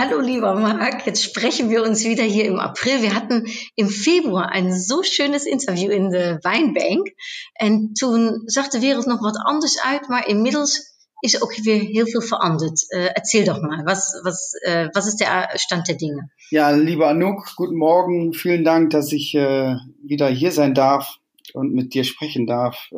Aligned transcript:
Hallo 0.00 0.18
lieber 0.20 0.54
Marc, 0.54 1.04
jetzt 1.04 1.22
sprechen 1.22 1.68
wir 1.68 1.82
uns 1.82 2.04
wieder 2.04 2.22
hier 2.22 2.46
im 2.46 2.58
April. 2.58 3.02
Wir 3.02 3.14
hatten 3.14 3.46
im 3.74 3.90
Februar 3.90 4.48
ein 4.48 4.72
so 4.72 5.02
schönes 5.02 5.44
interview 5.44 5.90
in 5.90 6.08
de 6.08 6.38
Wijnbank. 6.40 7.08
En 7.52 7.92
toen 7.92 8.42
zag 8.46 8.68
de 8.68 8.80
wereld 8.80 9.06
nog 9.06 9.20
wat 9.20 9.36
anders 9.44 9.82
uit, 9.82 10.08
maar 10.08 10.26
inmiddels 10.26 10.80
is 11.20 11.42
ook 11.42 11.54
weer 11.56 11.80
heel 11.80 12.06
veel 12.06 12.22
veranderd. 12.22 12.94
Uh, 12.94 13.08
erzähl 13.12 13.44
doch 13.44 13.60
mal, 13.60 13.84
was, 13.84 14.20
was, 14.22 14.52
uh, 14.68 14.88
was 14.92 15.06
ist 15.06 15.20
der 15.20 15.50
Stand 15.56 15.86
der 15.86 15.96
Dinge? 15.96 16.30
Ja, 16.48 16.70
lieber 16.70 17.08
Anouk, 17.08 17.52
guten 17.56 17.76
Morgen. 17.76 18.32
Vielen 18.32 18.64
Dank, 18.64 18.90
dass 18.90 19.12
ich 19.12 19.34
äh, 19.34 19.76
wieder 20.02 20.28
hier 20.28 20.52
sein 20.52 20.72
darf 20.72 21.18
und 21.52 21.74
mit 21.74 21.92
dir 21.92 22.04
sprechen 22.04 22.46
darf. 22.46 22.88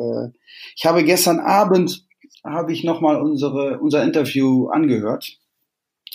Ich 0.77 0.85
habe 0.85 1.03
gestern 1.03 1.41
Abend 1.41 2.07
habe 2.45 2.73
ich 2.73 2.85
nochmal 2.85 3.21
unser 3.21 4.03
Interview 4.03 4.69
angehört 4.69 5.42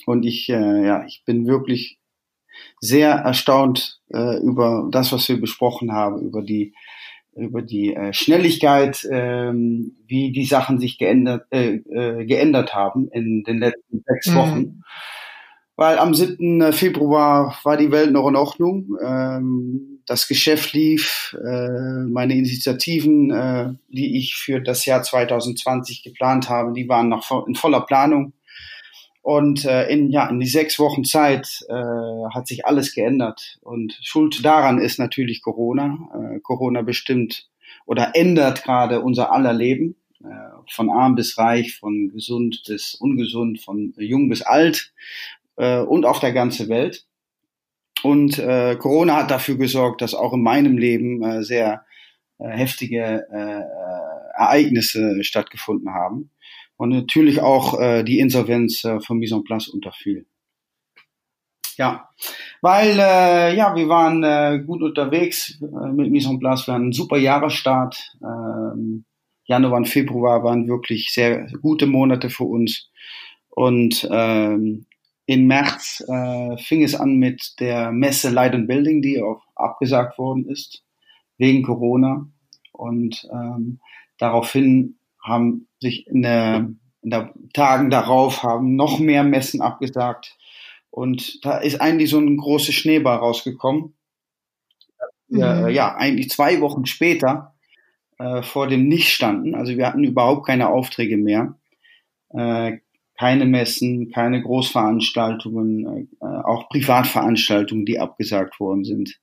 und 0.07 0.25
ich 0.25 0.49
äh, 0.49 0.85
ja 0.85 1.05
ich 1.05 1.23
bin 1.25 1.47
wirklich 1.47 1.99
sehr 2.79 3.11
erstaunt 3.11 3.99
äh, 4.13 4.37
über 4.39 4.87
das, 4.91 5.11
was 5.11 5.27
wir 5.29 5.39
besprochen 5.39 5.91
haben, 5.91 6.21
über 6.21 6.41
die 6.41 6.73
über 7.35 7.61
die 7.61 7.93
äh, 7.93 8.13
Schnelligkeit, 8.13 9.03
äh, 9.05 9.53
wie 9.53 10.31
die 10.31 10.45
Sachen 10.45 10.79
sich 10.79 10.97
geändert, 10.97 11.45
äh, 11.51 11.75
äh, 11.75 12.25
geändert 12.25 12.73
haben 12.73 13.09
in 13.09 13.43
den 13.43 13.59
letzten 13.59 14.03
sechs 14.07 14.27
mhm. 14.27 14.35
Wochen. 14.35 14.59
Mhm. 14.59 14.83
Weil 15.75 15.99
am 15.99 16.15
7. 16.15 16.73
Februar 16.73 17.55
war 17.63 17.77
die 17.77 17.91
Welt 17.91 18.11
noch 18.11 18.27
in 18.27 18.35
Ordnung. 18.35 18.97
Ähm, 18.99 20.01
das 20.07 20.27
Geschäft 20.27 20.73
lief, 20.73 21.37
äh, 21.45 22.05
meine 22.09 22.33
Initiativen, 22.33 23.29
äh, 23.29 23.73
die 23.87 24.17
ich 24.17 24.35
für 24.35 24.59
das 24.59 24.85
Jahr 24.87 25.03
2020 25.03 26.01
geplant 26.01 26.49
habe, 26.49 26.73
die 26.73 26.89
waren 26.89 27.09
noch 27.09 27.47
in 27.47 27.53
voller 27.53 27.81
Planung. 27.81 28.33
Und 29.27 29.65
äh, 29.65 29.89
in, 29.89 30.09
ja, 30.09 30.29
in 30.29 30.39
die 30.39 30.47
sechs 30.47 30.79
Wochen 30.79 31.03
Zeit 31.03 31.65
äh, 31.67 31.73
hat 32.33 32.47
sich 32.47 32.65
alles 32.65 32.95
geändert. 32.95 33.57
Und 33.59 33.99
Schuld 34.01 34.45
daran 34.45 34.79
ist 34.79 34.99
natürlich 34.99 35.41
Corona. 35.41 35.97
Äh, 36.13 36.39
Corona 36.39 36.81
bestimmt 36.81 37.49
oder 37.85 38.11
ändert 38.13 38.63
gerade 38.63 39.01
unser 39.01 39.33
aller 39.33 39.51
Leben. 39.51 39.97
Äh, 40.23 40.71
von 40.71 40.89
arm 40.89 41.15
bis 41.15 41.37
reich, 41.37 41.77
von 41.77 42.09
gesund 42.13 42.63
bis 42.67 42.95
ungesund, 42.95 43.59
von 43.59 43.93
jung 43.97 44.29
bis 44.29 44.43
alt 44.43 44.93
äh, 45.57 45.79
und 45.79 46.05
auf 46.05 46.21
der 46.21 46.31
ganzen 46.31 46.69
Welt. 46.69 47.05
Und 48.03 48.39
äh, 48.39 48.77
Corona 48.77 49.17
hat 49.17 49.29
dafür 49.29 49.57
gesorgt, 49.57 50.01
dass 50.01 50.15
auch 50.15 50.31
in 50.31 50.41
meinem 50.41 50.77
Leben 50.77 51.21
äh, 51.21 51.43
sehr 51.43 51.83
äh, 52.39 52.47
heftige 52.47 53.27
äh, 53.29 54.39
Ereignisse 54.41 55.21
stattgefunden 55.25 55.93
haben 55.93 56.31
und 56.77 56.89
natürlich 56.89 57.41
auch 57.41 57.79
äh, 57.79 58.03
die 58.03 58.19
Insolvenz 58.19 58.83
äh, 58.83 58.99
von 59.01 59.17
Mise 59.17 59.35
en 59.35 59.43
Place 59.43 59.67
unterfiel. 59.67 60.25
Ja, 61.77 62.09
weil 62.61 62.97
äh, 62.97 63.55
ja, 63.55 63.75
wir 63.75 63.87
waren 63.87 64.23
äh, 64.23 64.63
gut 64.65 64.81
unterwegs 64.81 65.61
äh, 65.61 65.91
mit 65.91 66.09
Mise 66.09 66.29
en 66.29 66.39
Place. 66.39 66.67
Wir 66.67 66.73
hatten 66.73 66.85
einen 66.85 66.93
super 66.93 67.17
Jahresstart. 67.17 68.15
Ähm, 68.23 69.05
Januar 69.45 69.77
und 69.77 69.87
Februar 69.87 70.43
waren 70.43 70.67
wirklich 70.67 71.11
sehr 71.11 71.47
gute 71.61 71.85
Monate 71.85 72.29
für 72.29 72.45
uns. 72.45 72.89
Und 73.49 74.07
ähm, 74.11 74.85
in 75.25 75.47
März 75.47 76.03
äh, 76.07 76.57
fing 76.57 76.83
es 76.83 76.95
an 76.95 77.17
mit 77.17 77.59
der 77.59 77.91
Messe 77.91 78.29
Light 78.29 78.53
and 78.53 78.67
Building, 78.67 79.01
die 79.01 79.21
auch 79.21 79.41
abgesagt 79.55 80.17
worden 80.17 80.49
ist 80.49 80.83
wegen 81.37 81.63
Corona. 81.63 82.27
Und 82.71 83.27
ähm, 83.31 83.79
daraufhin 84.17 84.97
haben 85.27 85.67
sich 85.79 86.07
in 86.07 86.21
der, 86.21 86.69
in 87.01 87.09
der 87.09 87.33
Tagen 87.53 87.89
darauf 87.89 88.43
haben 88.43 88.75
noch 88.75 88.99
mehr 88.99 89.23
Messen 89.23 89.61
abgesagt. 89.61 90.37
Und 90.89 91.45
da 91.45 91.57
ist 91.57 91.79
eigentlich 91.81 92.09
so 92.09 92.19
ein 92.19 92.37
großer 92.37 92.71
Schneeball 92.71 93.17
rausgekommen. 93.17 93.95
Mhm. 95.27 95.39
Ja, 95.39 95.67
ja, 95.67 95.95
eigentlich 95.95 96.29
zwei 96.29 96.61
Wochen 96.61 96.85
später 96.85 97.53
äh, 98.17 98.41
vor 98.41 98.67
dem 98.67 98.87
Nicht 98.87 99.09
standen. 99.09 99.55
Also 99.55 99.77
wir 99.77 99.87
hatten 99.87 100.03
überhaupt 100.03 100.45
keine 100.47 100.69
Aufträge 100.69 101.17
mehr. 101.17 101.57
Äh, 102.29 102.77
keine 103.17 103.45
Messen, 103.45 104.11
keine 104.11 104.41
Großveranstaltungen, 104.41 106.07
äh, 106.21 106.25
auch 106.25 106.69
Privatveranstaltungen, 106.69 107.85
die 107.85 107.99
abgesagt 107.99 108.59
worden 108.59 108.83
sind. 108.83 109.19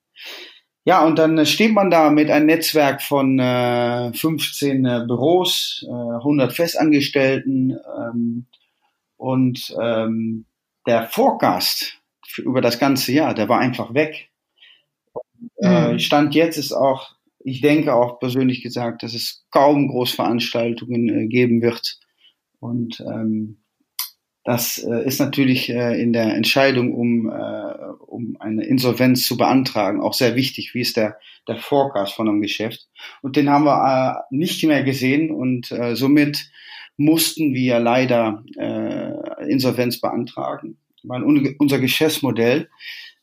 Ja, 0.87 1.05
und 1.05 1.19
dann 1.19 1.45
steht 1.47 1.73
man 1.73 1.91
da 1.91 2.11
mit 2.11 2.31
einem 2.31 2.47
Netzwerk 2.47 3.01
von 3.01 3.39
äh, 3.39 4.13
15 4.13 4.85
äh, 4.85 5.05
Büros, 5.07 5.85
äh, 5.89 5.91
100 5.91 6.53
Festangestellten 6.53 7.79
ähm, 7.99 8.47
und 9.17 9.75
ähm, 9.81 10.45
der 10.87 11.09
Forecast 11.09 11.99
für, 12.27 12.43
über 12.43 12.61
das 12.61 12.79
ganze 12.79 13.13
Jahr, 13.13 13.33
der 13.33 13.49
war 13.49 13.61
einfach 13.61 13.95
weg. 13.95 14.29
Äh, 15.57 15.93
mhm. 15.93 15.99
Stand 16.01 16.35
jetzt 16.35 16.59
ist 16.59 16.73
auch, 16.73 17.15
ich 17.39 17.63
denke 17.63 17.95
auch 17.95 18.19
persönlich 18.19 18.63
gesagt, 18.63 19.03
dass 19.03 19.15
es 19.15 19.47
kaum 19.51 19.89
Großveranstaltungen 19.89 21.09
äh, 21.09 21.27
geben 21.29 21.63
wird. 21.63 21.99
Und 22.61 23.01
ähm, 23.01 23.64
das 24.45 24.79
äh, 24.79 25.07
ist 25.07 25.21
natürlich 25.21 25.71
äh, 25.71 26.01
in 26.01 26.13
der 26.13 26.35
Entscheidung, 26.35 26.95
um, 26.95 27.31
äh, 27.31 27.75
um 28.07 28.37
eine 28.39 28.65
Insolvenz 28.65 29.27
zu 29.27 29.39
beantragen, 29.39 30.03
auch 30.03 30.13
sehr 30.13 30.37
wichtig. 30.37 30.75
Wie 30.75 30.83
ist 30.83 30.99
der, 30.99 31.19
der 31.49 31.57
Forecast 31.57 32.13
von 32.13 32.29
einem 32.29 32.43
Geschäft? 32.43 32.87
Und 33.23 33.37
den 33.37 33.49
haben 33.49 33.65
wir 33.65 34.27
äh, 34.31 34.35
nicht 34.35 34.63
mehr 34.65 34.85
gesehen 34.85 35.31
und 35.31 35.73
äh, 35.73 35.97
somit 35.97 36.51
mussten 36.97 37.55
wir 37.55 37.81
leider 37.81 38.45
äh, 38.57 39.51
Insolvenz 39.51 40.01
beantragen, 40.01 40.77
weil 41.03 41.25
un 41.25 41.57
unser 41.59 41.79
Geschäftsmodell 41.79 42.69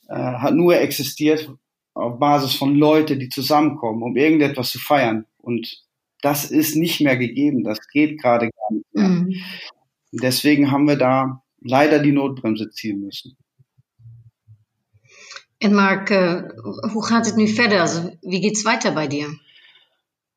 äh, 0.09 0.15
hat 0.15 0.55
nur 0.55 0.77
existiert 0.77 1.49
auf 1.93 2.19
Basis 2.19 2.55
von 2.55 2.75
Leuten, 2.75 3.19
die 3.19 3.29
zusammenkommen, 3.29 4.01
um 4.01 4.17
irgendetwas 4.17 4.71
zu 4.71 4.79
feiern. 4.79 5.25
Und 5.37 5.83
das 6.21 6.49
ist 6.49 6.75
nicht 6.75 7.01
mehr 7.01 7.17
gegeben. 7.17 7.63
Das 7.63 7.79
geht 7.89 8.21
gerade 8.21 8.49
gar 8.49 8.73
nicht 8.73 8.85
mehr. 8.93 9.07
Mhm. 9.07 9.35
Deswegen 10.11 10.71
haben 10.71 10.87
wir 10.87 10.97
da 10.97 11.41
leider 11.61 11.99
die 11.99 12.11
Notbremse 12.11 12.69
ziehen 12.69 12.99
müssen. 12.99 13.37
En 15.59 15.73
Mark, 15.73 16.09
uh, 16.09 16.41
hoe 16.93 17.05
gaat 17.05 17.25
het 17.25 17.35
nu 17.35 17.47
verder? 17.47 17.81
Also, 17.81 18.17
wie 18.21 18.41
geht's 18.41 18.63
weiter 18.63 18.93
bei 18.93 19.07
dir? 19.07 19.27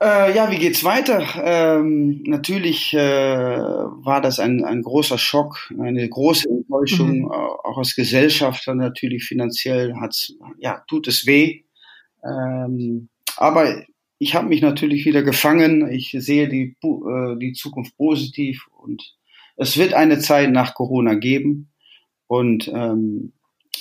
Äh, 0.02 0.34
ja, 0.34 0.50
wie 0.50 0.58
geht's 0.58 0.84
weiter? 0.84 1.24
Ähm, 1.42 2.22
natürlich 2.24 2.92
äh, 2.92 2.98
war 2.98 4.20
das 4.20 4.38
ein, 4.38 4.64
ein 4.64 4.82
großer 4.82 5.16
Schock, 5.16 5.72
eine 5.80 6.06
große 6.06 6.46
Enttäuschung, 6.46 7.20
mhm. 7.20 7.30
auch 7.30 7.78
als 7.78 7.94
Gesellschafter 7.94 8.74
natürlich 8.74 9.24
finanziell 9.24 9.94
hat's, 9.94 10.34
ja, 10.58 10.84
tut 10.88 11.08
es 11.08 11.26
weh. 11.26 11.62
Ähm, 12.22 13.08
aber 13.36 13.82
ich 14.18 14.34
habe 14.34 14.48
mich 14.48 14.60
natürlich 14.60 15.06
wieder 15.06 15.22
gefangen. 15.22 15.90
Ich 15.90 16.14
sehe 16.18 16.48
die, 16.48 16.76
äh, 16.82 17.38
die 17.38 17.54
Zukunft 17.54 17.96
positiv 17.96 18.66
und 18.76 19.02
es 19.56 19.76
wird 19.76 19.94
eine 19.94 20.18
Zeit 20.18 20.50
nach 20.50 20.74
Corona 20.74 21.14
geben 21.14 21.70
und 22.26 22.68
ähm, 22.68 23.32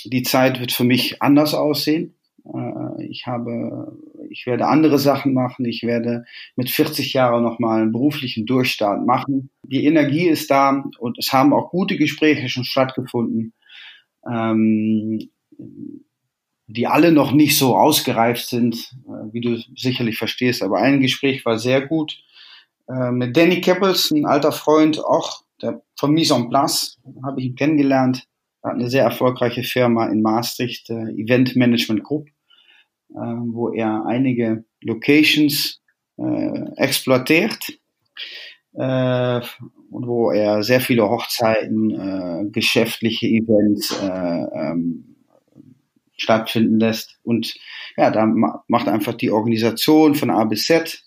die 0.04 0.22
Zeit 0.22 0.60
wird 0.60 0.72
für 0.72 0.84
mich 0.84 1.22
anders 1.22 1.54
aussehen. 1.54 2.14
Äh, 2.44 3.04
ich 3.04 3.26
habe, 3.26 3.96
ich 4.30 4.46
werde 4.46 4.66
andere 4.66 4.98
Sachen 4.98 5.34
machen. 5.34 5.64
Ich 5.64 5.82
werde 5.82 6.24
mit 6.56 6.70
40 6.70 7.12
Jahren 7.12 7.42
nochmal 7.42 7.82
einen 7.82 7.92
beruflichen 7.92 8.46
Durchstart 8.46 9.04
machen. 9.06 9.50
Die 9.62 9.86
Energie 9.86 10.26
ist 10.26 10.50
da 10.50 10.84
und 10.98 11.18
es 11.18 11.32
haben 11.32 11.52
auch 11.52 11.70
gute 11.70 11.96
Gespräche 11.96 12.48
schon 12.48 12.64
stattgefunden, 12.64 13.54
ähm, 14.30 15.30
die 16.66 16.86
alle 16.86 17.12
noch 17.12 17.32
nicht 17.32 17.58
so 17.58 17.76
ausgereift 17.76 18.46
sind, 18.46 18.94
äh, 19.06 19.32
wie 19.32 19.40
du 19.40 19.58
sicherlich 19.76 20.18
verstehst. 20.18 20.62
Aber 20.62 20.78
ein 20.78 21.00
Gespräch 21.00 21.44
war 21.44 21.58
sehr 21.58 21.86
gut 21.86 22.22
äh, 22.88 23.10
mit 23.10 23.36
Danny 23.36 23.60
Keppels, 23.60 24.10
ein 24.10 24.26
alter 24.26 24.52
Freund, 24.52 25.02
auch 25.02 25.43
der, 25.62 25.82
von 25.98 26.12
Mise 26.12 26.34
en 26.34 26.48
Place 26.48 26.98
habe 27.22 27.40
ich 27.40 27.46
ihn 27.48 27.54
kennengelernt. 27.54 28.24
Er 28.62 28.70
hat 28.70 28.76
eine 28.78 28.90
sehr 28.90 29.04
erfolgreiche 29.04 29.62
Firma 29.62 30.06
in 30.06 30.22
Maastricht, 30.22 30.90
äh, 30.90 31.10
Event 31.12 31.56
Management 31.56 32.02
Group, 32.02 32.28
äh, 33.10 33.14
wo 33.16 33.72
er 33.72 34.06
einige 34.06 34.64
Locations 34.80 35.82
äh, 36.16 36.64
exploitiert 36.76 37.78
äh, 38.74 39.40
und 39.90 40.06
wo 40.06 40.30
er 40.30 40.62
sehr 40.62 40.80
viele 40.80 41.08
Hochzeiten, 41.08 41.90
äh, 41.90 42.50
geschäftliche 42.50 43.26
Events 43.26 43.90
äh, 44.00 44.60
ähm, 44.60 45.16
stattfinden 46.16 46.78
lässt. 46.80 47.18
Und 47.22 47.54
ja, 47.96 48.10
da 48.10 48.26
macht 48.26 48.88
einfach 48.88 49.14
die 49.14 49.30
Organisation 49.30 50.14
von 50.14 50.30
A 50.30 50.44
bis 50.44 50.66
Z 50.66 51.03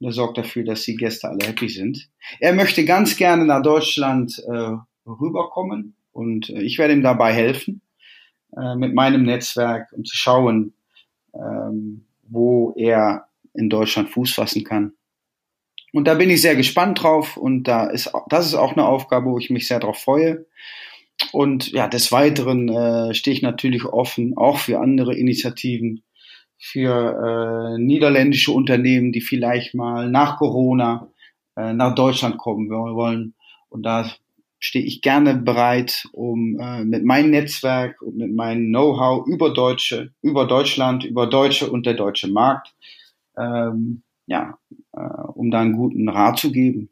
er 0.00 0.12
sorgt 0.12 0.38
dafür, 0.38 0.64
dass 0.64 0.82
die 0.82 0.96
Gäste 0.96 1.28
alle 1.28 1.46
happy 1.46 1.68
sind. 1.68 2.08
Er 2.40 2.52
möchte 2.52 2.84
ganz 2.84 3.16
gerne 3.16 3.44
nach 3.44 3.62
Deutschland 3.62 4.38
äh, 4.46 4.76
rüberkommen 5.06 5.96
und 6.12 6.50
äh, 6.50 6.62
ich 6.62 6.78
werde 6.78 6.94
ihm 6.94 7.02
dabei 7.02 7.32
helfen 7.32 7.80
äh, 8.56 8.76
mit 8.76 8.94
meinem 8.94 9.24
Netzwerk, 9.24 9.92
um 9.92 10.04
zu 10.04 10.16
schauen, 10.16 10.74
ähm, 11.34 12.04
wo 12.22 12.74
er 12.76 13.26
in 13.54 13.68
Deutschland 13.68 14.10
Fuß 14.10 14.32
fassen 14.32 14.64
kann. 14.64 14.92
Und 15.92 16.06
da 16.06 16.14
bin 16.14 16.30
ich 16.30 16.42
sehr 16.42 16.54
gespannt 16.54 17.02
drauf 17.02 17.36
und 17.36 17.64
da 17.64 17.86
ist, 17.86 18.12
das 18.28 18.46
ist 18.46 18.54
auch 18.54 18.72
eine 18.72 18.86
Aufgabe, 18.86 19.30
wo 19.30 19.38
ich 19.38 19.50
mich 19.50 19.66
sehr 19.66 19.80
drauf 19.80 19.98
freue. 19.98 20.46
Und 21.32 21.72
ja, 21.72 21.88
des 21.88 22.12
Weiteren 22.12 22.68
äh, 22.68 23.14
stehe 23.14 23.34
ich 23.34 23.42
natürlich 23.42 23.84
offen, 23.84 24.36
auch 24.36 24.58
für 24.58 24.78
andere 24.78 25.16
Initiativen, 25.16 26.02
für 26.58 27.76
äh, 27.76 27.80
niederländische 27.80 28.52
Unternehmen, 28.52 29.12
die 29.12 29.20
vielleicht 29.20 29.74
mal 29.74 30.10
nach 30.10 30.38
Corona 30.38 31.08
äh, 31.56 31.72
nach 31.72 31.94
Deutschland 31.94 32.38
kommen 32.38 32.68
wollen. 32.68 33.34
Und 33.68 33.84
da 33.84 34.10
stehe 34.58 34.84
ich 34.84 35.02
gerne 35.02 35.36
bereit, 35.36 36.08
um 36.12 36.58
äh, 36.58 36.84
mit 36.84 37.04
meinem 37.04 37.30
Netzwerk 37.30 38.02
und 38.02 38.16
mit 38.16 38.34
meinem 38.34 38.68
Know-how 38.68 39.26
über 39.26 39.50
Deutsche, 39.50 40.12
über 40.20 40.46
Deutschland, 40.46 41.04
über 41.04 41.26
Deutsche 41.26 41.70
und 41.70 41.86
der 41.86 41.94
deutsche 41.94 42.28
Markt, 42.28 42.74
ähm, 43.36 44.02
ja, 44.26 44.58
äh, 44.92 45.00
um 45.34 45.50
da 45.50 45.60
einen 45.60 45.76
guten 45.76 46.08
Rat 46.08 46.38
zu 46.38 46.50
geben. 46.50 46.90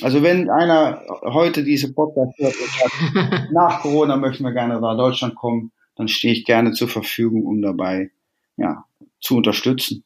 Also 0.00 0.22
wenn 0.22 0.50
einer 0.50 1.02
heute 1.22 1.62
diese 1.62 1.92
Podcast 1.92 2.36
hört 2.38 2.54
und 2.54 2.70
sagt, 2.70 3.50
nach 3.52 3.80
Corona 3.80 4.16
möchten 4.16 4.42
wir 4.42 4.52
gerne 4.52 4.80
nach 4.80 4.96
Deutschland 4.96 5.34
kommen, 5.34 5.70
dann 5.96 6.08
stehe 6.08 6.32
ich 6.32 6.44
gerne 6.44 6.72
zur 6.72 6.88
Verfügung, 6.88 7.44
um 7.44 7.60
dabei 7.62 8.10
ja, 8.56 8.84
zu 9.20 9.36
unterstützen. 9.36 10.04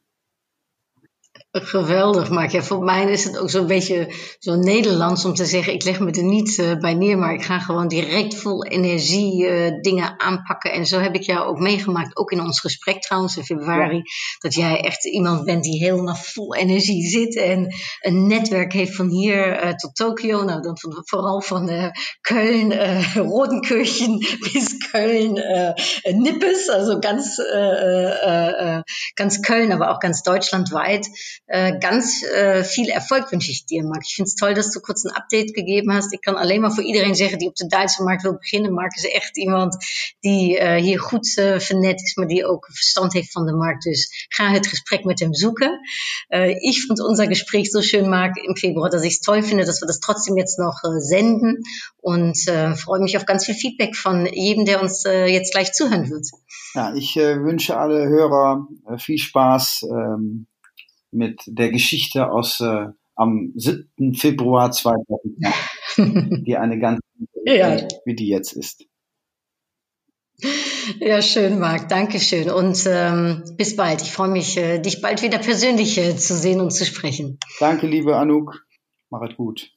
Geweldig, 1.62 2.30
maar 2.30 2.52
ja, 2.52 2.62
voor 2.62 2.84
mij 2.84 3.10
is 3.10 3.24
het 3.24 3.38
ook 3.38 3.50
zo'n 3.50 3.66
beetje 3.66 4.12
zo 4.38 4.54
Nederlands 4.54 5.24
om 5.24 5.34
te 5.34 5.44
zeggen: 5.44 5.72
ik 5.72 5.84
leg 5.84 6.00
me 6.00 6.10
er 6.10 6.22
niet 6.22 6.58
uh, 6.58 6.74
bij 6.74 6.94
neer, 6.94 7.18
maar 7.18 7.34
ik 7.34 7.42
ga 7.42 7.58
gewoon 7.58 7.88
direct 7.88 8.34
vol 8.34 8.64
energie 8.64 9.44
uh, 9.44 9.80
dingen 9.80 10.20
aanpakken. 10.20 10.72
En 10.72 10.86
zo 10.86 10.98
heb 10.98 11.14
ik 11.14 11.22
jou 11.22 11.46
ook 11.46 11.58
meegemaakt, 11.58 12.16
ook 12.16 12.30
in 12.30 12.40
ons 12.40 12.60
gesprek 12.60 13.02
trouwens 13.02 13.36
in 13.36 13.44
februari, 13.44 13.96
ja. 13.96 14.02
dat 14.38 14.54
jij 14.54 14.80
echt 14.80 15.04
iemand 15.04 15.44
bent 15.44 15.64
die 15.64 15.78
helemaal 15.78 16.14
vol 16.14 16.54
energie 16.54 17.08
zit 17.08 17.36
en 17.36 17.74
een 18.00 18.26
netwerk 18.26 18.72
heeft 18.72 18.96
van 18.96 19.08
hier 19.08 19.64
uh, 19.64 19.72
tot 19.72 19.94
Tokio. 19.94 20.44
Nou, 20.44 20.62
dan 20.62 20.78
van, 20.78 21.02
vooral 21.04 21.42
van 21.42 21.92
Köln, 22.32 22.72
Rodenkirchen 23.14 24.18
bis 24.52 24.88
Köln, 24.92 25.32
Nippes, 26.02 26.68
also 26.68 26.98
ganz, 26.98 27.36
ganz 29.14 29.40
Köln, 29.40 29.72
aber 29.72 29.88
auch 29.88 29.98
ganz 29.98 30.22
deutschlandweit. 30.22 31.08
Äh, 31.48 31.78
ganz 31.78 32.24
äh, 32.24 32.64
viel 32.64 32.88
Erfolg 32.88 33.30
wünsche 33.30 33.52
ich 33.52 33.66
dir, 33.66 33.84
Mark. 33.84 34.02
Ich 34.04 34.16
vind 34.16 34.28
het 34.28 34.36
toll 34.36 34.54
dat 34.54 34.74
du 34.74 34.80
kurz 34.80 35.04
een 35.04 35.10
update 35.10 35.52
gegeven 35.54 35.92
hast. 35.92 36.12
Ik 36.12 36.20
kan 36.20 36.36
alleen 36.36 36.60
maar 36.60 36.72
voor 36.72 36.82
iedereen 36.82 37.14
zeggen 37.14 37.38
die 37.38 37.48
op 37.48 37.54
de 37.54 37.66
Duitse 37.66 38.02
markt 38.02 38.22
wil 38.22 38.36
beginnen. 38.36 38.72
Mark 38.72 38.96
is 38.96 39.08
echt 39.08 39.36
iemand 39.36 39.76
die 40.20 40.60
uh, 40.60 40.74
hier 40.74 41.00
goed 41.00 41.36
uh, 41.36 41.58
vernet 41.58 42.02
is, 42.02 42.14
maar 42.14 42.26
die 42.26 42.46
ook 42.46 42.66
verstand 42.72 43.12
heeft 43.12 43.32
van 43.32 43.46
de 43.46 43.52
markt. 43.52 43.82
Dus 43.82 44.26
ga 44.28 44.50
het 44.50 44.66
gesprek 44.66 45.04
met 45.04 45.20
hem 45.20 45.34
zoeken. 45.34 45.80
Uh, 46.28 46.48
ich 46.48 46.84
fand 46.84 47.00
unser 47.00 47.26
Gespräch 47.26 47.70
so 47.70 47.80
schön, 47.80 48.08
Mark, 48.08 48.36
im 48.36 48.56
Februar, 48.56 48.90
dass 48.90 49.02
ich 49.02 49.12
es 49.12 49.20
toll 49.20 49.42
finde, 49.42 49.64
dass 49.64 49.80
wir 49.80 49.86
das 49.86 50.00
trotzdem 50.00 50.36
jetzt 50.36 50.58
noch 50.58 50.80
senden 50.98 51.62
und 52.00 52.36
freue 52.76 53.00
mich 53.00 53.16
auf 53.16 53.24
ganz 53.24 53.44
viel 53.44 53.54
Feedback 53.54 53.96
von 53.96 54.26
jedem, 54.26 54.64
der 54.64 54.80
uns 54.82 55.04
jetzt 55.04 55.52
gleich 55.52 55.72
zuhören 55.72 56.10
wird. 56.10 56.26
Ja, 56.74 56.94
ich 56.94 57.16
wünsche 57.16 57.76
alle 57.76 58.08
Hörer 58.08 58.66
viel 58.98 59.18
Spaß. 59.18 59.82
Ähm 59.90 60.46
mit 61.10 61.40
der 61.46 61.70
Geschichte 61.70 62.30
aus 62.30 62.60
äh, 62.60 62.86
am 63.14 63.52
7. 63.54 64.14
Februar 64.14 64.70
2020, 64.70 66.44
die 66.44 66.56
eine 66.56 66.78
ganz 66.78 67.00
ja. 67.44 67.78
wie 68.04 68.14
die 68.14 68.28
jetzt 68.28 68.52
ist. 68.52 68.86
Ja, 71.00 71.22
schön, 71.22 71.58
Marc. 71.58 71.88
Dankeschön. 71.88 72.50
Und 72.50 72.84
ähm, 72.86 73.42
bis 73.56 73.74
bald. 73.74 74.02
Ich 74.02 74.12
freue 74.12 74.28
mich, 74.28 74.56
äh, 74.58 74.78
dich 74.78 75.00
bald 75.00 75.22
wieder 75.22 75.38
persönlich 75.38 75.96
äh, 75.98 76.16
zu 76.16 76.34
sehen 76.34 76.60
und 76.60 76.70
zu 76.70 76.84
sprechen. 76.84 77.38
Danke, 77.58 77.86
liebe 77.86 78.16
Anouk. 78.16 78.66
Mach 79.08 79.22
es 79.22 79.36
gut. 79.36 79.70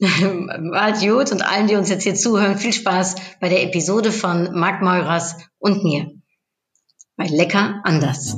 Bald 0.00 1.00
gut 1.00 1.30
und 1.30 1.42
allen, 1.42 1.66
die 1.66 1.76
uns 1.76 1.90
jetzt 1.90 2.04
hier 2.04 2.14
zuhören, 2.14 2.56
viel 2.56 2.72
Spaß 2.72 3.16
bei 3.38 3.50
der 3.50 3.62
Episode 3.64 4.12
von 4.12 4.58
Marc 4.58 4.80
Meuras 4.80 5.36
und 5.58 5.84
mir. 5.84 6.10
Bei 7.20 7.28
Lecker 7.28 7.80
anders. 7.82 8.34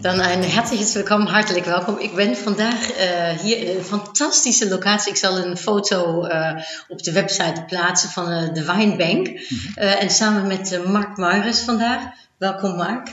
Dan 0.00 0.20
een 0.20 0.44
herzliches 0.44 0.94
welkom, 0.94 1.26
hartelijk 1.26 1.64
welkom. 1.64 1.98
Ik 1.98 2.14
ben 2.14 2.36
vandaag 2.36 2.90
uh, 2.90 3.28
hier 3.28 3.58
in 3.58 3.76
een 3.76 3.84
fantastische 3.84 4.68
locatie. 4.68 5.10
Ik 5.10 5.16
zal 5.16 5.38
een 5.38 5.56
foto 5.56 6.26
uh, 6.26 6.52
op 6.88 7.02
de 7.02 7.12
website 7.12 7.64
plaatsen 7.66 8.08
van 8.08 8.32
uh, 8.32 8.54
de 8.54 8.64
Wijnbank. 8.64 9.26
Uh, 9.26 10.02
en 10.02 10.10
samen 10.10 10.46
met 10.46 10.80
Mark 10.86 11.16
Maurus 11.16 11.60
vandaag. 11.60 12.02
Welkom 12.38 12.76
Mark. 12.76 13.08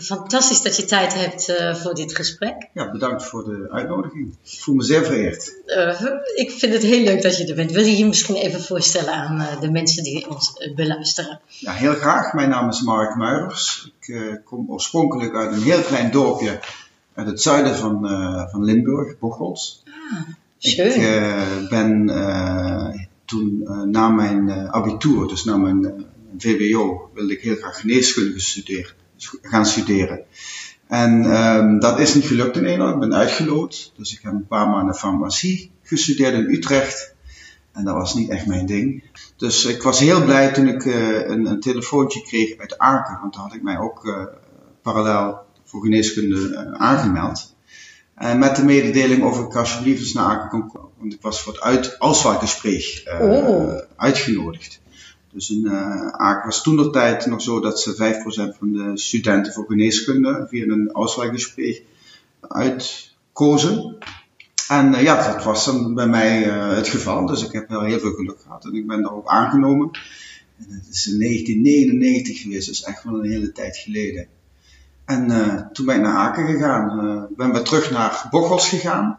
Fantastisch 0.00 0.62
dat 0.62 0.76
je 0.76 0.84
tijd 0.84 1.14
hebt 1.14 1.48
uh, 1.48 1.74
voor 1.74 1.94
dit 1.94 2.14
gesprek. 2.16 2.68
Ja, 2.72 2.90
bedankt 2.90 3.24
voor 3.24 3.44
de 3.44 3.68
uitnodiging. 3.70 4.36
Ik 4.44 4.60
voel 4.60 4.74
me 4.74 4.82
zeer 4.82 5.04
vereerd. 5.04 5.54
Uh, 5.66 6.02
ik 6.34 6.50
vind 6.50 6.72
het 6.72 6.82
heel 6.82 7.04
leuk 7.04 7.22
dat 7.22 7.36
je 7.36 7.46
er 7.46 7.54
bent. 7.54 7.70
Wil 7.70 7.84
je 7.84 7.96
je 7.96 8.06
misschien 8.06 8.34
even 8.34 8.62
voorstellen 8.62 9.12
aan 9.12 9.40
uh, 9.40 9.60
de 9.60 9.70
mensen 9.70 10.02
die 10.02 10.30
ons 10.30 10.70
beluisteren? 10.74 11.40
Ja, 11.46 11.72
heel 11.72 11.94
graag. 11.94 12.32
Mijn 12.32 12.48
naam 12.48 12.68
is 12.68 12.82
Mark 12.82 13.16
Muirers. 13.16 13.92
Ik 14.00 14.40
kom 14.44 14.70
oorspronkelijk 14.70 15.34
uit 15.34 15.52
een 15.52 15.62
heel 15.62 15.82
klein 15.82 16.10
dorpje 16.10 16.60
uit 17.14 17.26
het 17.26 17.42
zuiden 17.42 17.76
van, 17.76 18.08
van 18.50 18.64
Limburg, 18.64 19.18
Bocholt. 19.18 19.82
Ah, 19.86 20.20
schön. 20.58 20.92
Ik 21.62 21.68
ben 21.68 22.06
toen 23.24 23.68
na 23.90 24.08
mijn 24.08 24.50
abitur, 24.50 25.28
dus 25.28 25.44
na 25.44 25.56
mijn 25.56 26.06
VWO, 26.38 27.10
wilde 27.14 27.32
ik 27.32 27.40
heel 27.40 27.56
graag 27.56 27.80
geneeskunde 27.80 28.40
studeren 28.40 29.00
gaan 29.42 29.66
studeren. 29.66 30.24
En 30.86 31.24
um, 31.24 31.80
dat 31.80 31.98
is 31.98 32.14
niet 32.14 32.24
gelukt 32.24 32.56
in 32.56 32.62
Nederland. 32.62 32.94
Ik 32.94 33.00
ben 33.00 33.14
uitgeloot. 33.14 33.92
Dus 33.96 34.12
ik 34.12 34.22
heb 34.22 34.32
een 34.32 34.46
paar 34.46 34.68
maanden 34.68 34.94
farmacie 34.94 35.70
gestudeerd 35.82 36.34
in 36.34 36.54
Utrecht. 36.54 37.14
En 37.72 37.84
dat 37.84 37.94
was 37.94 38.14
niet 38.14 38.30
echt 38.30 38.46
mijn 38.46 38.66
ding. 38.66 39.04
Dus 39.36 39.64
ik 39.64 39.82
was 39.82 39.98
heel 40.00 40.24
blij 40.24 40.52
toen 40.52 40.68
ik 40.68 40.84
uh, 40.84 41.28
een, 41.28 41.46
een, 41.46 41.60
telefoontje 41.60 42.22
kreeg 42.22 42.58
uit 42.58 42.78
Aken. 42.78 43.18
Want 43.20 43.34
daar 43.34 43.42
had 43.42 43.54
ik 43.54 43.62
mij 43.62 43.78
ook 43.78 44.04
uh, 44.04 44.24
parallel 44.82 45.38
voor 45.64 45.82
geneeskunde 45.82 46.36
uh, 46.36 46.72
aangemeld. 46.72 47.54
En 48.14 48.38
met 48.38 48.56
de 48.56 48.64
mededeling 48.64 49.22
of 49.22 49.40
ik 49.40 49.56
alsjeblieft 49.56 50.00
eens 50.00 50.12
naar 50.12 50.24
Aken 50.24 50.48
kon 50.48 50.68
komen. 50.68 50.90
Want 50.98 51.12
ik 51.12 51.20
was 51.20 51.42
voor 51.42 51.52
het 51.52 51.62
uit, 51.62 51.96
oh. 53.20 53.78
uitgenodigd. 53.96 54.80
Dus 55.32 55.50
in 55.50 55.64
uh, 55.64 56.06
Aken 56.06 56.44
was 56.44 56.62
toen 56.62 56.76
de 56.76 56.90
tijd 56.90 57.26
nog 57.26 57.42
zo 57.42 57.60
dat 57.60 57.80
ze 57.80 58.52
5% 58.54 58.58
van 58.58 58.72
de 58.72 58.90
studenten 58.94 59.52
voor 59.52 59.66
geneeskunde 59.66 60.46
via 60.48 60.64
een 60.64 60.96
uitwaaigesprek 60.96 61.82
uitkozen. 62.40 63.96
En 64.68 64.92
uh, 64.92 65.02
ja, 65.02 65.32
dat 65.32 65.44
was 65.44 65.64
dan 65.64 65.94
bij 65.94 66.06
mij 66.06 66.46
uh, 66.46 66.74
het 66.74 66.88
geval. 66.88 67.26
Dus 67.26 67.44
ik 67.44 67.52
heb 67.52 67.68
wel 67.68 67.82
heel 67.82 67.98
veel 67.98 68.12
geluk 68.12 68.40
gehad 68.40 68.64
en 68.64 68.74
ik 68.74 68.86
ben 68.86 69.02
daar 69.02 69.12
ook 69.12 69.28
aangenomen. 69.28 69.90
En 70.58 70.66
het 70.68 70.88
is 70.90 71.06
in 71.06 71.18
1999 71.18 72.40
geweest, 72.40 72.68
dus 72.68 72.82
echt 72.82 73.04
wel 73.04 73.14
een 73.14 73.30
hele 73.30 73.52
tijd 73.52 73.76
geleden. 73.76 74.26
En 75.04 75.28
toen 75.72 75.86
ben 75.86 75.96
ik 75.96 76.02
naar 76.02 76.16
Aken 76.16 76.46
gegaan. 76.46 77.28
ben 77.36 77.52
weer 77.52 77.62
terug 77.62 77.90
naar 77.90 78.26
Bocholt 78.30 78.62
gegaan. 78.62 79.18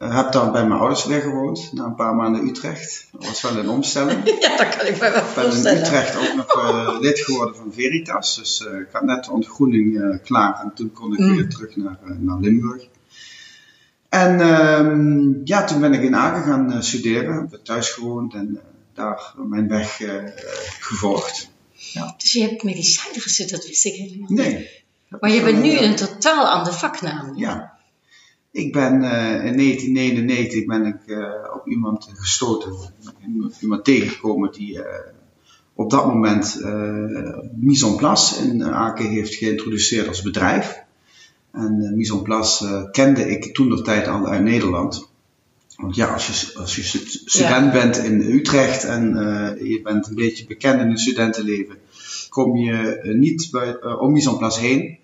Uh, 0.00 0.16
heb 0.16 0.32
dan 0.32 0.52
bij 0.52 0.66
mijn 0.66 0.80
ouders 0.80 1.04
weer 1.04 1.20
gewoond, 1.20 1.72
na 1.72 1.84
een 1.84 1.94
paar 1.94 2.14
maanden 2.14 2.46
Utrecht. 2.46 3.08
Dat 3.12 3.26
was 3.26 3.42
wel 3.42 3.56
een 3.56 3.68
omstelling. 3.68 4.24
ja, 4.40 4.56
dat 4.56 4.76
kan 4.76 4.86
ik 4.86 5.00
me 5.00 5.10
wel 5.10 5.22
voorstellen. 5.22 5.56
Ik 5.56 5.62
ben 5.62 5.72
in 5.72 5.80
Utrecht 5.80 6.16
ook 6.16 6.36
nog 6.36 6.56
uh, 6.56 6.96
lid 7.00 7.18
geworden 7.18 7.56
van 7.56 7.72
Veritas. 7.72 8.36
Dus 8.36 8.66
uh, 8.66 8.78
ik 8.78 8.88
had 8.92 9.02
net 9.02 9.24
de 9.24 9.30
ontgroening 9.30 10.18
klaar 10.24 10.60
en 10.60 10.72
toen 10.74 10.92
kon 10.92 11.12
ik 11.12 11.18
mm. 11.18 11.36
weer 11.36 11.48
terug 11.48 11.76
naar, 11.76 11.98
naar 12.18 12.38
Limburg. 12.38 12.88
En 14.08 14.40
um, 14.40 15.40
ja, 15.44 15.64
toen 15.64 15.80
ben 15.80 15.92
ik 15.92 16.02
in 16.02 16.16
Aken 16.16 16.42
gaan 16.42 16.82
studeren. 16.82 17.48
Heb 17.50 17.64
thuis 17.64 17.88
gewoond 17.88 18.34
en 18.34 18.60
daar 18.94 19.34
mijn 19.36 19.68
weg 19.68 20.02
gevolgd. 20.80 21.50
Ja. 21.72 22.14
Dus 22.18 22.32
je 22.32 22.42
hebt 22.42 22.62
medicijnen 22.62 23.20
gestudeerd, 23.20 23.60
dat 23.60 23.66
wist 23.66 23.84
ik 23.84 23.94
helemaal 23.94 24.28
niet. 24.28 24.38
Nee. 24.38 24.84
Maar 25.20 25.30
je 25.30 25.42
bent 25.42 25.62
nu 25.62 25.78
een 25.78 25.96
totaal 25.96 26.48
ander 26.48 26.72
vaknaam. 26.72 27.36
Ja. 27.36 27.78
Ik 28.52 28.72
ben 28.72 28.92
uh, 28.92 29.44
in 29.44 29.56
1999 29.56 30.64
ben 30.64 30.86
ik 30.86 31.00
uh, 31.06 31.26
op 31.54 31.66
iemand 31.68 32.10
gestoten, 32.14 32.72
iemand 33.60 33.84
tegengekomen 33.84 34.52
die 34.52 34.76
uh, 34.76 34.84
op 35.74 35.90
dat 35.90 36.06
moment 36.06 36.60
Mise 37.54 37.86
en 37.86 37.96
Place 37.96 38.42
in 38.42 38.64
Aken 38.64 39.08
heeft 39.08 39.34
geïntroduceerd 39.34 40.08
als 40.08 40.22
bedrijf. 40.22 40.82
En 41.52 41.96
Mise 41.96 42.12
en 42.12 42.22
Place 42.22 42.88
kende 42.92 43.30
ik 43.30 43.54
toen 43.54 43.68
de 43.68 43.82
tijd 43.82 44.08
al 44.08 44.26
uit 44.26 44.42
Nederland. 44.42 45.08
Want 45.76 45.96
ja, 45.96 46.12
als 46.12 46.26
je, 46.26 46.58
als 46.58 46.76
je 46.76 46.82
student 47.24 47.72
bent 47.72 47.96
in 47.96 48.20
Utrecht 48.20 48.84
en 48.84 49.02
je 49.64 49.80
bent 49.82 50.06
een 50.06 50.14
beetje 50.14 50.46
bekend 50.46 50.80
in 50.80 50.90
het 50.90 51.00
studentenleven, 51.00 51.76
kom 52.28 52.56
je 52.56 53.00
niet 53.18 53.48
bij, 53.50 53.82
om 53.82 54.12
Mise 54.12 54.30
en 54.30 54.36
Place 54.36 54.60
heen. 54.60 54.98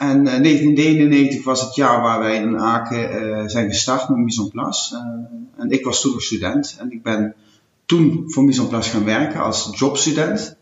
En 0.00 0.24
1999 0.24 1.44
was 1.44 1.60
het 1.60 1.74
jaar 1.74 2.02
waar 2.02 2.18
wij 2.18 2.36
in 2.36 2.58
Aken 2.58 3.50
zijn 3.50 3.70
gestart 3.70 4.08
met 4.08 4.18
Mise 4.18 4.42
en 4.42 4.50
Place. 4.50 4.96
en 5.56 5.70
ik 5.70 5.84
was 5.84 6.00
toen 6.00 6.12
nog 6.12 6.22
student 6.22 6.76
en 6.78 6.92
ik 6.92 7.02
ben 7.02 7.34
toen 7.84 8.24
voor 8.26 8.44
Mise 8.44 8.60
en 8.60 8.68
Place 8.68 8.90
gaan 8.90 9.04
werken 9.04 9.40
als 9.40 9.70
jobstudent 9.74 10.56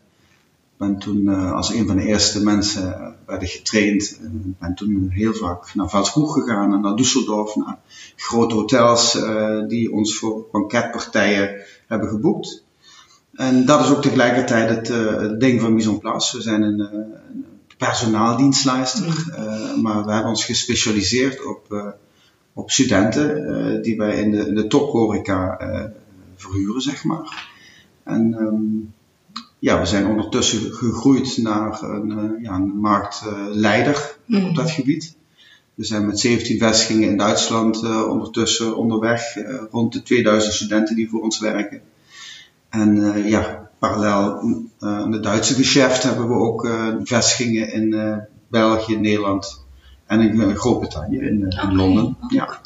ben 0.77 0.97
toen 0.97 1.27
als 1.53 1.69
een 1.69 1.87
van 1.87 1.95
de 1.95 2.05
eerste 2.05 2.43
mensen 2.43 2.87
uh, 2.87 3.07
werden 3.25 3.47
getraind. 3.47 4.19
En 4.21 4.55
ben 4.59 4.75
toen 4.75 5.09
heel 5.09 5.33
vaak 5.33 5.75
naar 5.75 5.89
Valshoek 5.89 6.31
gegaan 6.31 6.73
en 6.73 6.81
naar 6.81 6.97
Düsseldorf, 6.97 7.55
naar 7.55 7.79
grote 8.15 8.55
hotels 8.55 9.17
die 9.67 9.91
ons 9.91 10.17
voor 10.17 10.45
banketpartijen 10.51 11.61
hebben 11.87 12.09
geboekt. 12.09 12.63
En 13.33 13.65
dat 13.65 13.79
is 13.79 13.91
ook 13.91 14.01
tegelijkertijd 14.01 14.87
het, 14.89 15.39
ding 15.39 15.61
van 15.61 15.73
Mise 15.73 15.89
en 15.89 15.99
Place. 15.99 16.37
We 16.37 16.43
zijn 16.43 16.61
een, 16.61 16.79
een 16.79 17.13
personaaldienstleister, 17.79 19.05
maar 19.81 20.05
we 20.05 20.11
hebben 20.11 20.29
ons 20.29 20.45
gespecialiseerd 20.45 21.45
op, 21.45 21.93
op 22.53 22.71
studenten 22.71 23.81
die 23.81 23.97
wij 23.97 24.15
in 24.15 24.31
de, 24.31 24.47
in 24.47 24.55
de 24.55 24.67
tophoreca 24.67 25.57
verhuren, 26.35 26.81
zeg 26.81 27.03
maar. 27.03 27.47
En 28.03 28.35
um, 28.39 28.93
ja, 29.59 29.79
we 29.79 29.85
zijn 29.85 30.07
ondertussen 30.07 30.73
gegroeid 30.73 31.37
naar 31.37 31.83
een, 31.83 32.39
ja, 32.41 32.53
een 32.53 32.79
marktleider 32.79 34.17
mm. 34.25 34.45
op 34.45 34.55
dat 34.55 34.71
gebied. 34.71 35.17
We 35.73 35.85
zijn 35.85 36.05
met 36.05 36.19
17 36.19 36.59
vestigingen 36.59 37.09
in 37.09 37.17
Duitsland 37.17 37.83
uh, 37.83 38.07
ondertussen 38.09 38.75
onderweg, 38.75 39.35
uh, 39.35 39.61
rond 39.71 39.93
de 39.93 40.01
2000 40.01 40.53
studenten 40.53 40.95
die 40.95 41.09
voor 41.09 41.21
ons 41.21 41.39
werken. 41.39 41.81
En 42.69 43.23
ja, 43.27 43.68
parallel 43.79 44.41
aan 44.79 45.11
het 45.11 45.23
Duitse 45.23 45.53
geschäft 45.53 46.03
hebben 46.03 46.27
we 46.27 46.33
ook 46.33 46.69
vestigingen 47.03 47.73
in 47.73 48.21
België, 48.47 48.97
Nederland 48.97 49.65
en 50.05 50.21
in 50.21 50.55
Groot-Brittannië, 50.55 51.17
in, 51.17 51.47
in 51.61 51.75
Londen. 51.75 52.17
Ja. 52.27 52.59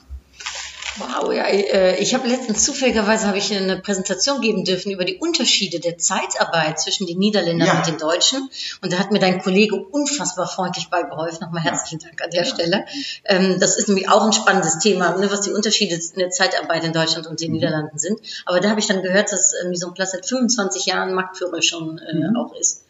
Wow, 0.97 1.33
ja, 1.33 1.45
äh, 1.45 1.97
ich 1.97 2.13
habe 2.13 2.27
letztens 2.27 2.63
zufälligerweise 2.63 3.27
habe 3.27 3.39
ich 3.39 3.51
eine 3.55 3.77
Präsentation 3.77 4.41
geben 4.41 4.63
dürfen 4.63 4.91
über 4.91 5.05
die 5.05 5.17
Unterschiede 5.17 5.79
der 5.79 5.97
Zeitarbeit 5.97 6.79
zwischen 6.79 7.07
den 7.07 7.17
Niederländern 7.17 7.67
ja. 7.67 7.77
und 7.77 7.87
den 7.87 7.97
Deutschen. 7.97 8.47
Und 8.81 8.93
da 8.93 8.99
hat 8.99 9.11
mir 9.11 9.19
dein 9.19 9.41
Kollege 9.41 9.75
unfassbar 9.75 10.47
freundlich 10.47 10.89
beigeholfen. 10.89 11.39
Nochmal 11.41 11.63
herzlichen 11.63 11.99
Dank 11.99 12.21
an 12.21 12.29
der 12.29 12.43
ja. 12.43 12.49
Stelle. 12.49 12.85
Ähm, 13.25 13.59
das 13.59 13.77
ist 13.77 13.87
nämlich 13.87 14.07
auch 14.09 14.23
ein 14.23 14.33
spannendes 14.33 14.77
Thema, 14.79 15.17
ne, 15.17 15.31
was 15.31 15.41
die 15.41 15.51
Unterschiede 15.51 15.95
in 15.95 16.19
der 16.19 16.29
Zeitarbeit 16.29 16.83
in 16.83 16.93
Deutschland 16.93 17.25
und 17.25 17.41
den 17.41 17.49
mhm. 17.49 17.55
Niederlanden 17.55 17.97
sind. 17.97 18.19
Aber 18.45 18.59
da 18.59 18.69
habe 18.69 18.79
ich 18.79 18.85
dann 18.85 19.01
gehört, 19.01 19.31
dass 19.31 19.53
äh, 19.53 19.67
Mise 19.67 19.87
en 19.87 19.93
Place 19.95 20.11
seit 20.11 20.27
25 20.27 20.85
Jahren 20.85 21.15
Marktführer 21.15 21.63
schon 21.63 21.97
äh, 21.97 22.13
mhm. 22.13 22.37
auch 22.37 22.53
ist. 22.55 22.83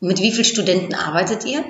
Und 0.00 0.08
mit 0.08 0.20
wie 0.20 0.30
vielen 0.30 0.44
Studenten 0.44 0.94
arbeitet 0.94 1.44
ihr? 1.44 1.64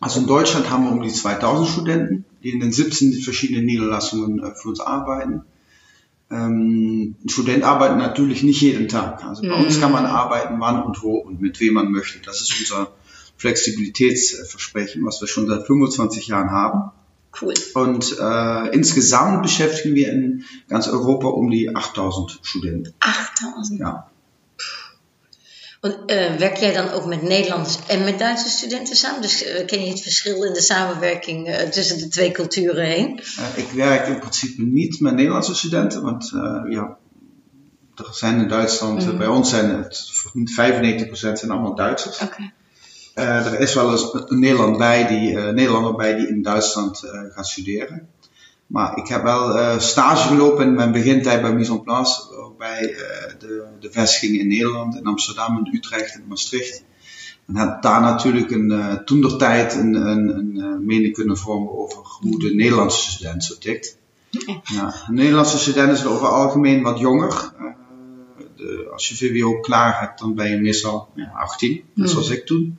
Also 0.00 0.20
in 0.20 0.26
Deutschland 0.26 0.70
haben 0.70 0.84
wir 0.84 0.92
um 0.92 1.02
die 1.02 1.12
2000 1.12 1.68
Studenten, 1.68 2.24
die 2.46 2.52
in 2.52 2.60
den 2.60 2.70
17 2.70 3.12
verschiedenen 3.14 3.64
Niederlassungen 3.64 4.38
äh, 4.38 4.54
für 4.54 4.68
uns 4.68 4.78
arbeiten. 4.78 5.42
Ähm, 6.30 7.16
ein 7.24 7.28
Student 7.28 7.64
arbeitet 7.64 7.98
natürlich 7.98 8.44
nicht 8.44 8.60
jeden 8.60 8.86
Tag. 8.86 9.24
Also 9.24 9.42
bei 9.42 9.54
uns 9.54 9.80
kann 9.80 9.90
man 9.90 10.04
mhm. 10.04 10.10
arbeiten, 10.10 10.60
wann 10.60 10.82
und 10.84 11.02
wo 11.02 11.16
und 11.16 11.40
mit 11.40 11.58
wem 11.58 11.74
man 11.74 11.90
möchte. 11.90 12.20
Das 12.24 12.40
ist 12.40 12.54
unser 12.60 12.92
Flexibilitätsversprechen, 13.36 15.04
was 15.04 15.20
wir 15.20 15.26
schon 15.26 15.48
seit 15.48 15.66
25 15.66 16.28
Jahren 16.28 16.52
haben. 16.52 16.92
Cool. 17.40 17.52
Und 17.74 18.16
äh, 18.18 18.74
insgesamt 18.74 19.42
beschäftigen 19.42 19.96
wir 19.96 20.12
in 20.12 20.44
ganz 20.68 20.88
Europa 20.88 21.26
um 21.26 21.50
die 21.50 21.74
8000 21.74 22.38
Studenten. 22.42 22.94
8000? 23.00 23.80
Ja. 23.80 24.10
Want, 25.86 26.10
uh, 26.10 26.34
werk 26.34 26.56
jij 26.56 26.72
dan 26.72 26.90
ook 26.90 27.06
met 27.06 27.22
Nederlanders 27.22 27.78
en 27.86 28.04
met 28.04 28.18
Duitse 28.18 28.48
studenten 28.48 28.96
samen? 28.96 29.22
Dus 29.22 29.46
uh, 29.46 29.66
ken 29.66 29.84
je 29.84 29.90
het 29.90 30.02
verschil 30.02 30.42
in 30.42 30.52
de 30.52 30.60
samenwerking 30.60 31.48
uh, 31.48 31.54
tussen 31.56 31.98
de 31.98 32.08
twee 32.08 32.30
culturen 32.30 32.84
heen? 32.84 33.20
ik 33.54 33.68
werk 33.74 34.06
in 34.06 34.18
principe 34.18 34.62
niet 34.62 35.00
met 35.00 35.14
Nederlandse 35.14 35.54
studenten, 35.54 36.02
want 36.02 36.30
ja, 36.68 36.96
er 37.94 38.08
zijn 38.10 38.40
in 38.40 38.48
Duitsland, 38.48 39.06
mm. 39.06 39.18
bij 39.18 39.26
ons 39.26 39.50
zijn 39.50 39.70
het 39.70 40.10
95% 40.32 41.12
zijn 41.12 41.50
allemaal 41.50 41.74
Duitsers. 41.74 42.20
Okay. 42.20 42.52
er 43.14 43.60
is 43.60 43.74
wel 43.74 43.90
eens 43.92 44.10
een 44.12 44.38
Nederland 44.38 44.78
bij 44.78 45.06
die, 45.06 45.36
Nederlander 45.36 45.94
bij 45.94 46.16
die 46.16 46.28
in 46.28 46.42
Duitsland 46.42 47.02
gaat 47.34 47.46
studeren. 47.46 48.08
Maar 48.66 48.98
ik 48.98 49.08
heb 49.08 49.22
wel 49.22 49.80
stage 49.80 50.28
gelopen 50.28 50.64
in 50.64 50.74
mijn 50.74 50.92
begintijd 50.92 51.42
bij 51.42 51.52
Mise 51.52 51.72
en 51.72 51.82
Place, 51.82 52.22
bij 52.58 52.82
uh, 52.82 52.98
de, 53.38 53.64
de 53.80 53.90
vestigingen 53.90 54.40
in 54.40 54.48
Nederland, 54.48 54.96
in 54.96 55.06
Amsterdam, 55.06 55.56
in 55.56 55.74
Utrecht, 55.74 56.14
in 56.14 56.26
Maastricht. 56.28 56.84
En 57.46 57.56
heb 57.56 57.82
daar 57.82 58.00
natuurlijk 58.00 58.50
een, 58.50 58.70
uh, 58.70 58.94
toen 58.94 59.20
der 59.20 59.36
tijd 59.36 59.74
een, 59.74 59.94
een, 59.94 60.56
een 60.56 60.86
mening 60.86 61.14
kunnen 61.14 61.36
vormen 61.36 61.78
over 61.78 61.98
hoe 62.20 62.38
de 62.38 62.54
Nederlandse 62.54 63.10
student 63.10 63.44
zo 63.44 63.54
tikt. 63.58 63.98
Ja, 64.62 65.04
de 65.06 65.12
Nederlandse 65.12 65.58
student 65.58 65.92
is 65.92 66.06
over 66.06 66.22
het 66.24 66.32
algemeen 66.32 66.82
wat 66.82 66.98
jonger. 66.98 67.52
De, 68.56 68.88
als 68.92 69.08
je 69.08 69.16
VWO 69.16 69.60
klaar 69.60 70.00
hebt, 70.00 70.18
dan 70.18 70.34
ben 70.34 70.50
je 70.50 70.56
meestal 70.56 71.08
ja, 71.14 71.32
18, 71.34 71.82
net 71.94 72.10
zoals 72.10 72.30
ik 72.30 72.46
toen. 72.46 72.78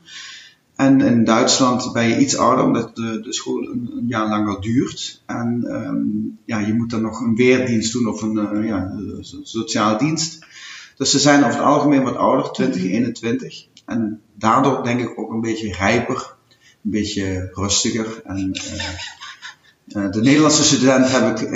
En 0.77 1.01
in 1.01 1.23
Duitsland 1.23 1.93
ben 1.93 2.07
je 2.07 2.17
iets 2.17 2.37
ouder, 2.37 2.65
omdat 2.65 2.95
de, 2.95 3.21
de 3.21 3.33
school 3.33 3.63
een, 3.63 3.89
een, 3.97 4.07
jaar 4.07 4.29
langer 4.29 4.61
duurt. 4.61 5.23
En 5.25 5.63
um, 5.69 6.39
ja, 6.45 6.59
je 6.59 6.73
moet 6.73 6.89
dan 6.89 7.01
nog 7.01 7.19
een 7.19 7.35
weerdienst 7.35 7.93
doen 7.93 8.07
of 8.07 8.21
een 8.21 8.35
uh, 8.53 8.67
ja, 8.67 8.91
sociaal 9.43 9.97
dienst. 9.97 10.45
Dus 10.95 11.11
ze 11.11 11.19
zijn 11.19 11.43
over 11.43 11.57
het 11.57 11.67
algemeen 11.67 12.03
wat 12.03 12.15
ouder, 12.15 12.51
20, 12.51 12.83
21. 12.83 13.65
En 13.85 14.21
daardoor 14.33 14.83
denk 14.83 14.99
ik 14.99 15.19
ook 15.19 15.31
een 15.31 15.41
beetje 15.41 15.73
rijper, 15.73 16.35
een 16.83 16.91
beetje 16.91 17.49
rustiger. 17.53 18.21
En 18.23 18.37
uh, 18.37 20.03
uh, 20.03 20.11
de 20.11 20.21
Nederlandse 20.21 20.63
student 20.63 21.11
heb 21.11 21.39
ik 21.39 21.47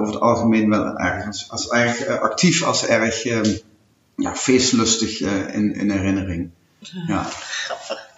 over 0.00 0.06
het 0.06 0.20
algemeen 0.20 0.68
wel 0.68 0.98
erg 0.98 1.26
als, 1.26 1.50
als 1.50 1.68
erg 1.68 2.06
actief, 2.06 2.62
als 2.62 2.86
erg 2.86 3.24
ehm, 3.24 3.56
ja, 4.16 4.34
feestlustig 4.34 5.20
in, 5.52 5.74
in 5.74 5.90
herinnering. 5.90 6.50
Ja. 7.06 7.22
Grappig. 7.22 8.09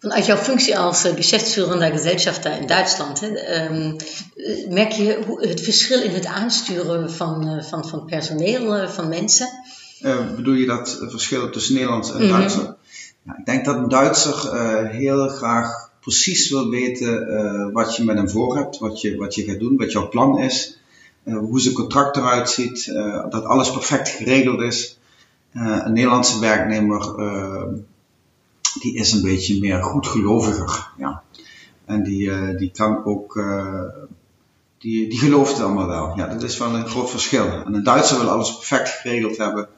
Vanuit 0.00 0.26
jouw 0.26 0.36
functie 0.36 0.78
als 0.78 1.04
uh, 1.04 1.12
geschäftsführender 1.14 1.90
Gesellschafter 1.90 2.60
in 2.60 2.66
Duitsland, 2.66 3.20
hè, 3.20 3.66
um, 3.66 3.96
merk 4.68 4.92
je 4.92 5.22
hoe, 5.26 5.46
het 5.46 5.60
verschil 5.60 6.02
in 6.02 6.10
het 6.10 6.26
aansturen 6.26 7.12
van, 7.12 7.48
uh, 7.48 7.62
van, 7.62 7.88
van 7.88 8.04
personeel, 8.04 8.82
uh, 8.82 8.88
van 8.88 9.08
mensen? 9.08 9.48
bedoel 10.36 10.54
je 10.54 10.66
dat 10.66 10.98
verschil 11.00 11.50
tussen 11.50 11.74
Nederlands 11.74 12.10
en 12.10 12.16
mm 12.16 12.20
-hmm. 12.20 12.38
Duitser? 12.38 12.76
Ik 13.38 13.46
denk 13.46 13.64
dat 13.64 13.76
een 13.76 13.88
Duitser 13.88 14.56
heel 14.86 15.28
graag 15.28 15.90
precies 16.00 16.50
wil 16.50 16.68
weten 16.68 17.72
wat 17.72 17.96
je 17.96 18.04
met 18.04 18.16
hem 18.16 18.30
voor 18.30 18.56
hebt, 18.56 18.78
wat 18.78 19.00
je, 19.00 19.16
wat 19.16 19.34
je 19.34 19.44
gaat 19.44 19.58
doen, 19.58 19.76
wat 19.76 19.92
jouw 19.92 20.08
plan 20.08 20.38
is, 20.38 20.78
hoe 21.24 21.60
zijn 21.60 21.74
contract 21.74 22.16
eruit 22.16 22.50
ziet, 22.50 22.92
dat 23.30 23.44
alles 23.44 23.70
perfect 23.70 24.08
geregeld 24.08 24.60
is. 24.60 24.98
een 25.52 25.92
Nederlandse 25.92 26.40
werknemer 26.40 27.14
die 28.72 28.94
is 28.94 29.12
een 29.12 29.22
beetje 29.22 29.60
meer 29.60 29.82
goedgeloviger. 29.82 30.90
Ja. 30.96 31.22
En 31.84 32.02
die, 32.02 32.26
uh, 32.26 32.58
die 32.58 32.70
kan 32.70 33.04
ook, 33.04 33.36
uh, 33.36 33.82
die, 34.78 35.08
die 35.08 35.18
gelooft 35.18 35.52
het 35.52 35.62
allemaal 35.62 35.86
wel. 35.86 36.16
Ja, 36.16 36.26
dat 36.26 36.42
is 36.42 36.58
wel 36.58 36.74
een 36.74 36.88
groot 36.88 37.10
verschil. 37.10 37.46
En 37.46 37.74
een 37.74 37.82
Duitser 37.82 38.18
wil 38.18 38.28
alles 38.28 38.54
perfect 38.54 38.88
geregeld 38.88 39.36
hebben. 39.36 39.68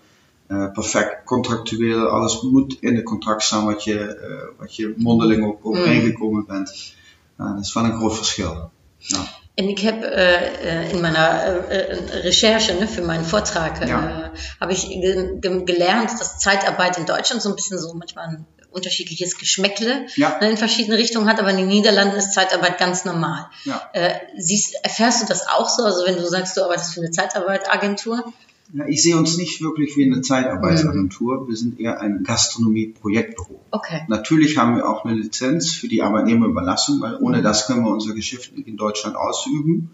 Uh, 0.49 0.73
perfect 0.73 1.25
contractueel, 1.25 2.06
alles 2.06 2.42
moet 2.42 2.76
in 2.80 2.94
het 2.94 3.04
contract 3.04 3.42
staan 3.42 3.64
wat 3.64 3.85
je, 3.85 4.18
wat 4.59 4.76
je 4.76 4.94
mondeling 4.97 5.44
ook 5.44 5.59
overeengekomen 5.62 6.40
mm. 6.40 6.47
bent. 6.47 6.94
dat 7.37 7.64
is 7.64 7.73
wel 7.73 7.85
een 7.85 7.97
groot 7.97 8.16
verschil. 8.16 8.70
Ja. 8.97 9.26
En 9.54 9.68
ik 9.68 9.78
heb 9.78 10.02
äh, 10.02 10.90
in 10.90 11.00
meiner 11.00 11.68
äh, 11.68 12.20
Recherche 12.23 12.75
ne, 12.75 12.88
für 12.88 13.02
meinen 13.02 13.25
Vortrag 13.25 13.87
ja. 13.87 14.32
habe 14.61 14.73
ich 14.73 14.88
ge 14.88 15.64
gelernt, 15.64 16.11
dass 16.18 16.38
Zeitarbeit 16.38 16.97
in 16.97 17.04
Deutschland 17.04 17.42
so 17.42 17.50
ein 17.50 17.56
bisschen 17.56 17.78
so 17.78 17.92
manchmal 17.94 18.28
ein 18.28 18.47
unterschiedliches 18.71 19.39
Geschmäckle 19.39 20.07
ja. 20.17 20.39
Ne, 20.41 20.50
in 20.50 20.57
verschiedene 20.57 20.99
Richtungen 20.99 21.29
hat, 21.29 21.41
aber 21.41 21.50
in 21.50 21.57
den 21.57 21.69
Niederlanden 21.69 22.17
ist 22.17 22.33
Zeitarbeit 22.33 22.79
ganz 22.79 23.05
normal. 23.05 23.47
Ja. 23.65 23.91
Äh, 23.93 24.15
siehst, 24.37 24.75
erfährst 24.83 25.23
du 25.23 25.27
das 25.27 25.47
auch 25.49 25.69
so? 25.69 25.85
Also 25.85 26.07
wenn 26.07 26.17
du 26.17 26.27
sagst, 26.27 26.57
du 26.57 26.62
arbeitest 26.62 26.95
für 26.95 27.00
eine 27.00 27.11
Zeitarbeitagentur? 27.11 28.33
Ja, 28.73 28.87
ich 28.87 29.03
sehe 29.03 29.17
uns 29.17 29.37
nicht 29.37 29.62
wirklich 29.62 29.97
wie 29.97 30.05
eine 30.05 30.21
Zeitarbeitsagentur. 30.21 31.43
Mhm. 31.43 31.49
Wir 31.49 31.57
sind 31.57 31.81
eher 31.81 32.00
ein 32.00 32.23
Gastronomie-Projektbüro. 32.23 33.61
Okay. 33.73 34.03
Natürlich 34.07 34.59
haben 34.59 34.77
wir 34.77 34.89
auch 34.89 35.05
eine 35.05 35.15
Lizenz 35.15 35.73
für 35.73 35.89
die 35.89 36.03
Arbeitnehmerüberlassung, 36.03 37.00
weil 37.00 37.17
ohne 37.17 37.39
mhm. 37.39 37.43
das 37.43 37.67
können 37.67 37.85
wir 37.85 37.91
unser 37.91 38.15
Geschäft 38.15 38.53
in 38.55 38.77
Deutschland 38.77 39.17
ausüben. 39.17 39.91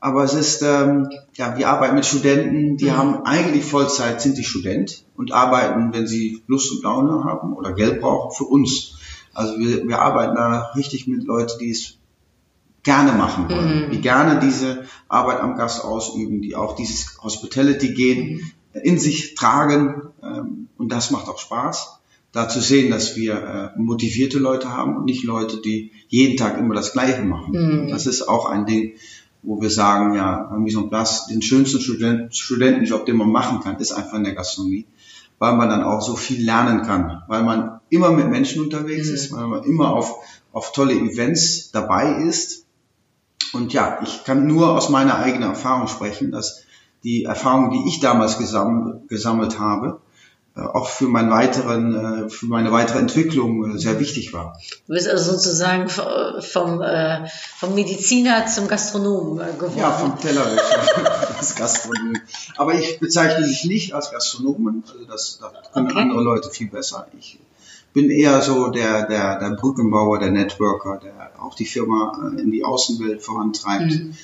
Aber 0.00 0.24
es 0.24 0.32
ist, 0.32 0.62
ähm, 0.62 1.08
ja, 1.34 1.58
wir 1.58 1.68
arbeiten 1.68 1.94
mit 1.94 2.06
Studenten, 2.06 2.78
die 2.78 2.86
mhm. 2.86 2.96
haben 2.96 3.22
eigentlich 3.24 3.64
Vollzeit, 3.64 4.20
sind 4.20 4.38
die 4.38 4.44
Student 4.44 5.04
und 5.14 5.32
arbeiten, 5.32 5.92
wenn 5.92 6.06
sie 6.06 6.42
Lust 6.46 6.72
und 6.72 6.82
Laune 6.82 7.24
haben 7.24 7.52
oder 7.52 7.74
Geld 7.74 8.00
brauchen, 8.00 8.34
für 8.34 8.44
uns. 8.44 8.96
Also 9.34 9.58
wir, 9.58 9.86
wir 9.86 10.00
arbeiten 10.00 10.36
da 10.36 10.72
richtig 10.74 11.06
mit 11.06 11.24
Leuten, 11.24 11.58
die 11.60 11.70
es 11.70 11.98
gerne 12.82 13.12
machen 13.12 13.50
wollen, 13.50 13.88
mhm. 13.88 13.90
die 13.90 14.00
gerne 14.00 14.40
diese 14.40 14.84
Arbeit 15.08 15.40
am 15.40 15.56
Gast 15.56 15.84
ausüben, 15.84 16.40
die 16.40 16.56
auch 16.56 16.74
dieses 16.76 17.18
Hospitality 17.22 17.92
gehen, 17.92 18.52
mhm. 18.72 18.80
in 18.82 18.98
sich 18.98 19.34
tragen 19.34 20.02
ähm, 20.22 20.68
und 20.78 20.90
das 20.90 21.10
macht 21.10 21.28
auch 21.28 21.38
Spaß. 21.38 22.00
da 22.32 22.48
zu 22.48 22.60
sehen, 22.60 22.90
dass 22.90 23.16
wir 23.16 23.72
äh, 23.76 23.78
motivierte 23.78 24.38
Leute 24.38 24.70
haben 24.70 24.96
und 24.96 25.04
nicht 25.04 25.24
Leute, 25.24 25.60
die 25.60 25.90
jeden 26.08 26.36
Tag 26.36 26.58
immer 26.58 26.74
das 26.74 26.92
Gleiche 26.92 27.22
machen. 27.22 27.84
Mhm. 27.84 27.88
Das 27.88 28.06
ist 28.06 28.28
auch 28.28 28.46
ein 28.46 28.66
Ding, 28.66 28.94
wo 29.42 29.60
wir 29.60 29.70
sagen, 29.70 30.14
ja, 30.14 30.50
Mise 30.58 30.80
en 30.80 30.88
place, 30.90 31.26
den 31.26 31.42
schönsten 31.42 31.80
Student, 31.80 32.34
Studentenjob, 32.34 33.06
den 33.06 33.16
man 33.16 33.30
machen 33.30 33.60
kann, 33.60 33.76
ist 33.78 33.92
einfach 33.92 34.14
in 34.14 34.24
der 34.24 34.34
Gastronomie, 34.34 34.86
weil 35.38 35.54
man 35.54 35.68
dann 35.68 35.82
auch 35.82 36.02
so 36.02 36.16
viel 36.16 36.44
lernen 36.44 36.82
kann, 36.82 37.22
weil 37.28 37.42
man 37.42 37.80
immer 37.88 38.10
mit 38.12 38.28
Menschen 38.28 38.62
unterwegs 38.62 39.08
Mhm. 39.08 39.14
ist, 39.14 39.32
weil 39.32 39.46
man 39.46 39.64
immer 39.64 39.92
auf, 39.92 40.16
auf 40.52 40.72
tolle 40.72 40.94
Events 40.94 41.70
dabei 41.70 42.22
ist. 42.22 42.66
Und 43.52 43.72
ja, 43.72 43.98
ich 44.02 44.24
kann 44.24 44.46
nur 44.46 44.76
aus 44.76 44.90
meiner 44.90 45.16
eigenen 45.16 45.48
Erfahrung 45.50 45.88
sprechen, 45.88 46.30
dass 46.30 46.62
die 47.02 47.24
Erfahrung, 47.24 47.70
die 47.70 47.88
ich 47.88 48.00
damals 48.00 48.38
gesam 48.38 49.02
gesammelt 49.08 49.58
habe, 49.58 50.00
auch 50.60 50.88
für, 50.88 51.06
meinen 51.06 51.30
weiteren, 51.30 52.26
äh, 52.26 52.30
für 52.30 52.46
meine 52.46 52.72
weitere 52.72 52.98
Entwicklung 52.98 53.74
äh, 53.74 53.78
sehr 53.78 53.98
wichtig 53.98 54.32
war. 54.32 54.58
Du 54.86 54.94
bist 54.94 55.08
also 55.08 55.32
sozusagen 55.32 55.88
vom, 55.88 56.82
äh, 56.82 57.28
vom 57.56 57.74
Mediziner 57.74 58.46
zum 58.46 58.68
Gastronomen 58.68 59.40
äh, 59.40 59.52
geworden. 59.52 59.78
Ja, 59.78 59.92
vom 59.92 60.18
Tellerwäscher 60.18 61.36
als 61.38 61.54
Gastronom. 61.54 62.16
Aber 62.56 62.74
ich 62.74 62.98
bezeichne 63.00 63.46
mich 63.46 63.64
nicht 63.64 63.94
als 63.94 64.10
Gastronomen, 64.10 64.84
also 64.86 65.04
das, 65.04 65.38
das 65.40 65.72
können 65.72 65.90
Okay. 65.90 66.00
andere 66.00 66.22
Leute 66.22 66.50
viel 66.50 66.68
besser. 66.68 67.06
Ich 67.18 67.38
bin 67.92 68.10
eher 68.10 68.40
so 68.42 68.68
der, 68.68 69.06
der, 69.06 69.38
der 69.38 69.50
Brückenbauer, 69.56 70.18
der 70.18 70.30
Networker, 70.30 71.00
der 71.02 71.32
auch 71.42 71.54
die 71.54 71.66
Firma 71.66 72.32
äh, 72.36 72.40
in 72.40 72.50
die 72.50 72.64
Außenwelt 72.64 73.22
vorantreibt. 73.22 73.92
Mhm. 73.92 74.14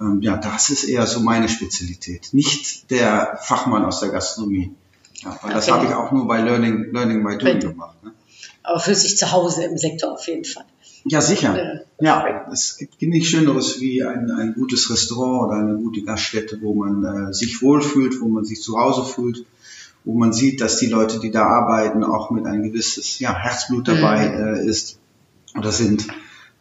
Ähm, 0.00 0.22
ja, 0.22 0.36
das 0.36 0.70
ist 0.70 0.84
eher 0.84 1.06
so 1.06 1.20
meine 1.20 1.48
Spezialität. 1.48 2.28
Nicht 2.32 2.90
der 2.90 3.38
Fachmann 3.42 3.84
aus 3.84 4.00
der 4.00 4.10
Gastronomie. 4.10 4.74
Ja, 5.24 5.38
weil 5.42 5.54
das 5.54 5.70
habe 5.70 5.86
ich 5.86 5.92
auch 5.94 6.12
nur 6.12 6.26
bei 6.26 6.40
Learning, 6.40 6.92
Learning 6.92 7.24
by 7.24 7.38
Doing 7.38 7.60
gemacht. 7.60 8.02
Ne? 8.04 8.12
Aber 8.62 8.80
fühlst 8.80 9.04
dich 9.04 9.16
zu 9.16 9.32
Hause 9.32 9.64
im 9.64 9.78
Sektor 9.78 10.12
auf 10.12 10.26
jeden 10.26 10.44
Fall. 10.44 10.64
Ja, 11.06 11.20
sicher. 11.20 11.82
Ja. 12.00 12.46
Es 12.50 12.78
gibt 12.78 13.02
nichts 13.02 13.28
Schöneres 13.28 13.80
wie 13.80 14.02
ein, 14.02 14.30
ein 14.30 14.54
gutes 14.54 14.90
Restaurant 14.90 15.50
oder 15.50 15.60
eine 15.60 15.76
gute 15.76 16.02
Gaststätte, 16.02 16.58
wo 16.62 16.74
man 16.74 17.28
äh, 17.28 17.34
sich 17.34 17.60
wohlfühlt, 17.60 18.20
wo 18.20 18.28
man 18.28 18.44
sich 18.44 18.62
zu 18.62 18.78
Hause 18.78 19.04
fühlt, 19.04 19.44
wo 20.04 20.14
man 20.14 20.32
sieht, 20.32 20.62
dass 20.62 20.78
die 20.78 20.86
Leute, 20.86 21.20
die 21.20 21.30
da 21.30 21.44
arbeiten, 21.44 22.04
auch 22.04 22.30
mit 22.30 22.46
ein 22.46 22.62
gewisses 22.62 23.18
ja, 23.18 23.34
Herzblut 23.34 23.86
dabei 23.88 24.26
äh, 24.26 24.66
ist 24.66 24.98
oder 25.56 25.72
sind. 25.72 26.06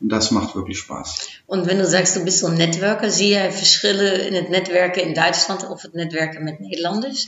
Und 0.02 0.10
das 0.10 0.32
macht 0.32 0.56
wirklich 0.56 0.80
Spaß. 0.80 1.30
Und 1.46 1.66
wenn 1.66 1.78
du 1.78 1.88
sagst, 1.88 2.18
du 2.18 2.26
bist 2.26 2.44
zo'n 2.44 2.58
netwerker, 2.58 3.10
zie 3.10 3.30
jij 3.30 3.54
verschillen 3.54 4.28
in 4.28 4.34
het 4.34 4.50
netwerken 4.50 5.04
in 5.04 5.14
Duitsland 5.14 5.70
of 5.70 5.82
het 5.82 5.94
netwerken 5.94 6.44
met 6.44 6.60
Nederlanders? 6.60 7.28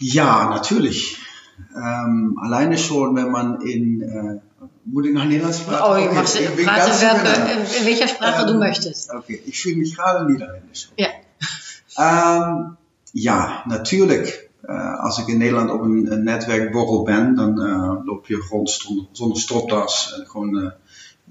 Ja, 0.00 0.48
natürlich. 0.48 1.18
Ähm, 1.76 2.38
alleine 2.40 2.78
schon, 2.78 3.14
wenn 3.14 3.30
man 3.30 3.60
in, 3.60 4.00
äh, 4.00 4.40
moet 4.82 5.04
ik 5.04 5.12
nog 5.12 5.24
Nederlands 5.24 5.60
praten? 5.60 5.84
Oh, 5.84 5.98
je 5.98 6.08
Okay, 6.08 6.14
mag 6.14 6.24
praten 6.64 6.90
ganz 6.90 7.00
welke, 7.00 7.52
in, 7.52 7.78
in 7.78 7.84
welcher 7.84 8.08
Sprache 8.08 8.46
du 8.46 8.52
Ähm, 8.52 8.58
möchtest. 8.58 9.12
Okay, 9.12 9.42
ich 9.44 9.60
fühle 9.60 9.76
mich 9.76 9.94
gerade 9.94 10.24
niederländisch. 10.24 10.88
Ja. 10.96 11.08
Ehm, 11.94 12.76
ja, 13.12 13.62
natuurlijk. 13.66 14.48
Eh, 14.62 15.00
als 15.00 15.18
ik 15.18 15.26
in 15.26 15.38
Nederland 15.38 15.70
op 15.70 15.80
een, 15.80 16.12
een 16.12 16.24
netwerkborrel 16.24 17.02
ben, 17.02 17.34
dan 17.34 17.62
eh, 17.62 18.04
loop 18.04 18.26
je 18.26 18.36
rond 18.50 18.70
zonder, 18.70 19.06
zonder 19.12 19.40
stropdas. 19.40 20.14
En 20.18 20.26
gewoon 20.26 20.60
eh, 20.62 20.70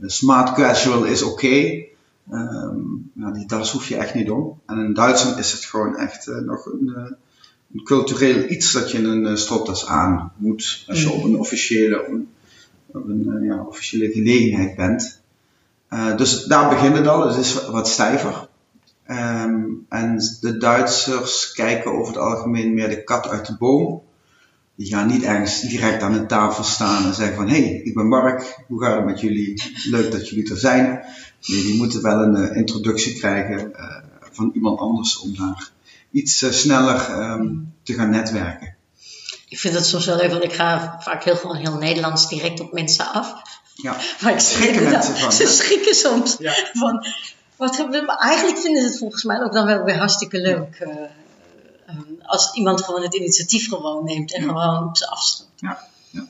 smart 0.05 0.53
casual 0.53 1.03
is 1.03 1.21
oké. 1.23 1.85
Ehm, 2.31 2.77
ja, 3.13 3.31
die 3.31 3.45
das 3.47 3.71
hoef 3.71 3.87
je 3.87 3.95
echt 3.95 4.13
niet 4.13 4.29
om. 4.29 4.59
En 4.65 4.79
in 4.79 4.93
Duitsland 4.93 5.37
is 5.37 5.51
het 5.51 5.65
gewoon 5.65 5.97
echt 5.97 6.27
eh, 6.27 6.37
nog 6.37 6.65
een, 6.65 6.93
eh, 6.95 7.11
een 7.73 7.83
cultureel 7.83 8.49
iets 8.49 8.71
dat 8.71 8.91
je 8.91 8.97
een 8.97 9.25
eh, 9.25 9.35
stropdas 9.35 9.87
aan 9.87 10.31
moet. 10.35 10.83
Als 10.87 11.01
je 11.01 11.11
op 11.11 11.23
een 11.23 11.37
officiële, 11.37 12.05
op 12.87 13.07
een, 13.07 13.31
eh, 13.35 13.47
ja, 13.47 13.63
officiële 13.63 14.11
gelegenheid 14.11 14.75
bent. 14.75 15.21
Eh, 15.87 16.17
dus 16.17 16.43
daar 16.43 16.69
begint 16.69 16.97
het 16.97 17.07
al. 17.07 17.27
Het 17.27 17.37
is 17.37 17.65
wat 17.65 17.87
stijver. 17.87 18.47
Ehm, 19.03 19.63
en 19.89 20.17
de 20.41 20.57
Duitsers 20.57 21.51
kijken 21.51 21.91
over 21.91 22.13
het 22.13 22.21
algemeen 22.21 22.73
meer 22.73 22.89
de 22.89 23.03
kat 23.03 23.27
uit 23.27 23.45
de 23.45 23.55
boom. 23.57 24.01
Die 24.75 24.87
gaan 24.87 25.07
niet 25.07 25.23
ergens 25.23 25.61
direct 25.61 26.01
aan 26.01 26.13
de 26.13 26.25
tafel 26.25 26.63
staan 26.63 27.05
en 27.05 27.13
zeggen 27.13 27.35
van 27.35 27.47
hé, 27.47 27.61
hey, 27.61 27.81
ik 27.83 27.93
ben 27.93 28.07
Mark, 28.07 28.63
hoe 28.67 28.81
gaat 28.81 28.95
het 28.95 29.05
met 29.05 29.19
jullie? 29.19 29.61
Leuk 29.89 30.11
dat 30.11 30.29
jullie 30.29 30.49
er 30.49 30.57
zijn. 30.57 30.85
Nee, 31.47 31.61
die 31.61 31.77
moeten 31.77 32.01
wel 32.01 32.21
een 32.21 32.55
introductie 32.55 33.19
krijgen 33.19 33.71
van 34.31 34.51
iemand 34.53 34.79
anders 34.79 35.19
om 35.19 35.35
daar 35.35 35.71
iets 36.11 36.41
eh, 36.41 36.51
sneller 36.51 36.95
ehm, 36.95 37.47
te 37.83 37.93
gaan 37.93 38.09
netwerken. 38.09 38.75
Ik 39.47 39.59
vind 39.59 39.73
het 39.73 39.85
soms 39.85 40.05
wel 40.05 40.15
leuk, 40.17 40.31
want 40.31 40.43
ik 40.43 40.53
ga 40.53 40.97
vaak 40.99 41.23
heel 41.23 41.35
gewoon 41.35 41.55
heel 41.55 41.77
Nederlands 41.77 42.27
direct 42.29 42.59
op 42.59 42.73
mensen 42.73 43.11
af. 43.11 43.33
Ja, 43.75 43.95
Maar 44.21 44.31
ik 44.33 44.39
Schrikken 44.39 44.75
schrik 44.75 44.89
mensen 44.89 45.15
van, 45.17 45.31
Ze 45.31 45.47
schrikken 45.47 45.95
soms 45.95 46.35
Ja. 46.39 46.53
van. 46.73 47.05
Wat 47.55 47.77
maar 48.05 48.17
eigenlijk 48.17 48.57
vinden 48.57 48.81
ze 48.81 48.87
het 48.87 48.97
volgens 48.97 49.23
mij 49.23 49.43
ook 49.43 49.53
dan 49.53 49.65
wel 49.65 49.83
weer 49.83 49.97
hartstikke 49.97 50.37
leuk. 50.41 50.75
eh, 50.75 50.89
eh, 51.85 51.95
als 52.23 52.53
iemand 52.53 52.83
gewoon 52.83 53.01
het 53.01 53.15
initiatief 53.15 53.69
gewoon 53.69 54.03
neemt 54.03 54.33
en 54.33 54.43
gewoon 54.43 54.87
op 54.87 54.97
ze 54.97 55.09
afstapt. 55.09 55.49
Ja, 55.55 55.87
ja. 56.09 56.27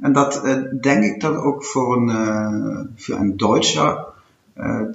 En 0.00 0.12
dat 0.12 0.36
äh, 0.44 0.62
denk 0.80 1.04
ik 1.04 1.20
dat 1.20 1.36
ook 1.36 1.64
voor 1.64 1.96
een, 1.96 2.94
für 2.96 3.16
ein 3.16 3.36
Deutscher, 3.36 3.96
äh, 3.96 4.11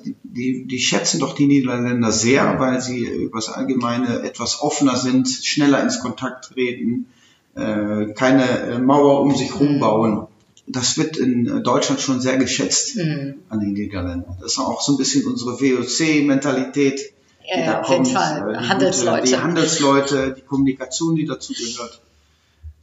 die, 0.05 0.15
die, 0.23 0.65
die 0.67 0.79
schätzen 0.79 1.19
doch 1.19 1.33
die 1.33 1.47
Niederländer 1.47 2.11
sehr, 2.11 2.59
weil 2.59 2.79
sie 2.81 3.05
über 3.05 3.39
das 3.39 3.49
Allgemeine 3.49 4.21
etwas 4.21 4.61
offener 4.61 4.95
sind, 4.95 5.27
schneller 5.27 5.81
ins 5.81 5.99
Kontakt 5.99 6.51
treten, 6.53 7.07
äh, 7.55 8.13
keine 8.13 8.47
äh, 8.47 8.79
Mauer 8.79 9.21
um 9.21 9.35
sich 9.35 9.51
herum 9.53 9.79
bauen. 9.79 10.27
Das 10.67 10.97
wird 10.97 11.17
in 11.17 11.47
äh, 11.47 11.61
Deutschland 11.61 12.01
schon 12.01 12.19
sehr 12.21 12.37
geschätzt 12.37 12.97
Mhm. 12.97 13.35
an 13.49 13.59
den 13.61 13.73
Niederländern. 13.73 14.37
Das 14.41 14.51
ist 14.53 14.59
auch 14.59 14.81
so 14.81 14.93
ein 14.93 14.97
bisschen 14.97 15.25
unsere 15.25 15.59
WOC-Mentalität. 15.59 17.13
Ja, 17.49 17.59
ja, 17.59 17.65
da 17.65 17.81
auf 17.81 17.89
jeden 17.89 18.05
Fall. 18.05 18.55
äh, 18.55 18.59
die 18.61 18.67
Handelsleute. 18.69 19.21
Gute, 19.21 19.29
die 19.29 19.37
Handelsleute, 19.41 20.33
die 20.37 20.41
Kommunikation, 20.41 21.15
die 21.15 21.25
dazu 21.25 21.53
gehört. 21.53 22.01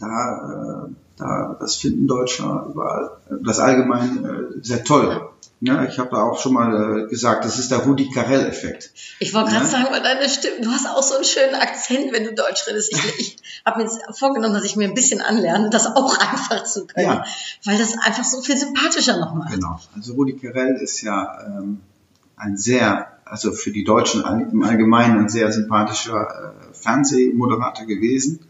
Da, 0.01 0.87
äh, 0.89 0.93
da, 1.19 1.57
das 1.61 1.77
finden 1.77 2.07
Deutsche 2.09 2.43
überall, 2.43 3.11
äh, 3.31 3.35
das 3.45 3.61
allgemein 3.61 4.25
äh, 4.25 4.59
sehr 4.63 4.83
toll. 4.83 5.29
Ja, 5.61 5.85
ich 5.85 5.99
habe 5.99 6.11
da 6.11 6.23
auch 6.23 6.39
schon 6.41 6.53
mal 6.53 7.05
äh, 7.07 7.09
gesagt, 7.09 7.45
das 7.45 7.59
ist 7.59 7.71
der 7.71 7.79
Rudi 7.79 8.11
Carell-Effekt. 8.11 8.91
Ich 9.19 9.33
wollte 9.33 9.51
gerade 9.53 9.65
Ja. 9.65 9.71
sagen, 9.71 9.87
weil 9.91 10.03
deine 10.03 10.29
Stimme, 10.29 10.61
du 10.63 10.71
hast 10.71 10.87
auch 10.87 11.03
so 11.03 11.15
einen 11.15 11.25
schönen 11.25 11.55
Akzent, 11.55 12.13
wenn 12.13 12.25
du 12.25 12.35
Deutsch 12.35 12.67
redest. 12.67 12.93
Ich, 12.93 13.19
ich 13.19 13.37
habe 13.65 13.79
mir 13.79 13.85
jetzt 13.85 13.99
vorgenommen, 14.19 14.53
dass 14.53 14.65
ich 14.65 14.77
mir 14.77 14.87
ein 14.87 14.95
bisschen 14.95 15.23
anlerne, 15.23 15.71
das 15.71 15.87
auch 15.87 16.19
einfach 16.33 16.65
zu 16.65 16.87
können. 16.87 17.07
Ja. 17.07 17.25
Weil 17.65 17.79
das 17.79 17.95
einfach 17.99 18.25
so 18.25 18.43
viel 18.43 18.59
sympathischer 18.59 19.19
noch 19.19 19.35
macht. 19.35 19.53
Genau. 19.55 19.81
Also 19.97 20.15
Rudi 20.15 20.37
Carell 20.37 20.77
ist 20.77 21.01
ja 21.01 21.39
ähm, 21.47 21.81
ein 22.37 22.59
sehr, 22.59 23.09
also 23.25 23.53
für 23.53 23.71
die 23.71 23.85
Deutschen 23.85 24.23
im 24.53 24.63
Allgemeinen 24.65 25.19
ein 25.21 25.29
sehr 25.31 25.51
sympathischer 25.51 26.55
äh, 26.71 26.75
Fernsehmoderator 26.75 27.87
gewesen. 27.87 28.41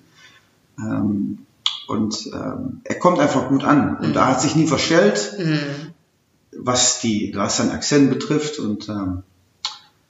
Ähm, 0.79 1.47
und 1.87 2.27
ähm, 2.33 2.81
er 2.83 2.99
kommt 2.99 3.21
einfach 3.21 3.49
gut 3.49 3.63
an. 3.63 3.99
Und 3.99 4.17
er 4.17 4.27
hat 4.27 4.41
sich 4.41 4.57
nie 4.57 4.67
verstellt, 4.67 5.37
Mhm. 5.39 5.94
Was 6.59 7.01
die, 7.01 7.33
was 7.35 7.57
seinen 7.57 7.71
Akzent 7.73 8.11
betrifft. 8.11 8.59
Und 8.59 8.89
ähm, 8.89 9.23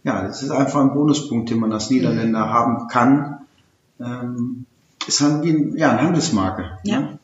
ja, 0.02 0.22
das 0.22 0.42
ist 0.42 0.50
einfach 0.50 0.80
ein 0.80 0.92
Bonuspunkt, 0.92 1.50
den 1.50 1.60
man 1.60 1.72
als 1.72 1.90
Niederländer 1.90 2.48
haben 2.50 2.88
kann. 2.88 3.40
Ähm, 4.00 4.66
ist 5.06 5.20
halt 5.20 5.42
wie 5.44 5.50
ein, 5.50 5.76
ja, 5.76 5.90
eine 5.90 6.02
Handelsmarke. 6.02 6.78
Ja. 6.84 7.00
Ne? 7.00 7.18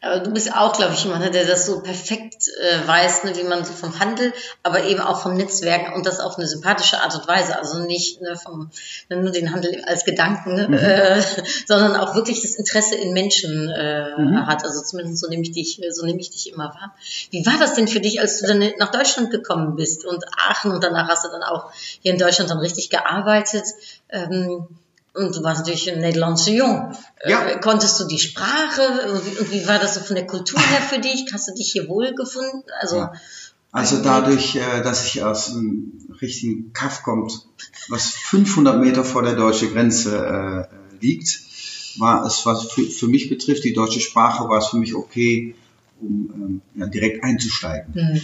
Aber 0.00 0.20
du 0.20 0.30
bist 0.30 0.54
auch, 0.54 0.72
glaube 0.72 0.94
ich, 0.94 1.04
jemand, 1.04 1.24
ne, 1.24 1.30
der 1.30 1.44
das 1.44 1.66
so 1.66 1.80
perfekt 1.80 2.48
äh, 2.48 2.86
weiß, 2.86 3.24
ne, 3.24 3.36
wie 3.36 3.42
man 3.42 3.64
so 3.64 3.72
vom 3.72 3.98
Handel, 3.98 4.32
aber 4.62 4.84
eben 4.84 5.00
auch 5.00 5.20
vom 5.20 5.34
Netzwerken 5.34 5.92
und 5.94 6.06
das 6.06 6.20
auf 6.20 6.38
eine 6.38 6.46
sympathische 6.46 7.00
Art 7.00 7.14
und 7.16 7.26
Weise. 7.26 7.58
Also 7.58 7.80
nicht 7.80 8.20
ne, 8.20 8.36
vom, 8.36 8.70
ne, 9.08 9.16
nur 9.16 9.32
den 9.32 9.52
Handel 9.52 9.82
als 9.84 10.04
Gedanken, 10.04 10.54
ne, 10.54 10.80
äh, 10.80 11.22
sondern 11.66 11.96
auch 11.96 12.14
wirklich 12.14 12.42
das 12.42 12.54
Interesse 12.54 12.94
in 12.94 13.12
Menschen 13.12 13.68
äh, 13.70 14.12
hat. 14.46 14.64
Also 14.64 14.82
zumindest 14.82 15.18
so 15.18 15.28
nehme 15.28 15.42
ich 15.42 15.52
dich, 15.52 15.80
so 15.90 16.06
nehme 16.06 16.20
ich 16.20 16.30
dich 16.30 16.52
immer 16.52 16.68
wahr. 16.74 16.94
Wie 17.30 17.44
war 17.44 17.58
das 17.58 17.74
denn 17.74 17.88
für 17.88 18.00
dich, 18.00 18.20
als 18.20 18.40
du 18.40 18.46
dann 18.46 18.62
nach 18.78 18.92
Deutschland 18.92 19.30
gekommen 19.30 19.74
bist 19.74 20.04
und 20.04 20.24
Aachen 20.36 20.70
und 20.70 20.84
danach 20.84 21.08
hast 21.08 21.24
du 21.24 21.28
dann 21.28 21.42
auch 21.42 21.72
hier 22.00 22.12
in 22.12 22.18
Deutschland 22.18 22.50
dann 22.50 22.58
richtig 22.58 22.90
gearbeitet? 22.90 23.64
Ähm, 24.10 24.68
und 25.18 25.36
du 25.36 25.42
warst 25.42 25.60
natürlich 25.60 25.92
ein 25.92 26.00
Nederlandse 26.00 26.52
Jung. 26.52 26.94
Ja. 27.26 27.46
Äh, 27.46 27.60
konntest 27.60 27.98
du 28.00 28.04
die 28.06 28.18
Sprache? 28.18 29.10
Und 29.12 29.26
wie, 29.26 29.38
und 29.38 29.52
wie 29.52 29.66
war 29.66 29.78
das 29.78 29.94
so 29.94 30.00
von 30.00 30.16
der 30.16 30.26
Kultur 30.26 30.60
her 30.60 30.80
für 30.80 31.00
dich? 31.00 31.26
Hast 31.32 31.48
du 31.48 31.54
dich 31.54 31.72
hier 31.72 31.88
wohl 31.88 32.14
gefunden? 32.14 32.62
Also, 32.80 32.96
Ja. 32.96 33.12
Also 33.70 34.02
dadurch, 34.02 34.56
äh, 34.56 34.82
dass 34.82 35.04
ich 35.04 35.22
aus 35.22 35.52
einem 35.52 35.92
richtigen 36.22 36.72
Kaff 36.72 37.02
kommt, 37.02 37.46
was 37.88 38.12
500 38.14 38.80
Meter 38.80 39.04
vor 39.04 39.22
der 39.22 39.34
deutschen 39.34 39.72
Grenze 39.72 40.68
äh, 40.70 41.04
liegt, 41.04 41.40
war 41.98 42.24
es, 42.24 42.46
was 42.46 42.72
für, 42.72 42.82
für 42.84 43.08
mich 43.08 43.28
betrifft, 43.28 43.64
die 43.64 43.74
deutsche 43.74 44.00
Sprache, 44.00 44.48
war 44.48 44.58
es 44.58 44.68
für 44.68 44.78
mich 44.78 44.94
okay, 44.94 45.54
um 46.00 46.30
ähm, 46.34 46.62
ja, 46.76 46.86
direkt 46.86 47.24
einzusteigen. 47.24 47.92
hm, 47.94 48.20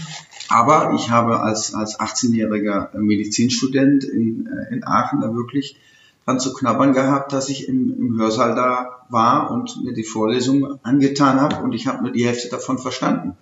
Aber 0.48 0.94
ich 0.94 1.10
habe 1.10 1.40
als, 1.40 1.74
als 1.74 1.98
18-jähriger 1.98 2.96
Medizinstudent 2.96 4.04
in, 4.04 4.46
äh, 4.46 4.74
in 4.74 4.84
Aachen 4.84 5.20
da 5.20 5.34
wirklich 5.34 5.76
dran 6.24 6.40
zu 6.40 6.52
knabbern 6.54 6.92
gehabt, 6.92 7.32
dass 7.32 7.48
ich 7.48 7.68
im, 7.68 7.96
im 7.98 8.18
Hörsaal 8.18 8.54
da 8.54 9.04
war 9.08 9.50
und 9.50 9.84
mir 9.84 9.92
die 9.92 10.04
Vorlesung 10.04 10.78
angetan 10.82 11.40
habe 11.40 11.56
und 11.62 11.72
ich 11.72 11.86
habe 11.86 12.02
nur 12.02 12.12
die 12.12 12.26
Hälfte 12.26 12.48
davon 12.48 12.78
verstanden, 12.78 13.36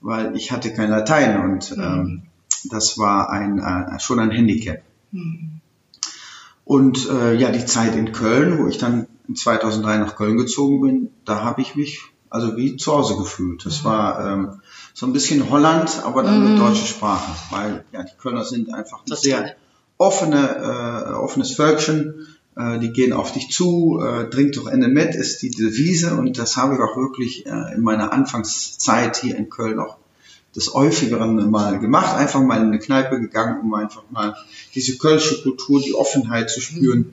weil 0.00 0.36
ich 0.36 0.52
hatte 0.52 0.72
kein 0.72 0.90
Latein 0.90 1.40
und 1.40 1.76
mhm. 1.76 1.82
ähm, 1.82 2.22
das 2.70 2.98
war 2.98 3.30
ein, 3.30 3.58
äh, 3.58 3.98
schon 4.00 4.18
ein 4.18 4.30
Handicap. 4.30 4.82
Mhm. 5.12 5.60
Und 6.64 7.08
äh, 7.08 7.34
ja, 7.34 7.50
die 7.50 7.64
Zeit 7.64 7.96
in 7.96 8.12
Köln, 8.12 8.58
wo 8.58 8.68
ich 8.68 8.76
dann 8.76 9.06
2003 9.34 9.98
nach 9.98 10.16
Köln 10.16 10.36
gezogen 10.36 10.80
bin, 10.82 11.10
da 11.24 11.42
habe 11.42 11.62
ich 11.62 11.76
mich 11.76 12.02
also 12.30 12.56
wie 12.56 12.76
zu 12.76 12.92
Hause 12.92 13.16
gefühlt. 13.16 13.64
Das 13.64 13.82
mhm. 13.82 13.84
war 13.86 14.26
ähm, 14.26 14.60
so 14.92 15.06
ein 15.06 15.12
bisschen 15.12 15.48
Holland, 15.50 16.02
aber 16.04 16.22
dann 16.22 16.44
mit 16.44 16.52
mhm. 16.54 16.58
deutscher 16.58 16.86
Sprache, 16.86 17.32
weil 17.50 17.84
ja 17.92 18.02
die 18.02 18.16
Kölner 18.18 18.44
sind 18.44 18.72
einfach 18.72 19.00
ein 19.06 19.16
sehr 19.16 19.56
offene, 19.98 21.06
äh, 21.08 21.12
offenes 21.12 21.54
Völkchen. 21.54 22.26
Äh, 22.56 22.78
die 22.78 22.92
gehen 22.92 23.12
auf 23.12 23.32
dich 23.32 23.50
zu, 23.50 24.00
äh, 24.02 24.30
trink 24.30 24.54
doch 24.54 24.66
Ende 24.66 24.88
mit, 24.88 25.14
ist 25.14 25.42
die 25.42 25.50
Devise 25.50 26.14
und 26.14 26.38
das 26.38 26.56
habe 26.56 26.74
ich 26.74 26.80
auch 26.80 26.96
wirklich 26.96 27.46
äh, 27.46 27.74
in 27.74 27.82
meiner 27.82 28.12
Anfangszeit 28.12 29.16
hier 29.16 29.36
in 29.36 29.48
Köln 29.48 29.78
auch 29.78 29.96
des 30.56 30.74
häufigeren 30.74 31.50
mal 31.50 31.78
gemacht, 31.78 32.16
einfach 32.16 32.40
mal 32.40 32.60
in 32.60 32.68
eine 32.68 32.78
Kneipe 32.80 33.20
gegangen, 33.20 33.60
um 33.60 33.74
einfach 33.74 34.02
mal 34.10 34.34
diese 34.74 34.98
kölsche 34.98 35.42
Kultur, 35.42 35.80
die 35.80 35.94
Offenheit 35.94 36.50
zu 36.50 36.60
spüren. 36.60 37.12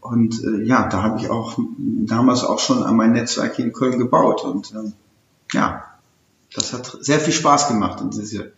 Und 0.00 0.42
äh, 0.44 0.62
ja, 0.62 0.88
da 0.88 1.02
habe 1.02 1.18
ich 1.20 1.28
auch 1.28 1.58
damals 1.76 2.44
auch 2.44 2.60
schon 2.60 2.84
an 2.84 2.94
mein 2.94 3.12
Netzwerk 3.12 3.56
hier 3.56 3.64
in 3.64 3.72
Köln 3.72 3.98
gebaut. 3.98 4.44
Und 4.44 4.72
äh, 4.72 4.92
ja, 5.52 5.84
das 6.54 6.72
hat 6.72 6.98
sehr 7.00 7.18
viel 7.18 7.32
Spaß 7.32 7.68
gemacht 7.68 8.00
in 8.00 8.10
diese, 8.10 8.52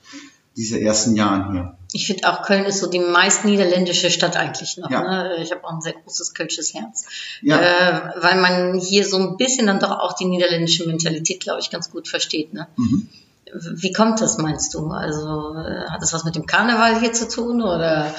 diese 0.57 0.81
ersten 0.81 1.15
Jahren 1.15 1.53
hier. 1.53 1.77
Ich 1.93 2.07
finde 2.07 2.29
auch 2.31 2.43
Köln 2.43 2.65
ist 2.65 2.81
so 2.81 2.89
die 2.89 3.01
meist 3.01 3.45
niederländische 3.45 4.11
Stadt 4.11 4.37
eigentlich 4.37 4.77
noch. 4.77 4.91
Ja. 4.91 5.03
Ne? 5.03 5.37
Ich 5.43 5.51
habe 5.51 5.65
auch 5.65 5.73
ein 5.73 5.81
sehr 5.81 5.95
großes 5.95 6.35
kölsches 6.35 6.75
Herz, 6.75 7.05
ja. 7.43 7.61
äh, 7.61 8.23
weil 8.23 8.41
man 8.41 8.79
hier 8.79 9.07
so 9.07 9.17
ein 9.17 9.37
bisschen 9.37 9.67
dann 9.67 9.81
doch 9.81 9.91
auch 9.91 10.13
die 10.15 10.27
niederländische 10.27 10.87
Mentalität, 10.87 11.41
glaube 11.41 11.61
ich, 11.61 11.71
ganz 11.71 11.91
gut 11.91 12.09
versteht. 12.09 12.55
Ne? 12.55 12.69
Mhm. 12.77 13.09
Wie 13.53 13.93
kommt 13.93 14.21
das, 14.21 14.39
meinst 14.39 14.75
du? 14.75 14.87
Also 14.89 15.55
äh, 15.57 15.89
hat 15.89 16.03
das 16.03 16.13
was 16.13 16.25
mit 16.25 16.37
dem 16.37 16.47
Karneval 16.47 17.01
hier 17.01 17.13
zu 17.13 17.29
tun 17.29 17.63
oder? 17.63 18.15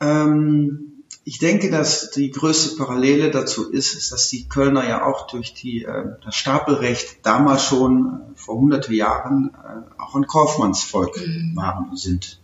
Ähm, 0.00 0.92
ich 1.24 1.38
denke, 1.38 1.70
dass 1.70 2.10
die 2.10 2.30
größte 2.30 2.76
Parallele 2.76 3.30
dazu 3.30 3.70
ist, 3.70 3.94
ist, 3.94 4.10
dass 4.10 4.28
die 4.28 4.48
Kölner 4.48 4.86
ja 4.86 5.04
auch 5.06 5.28
durch 5.28 5.54
die, 5.54 5.84
äh, 5.84 6.16
das 6.24 6.34
Stapelrecht 6.34 7.24
damals 7.24 7.64
schon 7.64 8.20
äh, 8.34 8.38
vor 8.38 8.56
hunderte 8.56 8.92
Jahren 8.92 9.54
äh, 9.54 10.00
auch 10.00 10.16
ein 10.16 10.26
Kaufmannsvolk 10.26 11.16
mhm. 11.16 11.54
waren 11.54 11.90
und 11.90 11.98
sind. 11.98 12.40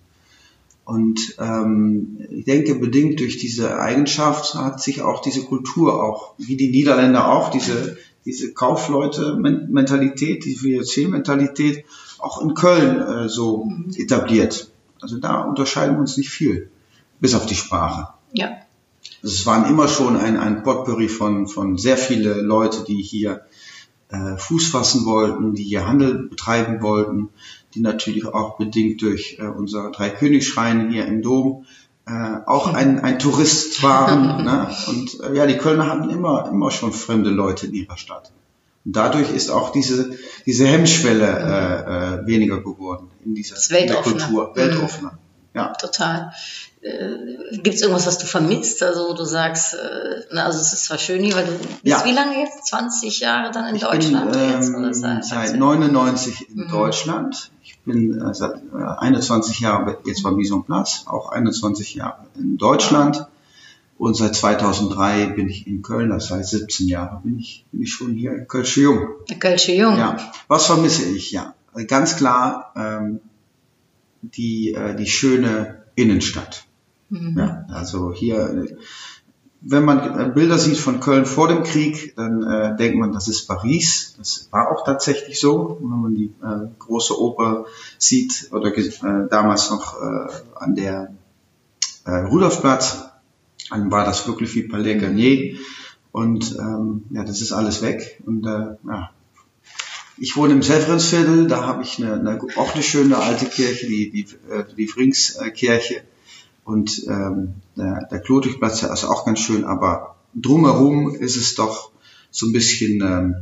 Und 0.88 1.36
ähm, 1.38 2.16
ich 2.30 2.46
denke, 2.46 2.76
bedingt 2.76 3.20
durch 3.20 3.36
diese 3.36 3.78
Eigenschaft 3.78 4.54
hat 4.54 4.80
sich 4.80 5.02
auch 5.02 5.20
diese 5.20 5.44
Kultur 5.44 6.02
auch, 6.02 6.32
wie 6.38 6.56
die 6.56 6.70
Niederländer 6.70 7.30
auch, 7.30 7.50
diese, 7.50 7.98
diese 8.24 8.54
Kaufleute-Mentalität, 8.54 10.46
die 10.46 10.56
VOC-Mentalität 10.56 11.84
auch 12.18 12.40
in 12.40 12.54
Köln 12.54 13.02
äh, 13.02 13.28
so 13.28 13.66
mhm. 13.66 13.90
etabliert. 13.98 14.70
Also 14.98 15.18
da 15.18 15.42
unterscheiden 15.42 15.96
wir 15.96 16.00
uns 16.00 16.16
nicht 16.16 16.30
viel, 16.30 16.70
bis 17.20 17.34
auf 17.34 17.44
die 17.44 17.54
Sprache. 17.54 18.08
Ja. 18.32 18.52
Es 19.22 19.44
waren 19.44 19.68
immer 19.68 19.88
schon 19.88 20.16
ein, 20.16 20.38
ein 20.38 20.62
Potpourri 20.62 21.10
von, 21.10 21.48
von 21.48 21.76
sehr 21.76 21.98
viele 21.98 22.40
Leute, 22.40 22.84
die 22.84 23.02
hier 23.02 23.42
äh, 24.08 24.38
Fuß 24.38 24.68
fassen 24.68 25.04
wollten, 25.04 25.54
die 25.54 25.64
hier 25.64 25.86
Handel 25.86 26.28
betreiben 26.30 26.80
wollten, 26.80 27.28
die 27.74 27.80
natürlich 27.80 28.26
auch 28.26 28.56
bedingt 28.56 29.02
durch 29.02 29.38
äh, 29.38 29.46
unser 29.46 29.90
Dreikönigsschrein 29.90 30.90
hier 30.90 31.06
im 31.06 31.22
Dom 31.22 31.66
äh, 32.08 32.40
auch 32.46 32.72
ein, 32.72 33.00
ein 33.00 33.18
Tourist 33.18 33.82
waren. 33.82 34.44
ne? 34.44 34.68
Und 34.86 35.20
äh, 35.20 35.36
ja, 35.36 35.46
die 35.46 35.58
Kölner 35.58 35.86
hatten 35.88 36.08
immer, 36.10 36.48
immer 36.48 36.70
schon 36.70 36.92
fremde 36.92 37.30
Leute 37.30 37.66
in 37.66 37.74
ihrer 37.74 37.96
Stadt. 37.96 38.32
Und 38.84 38.96
dadurch 38.96 39.30
ist 39.30 39.50
auch 39.50 39.72
diese, 39.72 40.16
diese 40.46 40.66
Hemmschwelle 40.66 41.26
äh, 41.26 42.22
äh, 42.22 42.26
weniger 42.26 42.62
geworden 42.62 43.10
in 43.24 43.34
dieser 43.34 43.56
Kultur, 44.02 44.52
weltoffener. 44.54 45.12
Mhm. 45.12 45.18
Ja. 45.54 45.72
Total. 45.74 46.32
Äh, 46.80 47.56
Gibt 47.58 47.74
es 47.74 47.82
irgendwas, 47.82 48.06
was 48.06 48.18
du 48.18 48.26
vermisst? 48.26 48.82
Also 48.82 49.12
du 49.14 49.24
sagst, 49.24 49.74
äh, 49.74 50.24
na, 50.30 50.44
also 50.46 50.60
es 50.60 50.72
ist 50.72 50.84
zwar 50.84 50.98
schön 50.98 51.22
hier, 51.22 51.34
weil 51.34 51.46
du 51.46 51.52
bist 51.52 51.82
ja. 51.82 52.04
wie 52.04 52.12
lange 52.12 52.38
jetzt? 52.38 52.66
20 52.68 53.20
Jahre 53.20 53.50
dann 53.50 53.66
in 53.68 53.76
ich 53.76 53.82
Deutschland? 53.82 54.32
Bin, 54.32 54.50
jetzt, 54.50 54.74
oder 54.74 54.94
seit, 54.94 55.24
seit 55.24 55.56
99 55.56 56.48
in 56.50 56.64
mhm. 56.64 56.68
Deutschland. 56.70 57.50
Ich 57.80 57.92
bin 57.92 58.20
äh, 58.20 58.34
seit 58.34 58.56
äh, 58.56 58.84
21 58.98 59.60
Jahren 59.60 59.96
jetzt 60.04 60.22
bei 60.22 60.30
Mission 60.30 60.64
Platz, 60.64 61.04
auch 61.06 61.30
21 61.30 61.94
Jahre 61.94 62.26
in 62.36 62.58
Deutschland. 62.58 63.26
Und 63.98 64.14
seit 64.14 64.36
2003 64.36 65.26
bin 65.30 65.48
ich 65.48 65.66
in 65.66 65.82
Köln, 65.82 66.10
das 66.10 66.30
heißt 66.30 66.50
17 66.50 66.86
Jahre 66.86 67.20
bin 67.24 67.38
ich, 67.38 67.64
bin 67.72 67.82
ich 67.82 67.92
schon 67.92 68.12
hier 68.12 68.32
in 68.32 68.46
Kölsche 68.46 68.82
Jung. 68.82 69.08
Kölsche 69.40 69.72
Jung. 69.72 69.96
Ja. 69.96 70.16
Was 70.46 70.66
vermisse 70.66 71.04
ich? 71.04 71.32
Ja, 71.32 71.54
ganz 71.88 72.16
klar 72.16 72.72
ähm, 72.76 73.20
die, 74.22 74.72
äh, 74.74 74.94
die 74.94 75.06
schöne 75.06 75.82
Innenstadt. 75.96 76.64
Mhm. 77.10 77.36
Ja, 77.38 77.66
also 77.70 78.12
hier, 78.12 78.76
wenn 79.60 79.84
man 79.84 80.34
Bilder 80.34 80.58
sieht 80.58 80.78
von 80.78 81.00
Köln 81.00 81.26
vor 81.26 81.48
dem 81.48 81.64
Krieg, 81.64 82.14
dann 82.16 82.42
äh, 82.42 82.76
denkt 82.76 82.98
man, 82.98 83.12
das 83.12 83.26
ist 83.28 83.48
Paris. 83.48 84.14
Das 84.16 84.48
war 84.52 84.70
auch 84.70 84.84
tatsächlich 84.84 85.40
so. 85.40 85.78
Wenn 85.80 86.00
man 86.00 86.14
die 86.14 86.32
äh, 86.42 86.68
große 86.78 87.20
Oper 87.20 87.66
sieht 87.98 88.50
oder 88.52 88.76
äh, 88.76 89.28
damals 89.28 89.70
noch 89.70 90.00
äh, 90.00 90.28
an 90.54 90.76
der 90.76 91.12
äh, 92.04 92.10
Rudolfplatz, 92.10 93.04
dann 93.70 93.90
war 93.90 94.04
das 94.04 94.28
wirklich 94.28 94.54
wie 94.54 94.62
Palais 94.62 94.98
Garnier. 94.98 95.56
Und 96.12 96.56
ähm, 96.58 97.04
ja, 97.10 97.24
das 97.24 97.40
ist 97.40 97.52
alles 97.52 97.82
weg. 97.82 98.22
Und 98.24 98.46
äh, 98.46 98.76
ja, 98.86 99.10
ich 100.16 100.36
wohne 100.36 100.52
im 100.54 100.62
Severinsviertel, 100.62 101.46
da 101.48 101.66
habe 101.66 101.82
ich 101.82 102.02
eine, 102.02 102.14
eine, 102.14 102.40
auch 102.56 102.74
eine 102.74 102.82
schöne 102.82 103.18
alte 103.18 103.46
Kirche, 103.46 103.86
die, 103.86 104.10
die, 104.10 104.26
äh, 104.50 104.64
die 104.76 104.86
Frings-Kirche. 104.86 106.02
Und 106.68 107.06
ähm, 107.06 107.54
der, 107.78 108.06
der 108.10 108.20
Klotwigplatz 108.20 108.82
ist 108.82 109.04
auch 109.04 109.24
ganz 109.24 109.38
schön, 109.38 109.64
aber 109.64 110.16
drumherum 110.34 111.14
ist 111.14 111.36
es 111.36 111.54
doch 111.54 111.92
so 112.30 112.44
ein 112.44 112.52
bisschen 112.52 113.00
ähm, 113.00 113.36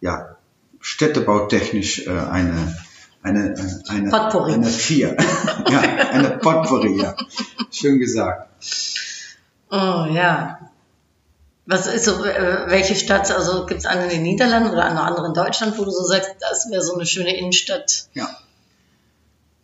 ja, 0.00 0.36
städtebautechnisch 0.80 2.08
äh, 2.08 2.10
eine 2.10 2.76
eine 3.22 3.54
äh, 3.54 3.88
eine 3.88 4.10
Potpourri. 4.10 4.54
eine 4.54 4.66
vier 4.66 5.16
ja 5.70 5.80
eine 6.10 6.38
Potpourri 6.38 7.00
ja 7.00 7.14
schön 7.70 8.00
gesagt 8.00 8.48
oh 9.70 10.06
ja 10.10 10.58
was 11.66 11.86
ist 11.86 12.06
so, 12.06 12.24
äh, 12.24 12.64
welche 12.66 12.96
Stadt, 12.96 13.30
also 13.30 13.66
gibt 13.66 13.80
es 13.80 13.86
eine 13.86 14.04
in 14.04 14.08
den 14.08 14.22
Niederlanden 14.22 14.70
oder 14.70 14.86
eine 14.86 15.02
andere 15.02 15.28
in 15.28 15.34
Deutschland, 15.34 15.78
wo 15.78 15.84
du 15.84 15.92
so 15.92 16.02
sagst, 16.02 16.30
das 16.40 16.68
wäre 16.68 16.82
so 16.82 16.94
eine 16.94 17.06
schöne 17.06 17.36
Innenstadt? 17.36 18.06
Ja. 18.12 18.28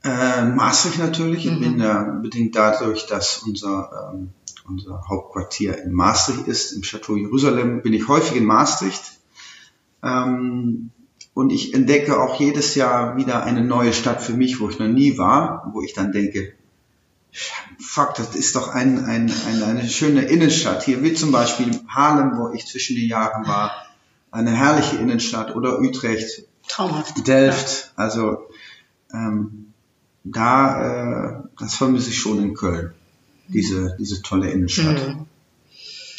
Äh, 0.07 0.45
Maastricht 0.45 0.99
natürlich. 0.99 1.47
Mhm. 1.47 1.53
Ich 1.53 1.61
bin 1.61 1.81
ja 1.81 2.03
bedingt 2.23 2.55
dadurch, 2.55 3.07
dass 3.07 3.39
unser, 3.39 4.13
ähm, 4.15 4.31
unser 4.69 5.03
Hauptquartier 5.09 5.83
in 5.83 5.93
Maastricht 5.93 6.47
ist, 6.47 6.73
im 6.73 6.83
Chateau 6.83 7.17
Jerusalem, 7.17 7.83
bin 7.83 7.93
ich 7.93 8.07
häufig 8.07 8.37
in 8.37 8.45
Maastricht. 8.45 9.03
Ähm, 10.05 10.91
und 11.35 11.51
ich 11.51 11.75
entdecke 11.75 12.21
auch 12.21 12.39
jedes 12.39 12.77
Jahr 12.77 13.17
wieder 13.17 13.43
eine 13.43 13.63
neue 13.63 13.93
Stadt 13.93 14.23
für 14.23 14.35
mich, 14.35 14.61
wo 14.61 14.71
ich 14.71 14.79
noch 14.79 14.89
nie 14.89 15.19
war, 15.19 15.71
wo 15.75 15.83
ich 15.83 15.93
dann 15.93 16.13
denke, 16.13 16.53
fuck, 17.79 18.15
das 18.15 18.37
ist 18.37 18.55
doch 18.55 18.69
ein, 18.69 19.05
ein, 19.05 19.31
ein, 19.49 19.63
eine 19.63 19.89
schöne 19.89 20.23
Innenstadt. 20.23 20.85
Hier 20.85 21.03
wie 21.03 21.15
zum 21.15 21.33
Beispiel 21.33 21.81
Haarlem, 21.89 22.39
wo 22.39 22.53
ich 22.53 22.67
zwischen 22.67 22.97
den 22.97 23.09
Jahren 23.09 23.47
war, 23.47 23.73
eine 24.31 24.53
herrliche 24.53 24.97
Innenstadt 24.97 25.57
oder 25.57 25.81
Utrecht, 25.81 26.45
Traumhaft. 26.69 27.27
Delft. 27.27 27.93
Also 27.97 28.47
ähm, 29.13 29.73
da, 30.33 31.39
äh, 31.39 31.43
das 31.59 31.77
vermisse 31.77 32.11
ich 32.11 32.19
schon 32.19 32.43
in 32.43 32.55
Köln, 32.55 32.93
diese, 33.49 33.97
diese 33.99 34.23
tolle 34.23 34.51
Innenstadt. 34.51 35.09
Mhm. 35.09 35.27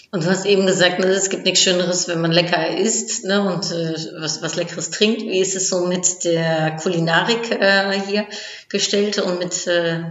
Und 0.10 0.24
du 0.24 0.30
hast 0.30 0.46
eben 0.46 0.66
gesagt, 0.66 1.00
ne, 1.00 1.08
es 1.08 1.30
gibt 1.30 1.44
nichts 1.44 1.62
Schöneres, 1.62 2.08
wenn 2.08 2.22
man 2.22 2.32
lecker 2.32 2.78
isst 2.78 3.26
ne, 3.26 3.42
und 3.42 3.72
äh, 3.72 3.94
was, 4.20 4.42
was 4.42 4.56
Leckeres 4.56 4.90
trinkt. 4.90 5.22
Wie 5.22 5.42
ist 5.42 5.56
es 5.56 5.68
so 5.68 5.86
mit 5.86 6.24
der 6.24 6.78
Kulinarik 6.78 7.52
äh, 7.52 8.00
hier 8.08 8.26
gestellt 8.70 9.20
und 9.20 9.40
mit 9.40 9.68
äh, 9.68 10.06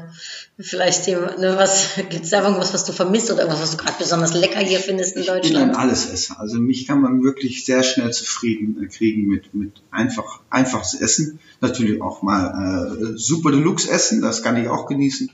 vielleicht 0.58 1.06
dem, 1.06 1.20
ne, 1.38 1.54
was 1.56 1.94
gibt 2.10 2.24
es 2.24 2.30
da 2.30 2.42
irgendwas, 2.42 2.74
was 2.74 2.84
du 2.84 2.92
vermisst 2.92 3.30
oder 3.30 3.44
irgendwas, 3.44 3.62
was 3.62 3.70
du 3.70 3.78
gerade 3.78 3.96
besonders 3.98 4.34
lecker 4.34 4.60
hier 4.60 4.80
findest 4.80 5.16
in 5.16 5.24
Deutschland? 5.24 5.44
Ich 5.46 5.52
bin 5.52 5.62
ein 5.62 5.76
Allesesser. 5.76 6.38
Also 6.38 6.58
mich 6.58 6.86
kann 6.86 7.00
man 7.00 7.22
wirklich 7.22 7.64
sehr 7.64 7.82
schnell 7.82 8.12
zufrieden 8.12 8.82
äh, 8.82 8.88
kriegen 8.88 9.26
mit, 9.26 9.54
mit 9.54 9.72
einfach, 9.90 10.40
einfaches 10.50 10.92
Essen. 11.00 11.38
Natürlich 11.62 12.02
auch 12.02 12.20
mal 12.20 12.98
äh, 12.98 13.16
super 13.16 13.50
Deluxe 13.50 13.90
essen, 13.90 14.20
das 14.20 14.42
kann 14.42 14.62
ich 14.62 14.68
auch 14.68 14.86
genießen. 14.86 15.30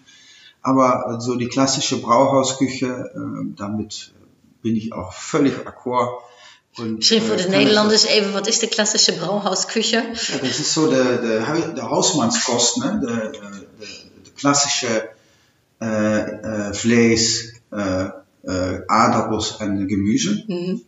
Aber 0.65 1.19
so 1.21 1.35
die 1.35 1.49
klassische 1.49 2.01
Brauhausküche, 2.01 2.87
äh, 2.87 3.55
damit 3.57 4.13
bin 4.63 4.77
ich 4.77 4.93
auch 4.93 5.13
völlig 5.13 5.67
akkoord. 5.67 6.23
Und, 6.79 6.97
Misschien 6.97 7.23
voor 7.23 7.37
de 7.37 7.49
Nederlanders 7.49 8.05
even, 8.05 8.33
wat 8.33 8.47
is 8.47 8.59
de 8.59 8.67
klassische 8.67 9.13
brouwhausküche? 9.13 9.97
Ja, 9.97 10.39
das 10.41 10.59
ist 10.59 10.73
so 10.73 10.91
der, 10.91 11.19
der, 11.19 11.75
der 11.75 11.91
Hausmannskost, 11.91 12.79
ne? 12.79 13.01
der, 13.03 13.17
der, 13.31 13.51
der 13.51 14.33
klassische 14.37 15.09
äh, 15.81 16.21
äh, 16.21 16.73
Vlees, 16.73 17.53
äh, 17.73 18.05
äh, 18.45 18.81
Aardappels 18.87 19.57
en 19.61 19.87
Gemüse. 19.87 20.45
Mhm. 20.47 20.81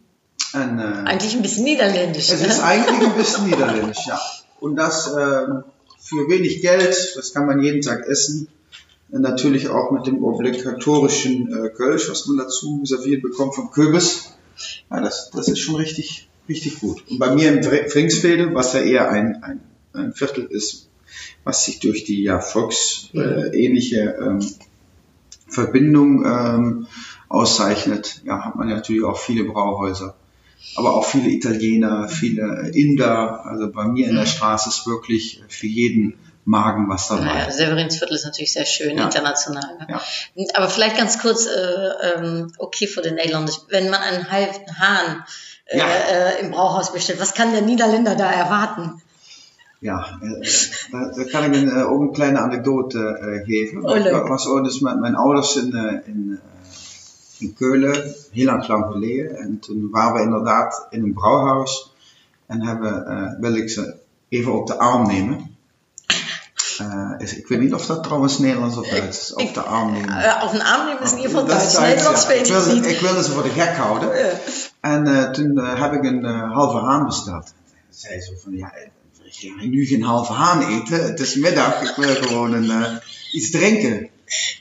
En, 0.55 0.79
äh, 0.79 0.83
Eigentlich 1.05 1.35
ein 1.35 1.43
bisschen 1.43 1.65
niederländisch. 1.65 2.31
es 2.31 2.41
ne? 2.41 2.47
ist 2.47 2.61
eigentlich 2.61 3.09
ein 3.11 3.17
bisschen 3.17 3.45
niederländisch, 3.47 4.07
ja. 4.07 4.19
Und 4.61 4.77
das 4.77 5.09
ähm, 5.09 5.65
für 6.01 6.29
wenig 6.29 6.63
Geld, 6.63 6.97
das 7.17 7.35
kann 7.35 7.47
man 7.47 7.61
jeden 7.61 7.83
Tag 7.83 8.07
essen. 8.07 8.49
Natürlich 9.21 9.69
auch 9.69 9.93
mit 9.93 10.09
dem 10.09 10.25
obligatorischen 10.25 11.47
äh, 11.53 11.69
Kölsch, 11.71 12.11
was 12.11 12.27
man 12.27 12.37
dazu 12.37 12.81
serviert 12.85 13.23
bekommt 13.23 13.55
vom 13.55 13.71
Kürbis. 13.71 14.33
Ja, 14.91 15.01
das, 15.01 15.31
das 15.31 15.47
ist 15.47 15.61
schon 15.61 15.77
richtig, 15.77 16.29
richtig 16.49 16.81
gut. 16.81 17.05
Und 17.09 17.21
bei 17.21 17.33
mir 17.33 17.53
im 17.53 17.63
Fringsfelde, 17.63 18.55
was 18.55 18.73
ja 18.73 18.81
eher 18.81 19.11
ein, 19.11 19.41
ein, 19.43 19.61
ein 19.93 20.13
Viertel 20.15 20.47
ist, 20.47 20.89
was 21.45 21.65
sich 21.65 21.79
durch 21.79 22.03
die 22.03 22.25
ja, 22.25 22.41
volksähnliche 22.41 24.01
äh, 24.01 24.27
ähm, 24.27 24.45
Verbindung 25.47 26.25
ähm, 26.25 26.87
auszeichnet, 27.29 28.21
ja, 28.25 28.45
hat 28.45 28.57
man 28.57 28.69
natürlich 28.69 29.05
auch 29.05 29.19
viele 29.19 29.45
Brauhäuser. 29.45 30.17
Aber 30.75 30.95
auch 30.95 31.07
viele 31.07 31.29
Italiener, 31.29 32.09
viele 32.09 32.71
Inder. 32.75 33.47
Also 33.47 33.71
bei 33.71 33.87
mir 33.87 34.09
in 34.09 34.17
der 34.17 34.27
Straße 34.27 34.71
ist 34.71 34.89
wirklich 34.89 35.41
für 35.47 35.69
jeden 35.69 36.15
Magen 36.45 36.89
was 36.89 37.09
dabei. 37.09 37.25
Naja, 37.25 37.51
Severinsviertel 37.51 38.15
ist 38.17 38.25
natürlich 38.25 38.53
sehr 38.53 38.67
schön, 38.67 38.97
Ja. 38.99 39.05
international. 39.05 39.77
Ne? 39.79 39.87
Ja. 39.89 40.01
Aber 40.55 40.69
vielleicht 40.69 40.97
ganz 40.97 41.19
kurz, 41.19 41.47
äh, 41.47 42.17
ähm, 42.17 42.53
okay 42.59 42.87
für 42.87 43.03
den 43.03 43.15
Nederlanders, 43.15 43.67
wenn 43.71 43.89
man 43.91 44.01
einen 44.01 44.31
halben 44.31 44.79
Hahn 44.79 45.25
äh, 45.67 45.79
Ja. 45.79 45.87
äh, 45.87 46.41
im 46.41 46.51
Brauhaus 46.51 46.93
bestellt, 46.93 47.21
was 47.21 47.33
kann 47.35 47.53
der 47.53 47.63
Niederländer 47.63 48.15
da 48.15 48.31
erwarten? 48.31 49.01
Ja, 49.81 50.19
äh, 50.23 50.47
da, 50.93 51.13
da 51.17 51.25
kan 51.25 51.45
ik 51.45 51.55
een, 51.55 51.69
eh, 51.71 51.91
ook 51.91 52.01
een 52.01 52.13
kleine 52.13 52.39
anekdote 52.39 52.99
eh, 52.99 53.45
geven. 53.47 53.85
Oh. 53.85 53.97
Ik 53.97 54.27
was 54.29 54.47
ooit 54.47 54.65
eens 54.65 54.81
met 54.81 54.99
mijn 55.01 55.15
ouders 55.15 55.57
in, 55.57 55.73
in, 56.07 56.41
in 57.39 57.55
Keulen, 57.55 58.15
heel 58.33 58.45
lang 58.47 58.69
lang 58.69 58.93
geleden. 58.93 59.37
En 59.37 59.59
toen 59.61 59.89
waren 59.91 60.15
we 60.15 60.21
inderdaad 60.23 60.87
in 60.91 61.03
een 61.03 61.13
brouwhuis. 61.15 61.91
En 62.47 62.63
hebben, 62.63 63.37
wil 63.41 63.55
ik 63.55 63.71
ze 63.71 63.95
even 64.29 64.53
op 64.53 64.67
de 64.67 64.79
arm 64.79 65.07
nemen. 65.07 65.54
Eh, 66.79 67.11
is, 67.19 67.37
ik 67.37 67.49
weet 67.49 67.61
niet 67.61 67.75
of 67.75 67.87
dat 67.87 68.03
trouwens 68.03 68.39
Nederlands 68.39 68.77
of 68.77 68.89
Duits 68.89 69.19
is. 69.19 69.33
Op 69.33 69.55
de. 69.55 69.61
Äh, 69.61 70.43
auf 70.43 70.51
den 70.51 70.63
Arm 70.63 70.87
nehmen 70.87 71.03
ist 71.03 71.13
in 71.13 71.19
ieder 71.19 71.31
geval 71.31 71.47
Dat 71.47 71.63
is 71.63 71.73
Duits. 71.73 71.79
Nederlands 71.79 72.23
ja. 72.23 72.29
weet 72.29 72.39
ik, 72.39 72.47
ik 72.47 72.53
wilde, 72.53 72.75
niet. 72.75 72.87
ik 72.87 73.01
wilde 73.01 73.23
ze 73.23 73.31
voor 73.31 73.43
de 73.43 73.49
gek 73.49 73.77
houden. 73.77 74.11
En 74.81 75.07
eh, 75.07 75.31
toen 75.31 75.59
heb 75.59 75.93
ik 75.93 76.05
een 76.05 76.25
halve 76.25 76.79
haan 76.79 77.07
besteld. 77.07 77.55
Zei 77.91 78.21
ze 78.21 78.39
van, 78.43 78.57
ja, 78.57 78.75
ik 78.75 78.91
ga 79.31 79.65
nu 79.67 79.87
geen 79.87 80.03
halve 80.03 80.33
haan 80.33 80.63
eten. 80.63 81.05
Het 81.05 81.21
is 81.21 81.35
middag, 81.35 81.83
ik 81.83 81.97
wil 81.97 82.15
gewoon 82.15 82.53
een, 82.53 83.01
iets 83.33 83.51
drinken. 83.51 84.09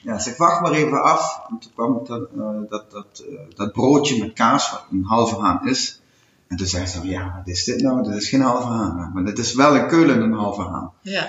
Ja, 0.04 0.20
zeg, 0.20 0.38
wacht 0.38 0.62
maar 0.62 0.72
even 0.72 1.04
af. 1.04 1.42
En 1.50 1.60
toen 1.60 1.72
kwam 1.74 2.02
dat, 2.06 2.30
dat, 2.70 2.92
dat, 2.92 3.24
dat 3.56 3.74
broodje 3.74 4.20
met 4.20 4.34
kaas, 4.34 4.72
wat 4.72 4.86
een 4.92 5.04
halve 5.04 5.40
haan 5.40 5.68
is. 5.68 6.02
En 6.48 6.58
toen 6.58 6.68
zei 6.68 6.86
ze, 6.86 6.98
van, 6.98 7.08
ja, 7.08 7.34
wat 7.38 7.48
is 7.48 7.64
dit 7.64 7.82
nou? 7.82 8.04
Dit 8.04 8.22
is 8.22 8.30
geen 8.30 8.42
halve 8.42 8.68
haan. 8.68 9.12
Maar 9.14 9.26
dit 9.26 9.38
is 9.38 9.54
wel 9.54 9.76
in 9.76 9.88
Keulen 9.88 10.22
een 10.22 10.34
halve 10.34 10.62
haan. 10.62 10.92
Ja. 11.02 11.28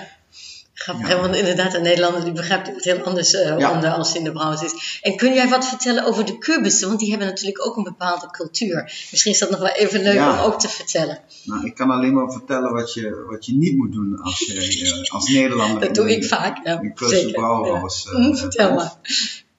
Grappig, 0.77 1.19
want 1.21 1.35
inderdaad, 1.35 1.73
een 1.73 1.81
Nederlander 1.81 2.23
die 2.23 2.33
begrijpt 2.33 2.67
het 2.67 2.83
heel 2.83 2.99
anders 3.03 3.33
eh, 3.33 3.57
Ja. 3.57 3.71
onder 3.71 3.89
als 3.89 4.15
in 4.15 4.23
de 4.23 4.31
brouwers 4.31 4.61
is. 4.61 4.99
En 5.01 5.15
kun 5.15 5.33
jij 5.33 5.47
wat 5.49 5.65
vertellen 5.67 6.05
over 6.05 6.25
de 6.25 6.37
kurbissen? 6.37 6.87
Want 6.87 6.99
die 6.99 7.09
hebben 7.09 7.27
natuurlijk 7.27 7.65
ook 7.67 7.77
een 7.77 7.83
bepaalde 7.83 8.27
cultuur. 8.31 8.83
Misschien 9.11 9.31
is 9.31 9.39
dat 9.39 9.49
nog 9.49 9.59
wel 9.59 9.69
even 9.69 10.01
leuk 10.01 10.13
Ja. 10.13 10.33
om 10.33 10.51
ook 10.51 10.59
te 10.59 10.69
vertellen. 10.69 11.19
Nou, 11.43 11.65
ik 11.65 11.75
kan 11.75 11.89
alleen 11.91 12.13
maar 12.13 12.31
vertellen 12.31 12.73
wat 12.73 12.93
je, 12.93 13.25
wat 13.29 13.45
je 13.45 13.53
niet 13.55 13.77
moet 13.77 13.91
doen 13.91 14.19
als, 14.21 14.39
je, 14.39 15.03
eh, 15.05 15.11
als 15.13 15.29
Nederlander. 15.29 15.79
Dat 15.79 15.87
in 15.87 15.93
doe 15.93 16.11
ik 16.15 16.25
vaak, 16.25 16.65
ja. 16.65 16.77
Keulse 16.95 17.15
Zeker. 17.15 17.31
brouwhaus. 17.31 18.07
Ja. 18.11 18.17
eh, 18.19 18.27
eh, 18.29 18.35
vertel 18.35 18.73
maar. 18.73 18.93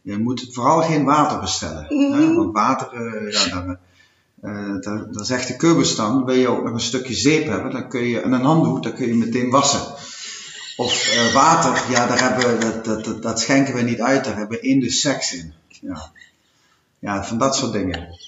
Je 0.03 0.19
moet 0.19 0.47
vooral 0.51 0.83
geen 0.83 1.05
water 1.05 1.41
bestellen. 1.41 1.87
Mhm. 1.89 2.13
Hè? 2.13 2.35
Want 2.35 2.53
water, 2.53 2.89
eh, 2.93 3.33
ja, 3.33 3.49
dan, 3.55 3.79
eh, 4.43 4.81
dan, 4.81 5.09
dan 5.13 5.25
zegt 5.25 5.47
de 5.49 5.57
kubus 5.57 5.97
dan, 5.97 6.25
wil 6.25 6.35
je 6.35 6.49
ook 6.49 6.65
nog 6.65 6.73
een 6.73 6.81
stukje 6.81 7.15
zeep 7.15 7.47
hebben, 7.49 7.73
dan 7.73 7.89
kun 7.89 8.05
je, 8.07 8.21
en 8.21 8.33
een 8.33 8.45
handdoek, 8.45 8.83
dan 8.83 8.93
kun 8.95 9.07
je 9.07 9.15
meteen 9.15 9.51
wassen. 9.51 9.81
Of 10.77 11.09
eh, 11.09 11.33
water, 11.33 11.91
ja, 11.91 12.07
daar 12.07 12.21
hebben, 12.21 12.61
dat, 12.61 12.85
dat, 12.85 13.05
dat, 13.05 13.23
dat 13.23 13.41
schenken 13.41 13.75
we 13.75 13.83
niet 13.83 14.01
uit, 14.01 14.25
daar 14.25 14.37
hebben 14.37 14.61
we 14.61 14.69
in 14.69 14.81
de 14.81 14.91
seks 14.91 15.33
in. 15.35 15.55
Ja. 15.69 16.11
ja, 16.99 17.25
van 17.25 17.39
dat 17.39 17.57
soort 17.57 17.73
dingen. 17.73 18.19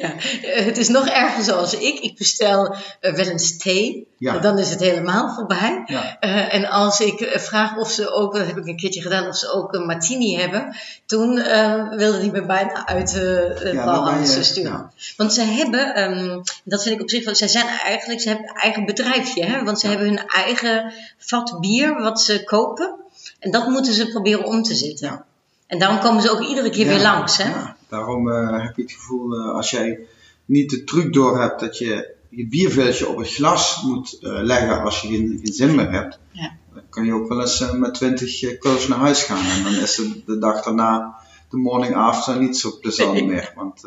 Ja, 0.00 0.12
het 0.40 0.78
is 0.78 0.88
nog 0.88 1.06
erger 1.08 1.42
zoals 1.42 1.74
ik. 1.74 1.98
Ik 1.98 2.16
bestel 2.16 2.74
eh, 3.00 3.14
wel 3.14 3.26
eens 3.26 3.56
thee. 3.56 4.08
Ja. 4.18 4.38
Dan 4.38 4.58
is 4.58 4.70
het 4.70 4.80
helemaal 4.80 5.34
voorbij. 5.34 5.82
Ja. 5.86 6.16
Eh, 6.20 6.54
en 6.54 6.70
als 6.70 7.00
ik 7.00 7.20
eh, 7.20 7.40
vraag 7.40 7.76
of 7.76 7.90
ze 7.90 8.10
ook, 8.10 8.34
dat 8.34 8.46
heb 8.46 8.56
ik 8.56 8.66
een 8.66 8.76
keertje 8.76 9.02
gedaan, 9.02 9.28
of 9.28 9.36
ze 9.36 9.52
ook 9.52 9.74
een 9.74 9.86
martini 9.86 10.36
hebben. 10.36 10.76
Toen 11.06 11.38
eh, 11.38 11.88
wilde 11.88 12.20
die 12.20 12.30
me 12.30 12.46
bijna 12.46 12.86
uit 12.86 13.12
het 13.12 13.72
Ja, 13.72 14.24
sturen. 14.42 14.72
ja. 14.72 14.90
Want 15.16 15.32
ze 15.32 15.42
hebben, 15.42 15.94
ehm, 15.94 16.40
dat 16.64 16.82
vind 16.82 16.94
ik 16.94 17.00
op 17.02 17.10
zich 17.10 17.24
wel, 17.24 17.34
zij 17.34 17.48
zijn 17.48 17.66
eigenlijk, 17.66 18.20
ze 18.20 18.28
hebben 18.28 18.48
een 18.48 18.56
eigen 18.56 18.84
bedrijfje. 18.84 19.44
Hè? 19.44 19.64
Want 19.64 19.80
ze 19.80 19.86
hebben 19.86 20.06
hun 20.06 20.26
eigen 20.26 20.92
vat 21.18 21.60
bier 21.60 22.02
wat 22.02 22.20
ze 22.20 22.44
kopen. 22.44 22.94
En 23.38 23.50
dat 23.50 23.68
moeten 23.68 23.92
ze 23.92 24.06
proberen 24.08 24.44
om 24.44 24.62
te 24.62 24.74
zetten. 24.74 25.24
En 25.66 25.78
daarom 25.78 25.98
komen 26.00 26.22
ze 26.22 26.30
ook 26.30 26.40
iedere 26.40 26.70
keer 26.70 26.86
weer 26.86 27.00
langs. 27.00 27.36
Hè? 27.36 27.50
Daarom 27.90 28.30
eh, 28.30 28.62
heb 28.62 28.76
je 28.76 28.82
het 28.82 28.92
gevoel, 28.92 29.34
eh, 29.34 29.54
als 29.54 29.70
jij 29.70 29.98
niet 30.44 30.70
de 30.70 30.84
truc 30.84 31.12
door 31.12 31.40
hebt 31.40 31.60
dat 31.60 31.78
je 31.78 32.14
je 32.28 32.48
bierviltje 32.48 33.08
op 33.08 33.16
het 33.18 33.28
glas 33.28 33.82
moet 33.82 34.18
eh, 34.22 34.38
leggen 34.42 34.82
als 34.82 35.00
je 35.00 35.08
geen, 35.08 35.40
geen 35.42 35.52
zin 35.52 35.74
meer 35.74 35.90
hebt, 35.90 36.18
Ja. 36.32 36.56
dan 36.74 36.82
kan 36.90 37.04
je 37.04 37.14
ook 37.14 37.28
wel 37.28 37.40
eens 37.40 37.70
met 37.72 37.94
20 37.94 38.42
uh, 38.42 38.88
naar 38.88 38.98
huis 38.98 39.22
gaan. 39.22 39.44
En 39.56 39.62
dan 39.62 39.74
is 39.74 39.96
het 39.96 40.26
de 40.26 40.38
dag 40.38 40.62
daarna, 40.62 41.14
de 41.50 41.56
morning 41.56 41.94
after, 41.94 42.38
niet 42.40 42.56
zo 42.56 42.78
plezant 42.80 43.24
meer. 43.26 43.52
Want 43.54 43.80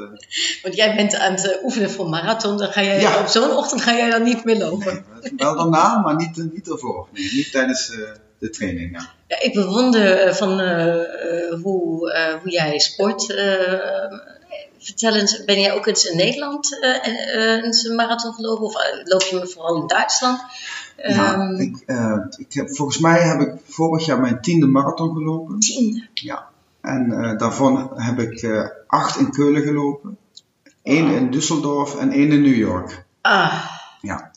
Want 0.63 0.75
jij 0.75 0.95
bent 0.95 1.15
aan 1.15 1.33
het 1.33 1.59
oefenen 1.63 1.91
voor 1.91 2.09
marathon. 2.09 2.57
Dan 2.57 2.67
ga 2.71 2.83
jij, 2.83 2.99
Ja. 3.01 3.19
Op 3.19 3.27
zo'n 3.27 3.51
ochtend 3.51 3.81
ga 3.81 3.93
jij 3.95 4.09
dan 4.09 4.23
niet 4.23 4.43
meer 4.43 4.57
lopen. 4.57 5.05
wel 5.37 5.55
daarna, 5.55 6.01
maar 6.01 6.15
niet, 6.15 6.53
niet 6.53 6.69
ervoor. 6.69 7.07
Nee, 7.13 7.29
niet 7.33 7.51
tijdens 7.51 7.97
de 8.43 8.49
training. 8.49 9.08
Ja, 9.27 9.41
ik 9.41 9.53
bewonder 9.53 10.19
eh, 10.19 10.34
van 10.34 10.60
eh, 10.60 10.95
eh, 10.95 11.62
hoe, 11.62 12.13
hoe 12.41 12.51
jij 12.51 12.79
sport. 12.79 13.25
vertel 14.79 15.15
eens, 15.15 15.43
ben 15.45 15.60
jij 15.60 15.73
ook 15.73 15.86
eens 15.86 16.06
in 16.06 16.17
Nederland 16.17 16.77
eens 17.63 17.84
een 17.84 17.95
marathon 17.95 18.34
gelopen? 18.34 18.63
Of 18.65 18.73
loop 19.03 19.21
je 19.21 19.47
vooral 19.47 19.82
in 19.82 19.88
Duitsland? 19.88 20.39
Ja, 20.97 21.34
Ehm, 21.34 21.56
ik, 21.56 21.77
ik 22.38 22.53
heb, 22.53 22.75
volgens 22.75 22.97
mij 22.99 23.21
heb 23.21 23.39
ik 23.41 23.53
vorig 23.67 24.06
jaar 24.06 24.19
mijn 24.19 24.41
tiende 24.41 24.65
marathon 24.65 25.13
gelopen. 25.15 25.60
tiende. 25.60 26.08
Ja, 26.13 26.47
en 26.82 27.10
daarvan 27.38 27.91
heb 27.95 28.19
ik 28.19 28.47
acht 28.88 29.19
in 29.19 29.32
Keulen 29.32 29.62
gelopen, 29.62 30.17
één 30.84 31.08
in 31.08 31.32
Düsseldorf 31.32 31.99
en 31.99 32.12
één 32.12 32.32
in 32.32 32.41
New 32.41 32.56
York. 32.56 33.06
Ah, 33.21 33.65
Ja, 34.01 34.32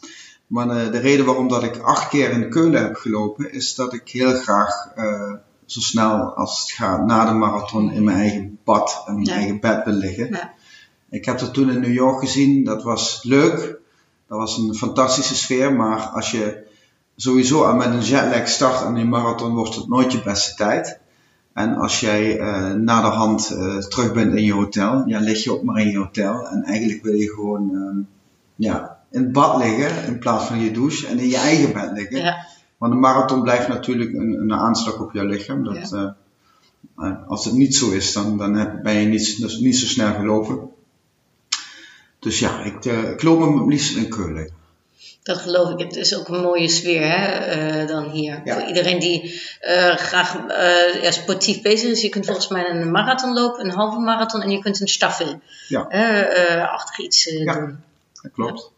maar 0.46 0.68
eh, 0.68 0.92
de 0.92 0.98
reden 0.98 1.24
waarom 1.26 1.48
dat 1.48 1.62
ik 1.62 1.78
acht 1.78 2.08
keer 2.08 2.30
in 2.30 2.50
Keulen 2.50 2.82
heb 2.82 2.96
gelopen, 2.96 3.52
is 3.52 3.74
dat 3.74 3.92
ik 3.92 4.08
heel 4.08 4.34
graag 4.34 4.88
eh, 4.94 5.32
zo 5.64 5.80
snel 5.80 6.34
als 6.34 6.60
het 6.60 6.70
gaat 6.70 7.06
na 7.06 7.24
de 7.24 7.32
marathon 7.32 7.92
in 7.92 8.04
mijn 8.04 8.16
eigen 8.16 8.58
bad 8.64 9.02
en 9.06 9.14
mijn 9.14 9.26
Ja. 9.26 9.34
eigen 9.34 9.60
bed 9.60 9.84
wil 9.84 9.94
liggen. 9.94 10.28
Ja. 10.30 10.52
Ik 11.10 11.24
heb 11.24 11.38
dat 11.38 11.54
toen 11.54 11.70
in 11.70 11.80
New 11.80 11.92
York 11.92 12.18
gezien, 12.20 12.64
dat 12.64 12.82
was 12.82 13.20
leuk, 13.22 13.78
dat 14.28 14.38
was 14.38 14.58
een 14.58 14.74
fantastische 14.74 15.34
sfeer, 15.34 15.72
maar 15.72 16.00
als 16.00 16.30
je 16.30 16.64
sowieso 17.16 17.64
al 17.64 17.74
met 17.74 17.86
een 17.86 18.00
jetlag 18.00 18.48
start 18.48 18.82
aan 18.82 18.94
die 18.94 19.04
marathon, 19.04 19.54
wordt 19.54 19.74
het 19.74 19.88
nooit 19.88 20.12
je 20.12 20.22
beste 20.22 20.54
tijd. 20.54 20.98
En 21.52 21.74
als 21.76 22.00
jij 22.00 22.38
eh 22.38 22.72
na 22.72 23.00
de 23.00 23.06
hand 23.16 23.46
terug 23.88 24.12
bent 24.12 24.34
in 24.34 24.44
je 24.44 24.52
hotel, 24.52 25.02
ja, 25.06 25.20
lig 25.20 25.44
je 25.44 25.52
ook 25.52 25.62
maar 25.62 25.80
in 25.80 25.90
je 25.90 25.98
hotel. 25.98 26.48
En 26.48 26.62
eigenlijk 26.62 27.02
wil 27.02 27.14
je 27.14 27.28
gewoon 27.28 27.70
ehm, 27.74 27.98
ja, 28.56 28.95
in 29.10 29.22
het 29.22 29.32
bad 29.32 29.56
liggen 29.56 30.04
in 30.06 30.18
plaats 30.18 30.44
van 30.44 30.58
je 30.60 30.70
douche 30.70 31.06
en 31.06 31.18
in 31.18 31.28
je 31.28 31.36
eigen 31.36 31.72
bed 31.72 31.90
liggen. 31.92 32.16
ja. 32.16 32.46
Want 32.76 32.92
een 32.92 33.00
marathon 33.00 33.42
blijft 33.42 33.68
natuurlijk 33.68 34.12
een, 34.14 34.40
een 34.40 34.52
aanslag 34.52 35.00
op 35.00 35.12
jouw 35.12 35.26
lichaam. 35.26 35.64
Dat, 35.64 35.92
eh, 35.92 36.08
eh, 36.96 37.28
als 37.28 37.44
het 37.44 37.54
niet 37.54 37.74
zo 37.76 37.90
is, 37.90 38.12
dan, 38.12 38.38
dan 38.38 38.80
ben 38.82 38.94
je 38.94 39.06
niet, 39.06 39.40
dus 39.40 39.58
niet 39.58 39.76
zo 39.76 39.86
snel 39.86 40.14
gelopen. 40.14 40.70
Dus 42.18 42.38
ja, 42.38 42.60
ik, 42.60 42.84
eh, 42.84 43.10
ik 43.10 43.22
loop 43.22 43.40
hem 43.40 43.58
het 43.58 43.68
liefst 43.68 43.96
in 43.96 44.08
Keulen. 44.08 44.50
Dat 45.22 45.36
geloof 45.36 45.70
ik. 45.70 45.78
Het 45.78 45.96
is 45.96 46.16
ook 46.16 46.28
een 46.28 46.40
mooie 46.40 46.68
sfeer 46.68 47.02
hè, 47.02 47.86
dan 47.86 48.10
hier. 48.10 48.40
Ja. 48.44 48.54
Voor 48.54 48.68
iedereen 48.68 48.98
die 49.00 49.40
graag 49.96 50.36
ja, 51.02 51.10
sportief 51.10 51.62
bezig 51.62 51.90
is. 51.90 52.02
Je 52.02 52.08
kunt 52.08 52.24
volgens 52.24 52.48
mij 52.48 52.70
een 52.70 52.90
marathon 52.90 53.32
lopen, 53.32 53.64
een 53.64 53.74
halve 53.74 53.98
marathon 53.98 54.42
en 54.42 54.50
je 54.50 54.58
kunt 54.58 54.80
een 54.80 54.88
staffel. 54.88 55.40
Ja. 55.68 55.80
achtig 56.72 56.98
iets 56.98 57.24
Ja. 57.24 57.54
doen. 57.54 57.78
Dat 58.22 58.32
klopt. 58.32 58.72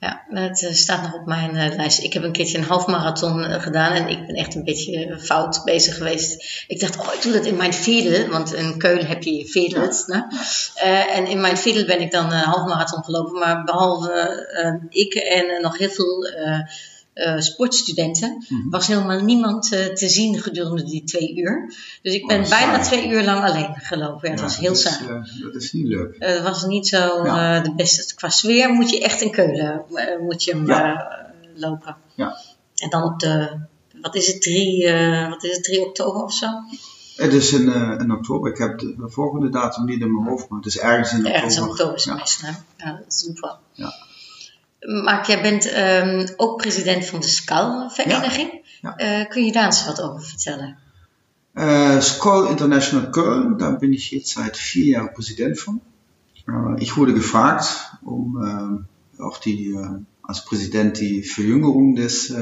Ja, 0.00 0.24
het 0.28 0.62
eh, 0.64 0.72
staat 0.72 1.02
nog 1.02 1.14
op 1.14 1.26
mijn 1.26 1.56
eh, 1.56 1.76
lijst. 1.76 2.02
Ik 2.02 2.12
heb 2.12 2.22
een 2.22 2.32
keertje 2.32 2.58
een 2.58 2.64
halfmarathon 2.64 3.44
eh, 3.44 3.62
gedaan 3.62 3.92
en 3.92 4.08
ik 4.08 4.26
ben 4.26 4.34
echt 4.34 4.54
een 4.54 4.64
beetje 4.64 5.18
fout 5.18 5.64
bezig 5.64 5.96
geweest. 5.96 6.64
Ik 6.66 6.80
dacht, 6.80 6.98
oh, 6.98 7.14
ik 7.14 7.22
doe 7.22 7.32
dat 7.32 7.46
in 7.46 7.56
mijn 7.56 7.74
Vedel, 7.74 8.28
want 8.28 8.54
in 8.54 8.78
Keulen 8.78 9.06
heb 9.06 9.22
je? 9.22 9.46
Eh, 10.74 11.16
en 11.16 11.26
in 11.26 11.40
mijn 11.40 11.56
Vedel 11.56 11.86
ben 11.86 12.00
ik 12.00 12.10
dan 12.10 12.32
een 12.32 12.38
halfmarathon 12.38 13.04
gelopen, 13.04 13.38
maar 13.38 13.64
behalve 13.64 14.12
eh, 14.12 15.02
ik 15.02 15.14
en 15.14 15.62
nog 15.62 15.78
heel 15.78 15.90
veel 15.90 16.28
uh, 17.18 17.38
sportstudenten. 17.38 18.44
Mm 18.48 18.70
Was 18.70 18.86
helemaal 18.86 19.20
niemand 19.20 19.72
uh, 19.72 19.86
te 19.86 20.08
zien 20.08 20.38
gedurende 20.38 20.84
die 20.84 21.04
twee 21.04 21.36
uur. 21.36 21.74
Dus 22.02 22.14
ik 22.14 22.26
ben 22.26 22.42
oh, 22.42 22.48
bijna 22.48 22.80
twee 22.80 23.08
uur 23.08 23.24
lang 23.24 23.44
alleen 23.44 23.74
gelopen. 23.74 24.28
Ja, 24.28 24.30
het 24.30 24.40
was 24.40 24.56
heel 24.56 24.74
saai. 24.74 25.08
Uh, 25.08 25.42
dat 25.42 25.62
is 25.62 25.72
niet 25.72 25.86
leuk. 25.86 26.16
Het 26.18 26.42
was 26.42 26.64
niet 26.64 26.88
zo 26.88 27.24
ja. 27.24 27.60
de 27.60 27.74
beste. 27.74 28.14
Qua 28.14 28.28
sfeer 28.28 28.72
moet 28.72 28.90
je 28.90 29.02
echt 29.02 29.20
in 29.20 29.30
Keulen 29.30 29.84
moet 30.20 30.44
je 30.44 30.52
hem, 30.52 30.66
lopen. 31.54 31.96
Ja. 32.14 32.36
En 32.74 32.90
dan 32.90 33.02
op 33.02 33.18
de, 33.18 33.58
wat 34.02 34.14
is 34.14 34.26
het, 34.26 34.42
3, 34.42 34.92
wat 35.28 35.44
is 35.44 35.54
het, 35.54 35.64
3 35.64 35.80
oktober 35.80 36.22
of 36.22 36.32
zo? 36.32 36.46
Het 37.18 37.32
is 37.32 37.52
in, 37.52 37.62
uh, 37.62 38.00
in 38.00 38.12
oktober. 38.12 38.50
Ik 38.50 38.58
heb 38.58 38.78
de, 38.78 38.94
de, 38.96 39.08
volgende 39.10 39.48
datum 39.48 39.84
niet 39.84 40.00
in 40.00 40.14
mijn 40.14 40.28
hoofd, 40.28 40.48
maar 40.48 40.58
het 40.58 40.66
is 40.66 40.78
ergens 40.78 41.12
in 41.12 41.18
oktober. 41.18 41.34
Ergens 41.34 41.56
in 41.56 41.62
oktober 41.62 41.94
is 41.94 42.04
het 42.04 42.40
ja. 42.40 42.64
ja, 42.76 43.00
super. 43.08 43.56
Ja. 43.72 43.92
Maar 44.80 45.26
jij 45.26 45.42
bent 45.42 45.76
um, 45.76 46.26
ook 46.36 46.56
president 46.56 47.06
van 47.06 47.20
de 47.20 47.28
SCAL-vereniging. 47.28 48.50
Ja. 48.80 48.94
Ja. 48.96 49.20
Uh, 49.20 49.28
kun 49.28 49.44
je 49.44 49.52
daar 49.52 49.64
eens 49.64 49.86
wat 49.86 50.02
over 50.02 50.22
vertellen? 50.22 50.76
Uh, 51.54 52.00
SCAL 52.00 52.48
International 52.48 53.10
Köln, 53.10 53.56
daar 53.56 53.76
ben 53.76 53.92
ik 53.92 54.00
jetzt 54.00 54.30
seit 54.30 54.56
vier 54.56 54.84
Jahren 54.84 55.12
Präsident 55.12 55.58
von. 55.58 55.80
Uh, 56.46 56.74
ich 56.76 56.96
wurde 56.96 57.12
gefragt, 57.12 57.92
um 58.02 58.86
auch 59.18 59.40
die, 59.40 59.78
als 60.20 60.44
Präsident 60.44 60.98
die 60.98 61.24
Verjüngerung 61.24 61.96
des, 61.96 62.34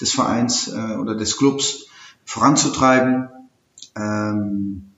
des 0.00 0.12
Vereins 0.12 0.68
oder 1.00 1.14
des 1.14 1.36
Clubs 1.36 1.88
voranzutreiben. 2.24 3.28
Ähm, 3.96 4.92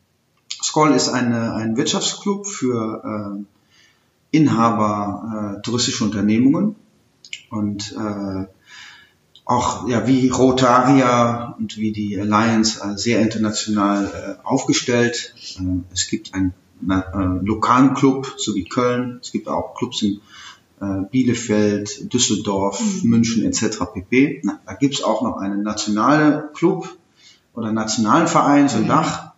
Skoll 0.63 0.95
ist 0.95 1.09
eine, 1.09 1.55
ein 1.55 1.77
Wirtschaftsclub 1.77 2.47
für 2.47 3.03
äh, 3.05 3.45
Inhaber 4.35 5.57
äh, 5.59 5.63
touristischer 5.63 6.05
Unternehmungen 6.05 6.77
und 7.51 7.93
äh, 7.93 8.47
auch 9.45 9.89
ja 9.89 10.07
wie 10.07 10.29
Rotaria 10.29 11.55
und 11.59 11.77
wie 11.77 11.93
die 11.93 12.19
Alliance 12.19 12.81
äh, 12.83 12.97
sehr 12.97 13.21
international 13.21 14.39
äh, 14.43 14.47
aufgestellt. 14.47 15.35
Äh, 15.59 15.83
es 15.93 16.09
gibt 16.09 16.35
einen 16.35 16.55
äh, 16.89 17.03
lokalen 17.43 17.95
Club, 17.95 18.35
so 18.39 18.55
wie 18.55 18.65
Köln. 18.65 19.19
Es 19.23 19.33
gibt 19.33 19.49
auch 19.49 19.75
Clubs 19.75 20.03
in 20.03 20.21
äh, 20.81 21.03
Bielefeld, 21.11 22.13
Düsseldorf, 22.13 22.81
mhm. 22.81 23.11
München 23.11 23.45
etc. 23.45 23.85
pp. 23.93 24.41
Na, 24.45 24.61
da 24.67 24.75
gibt's 24.75 25.03
auch 25.03 25.23
noch 25.23 25.37
einen 25.37 25.63
nationalen 25.63 26.53
Club, 26.55 26.97
oder 27.55 27.73
nationalen 27.73 28.27
Verein, 28.27 28.69
so 28.69 28.79
ein 28.79 28.85
mhm. 28.85 28.89
Dach. 28.89 29.33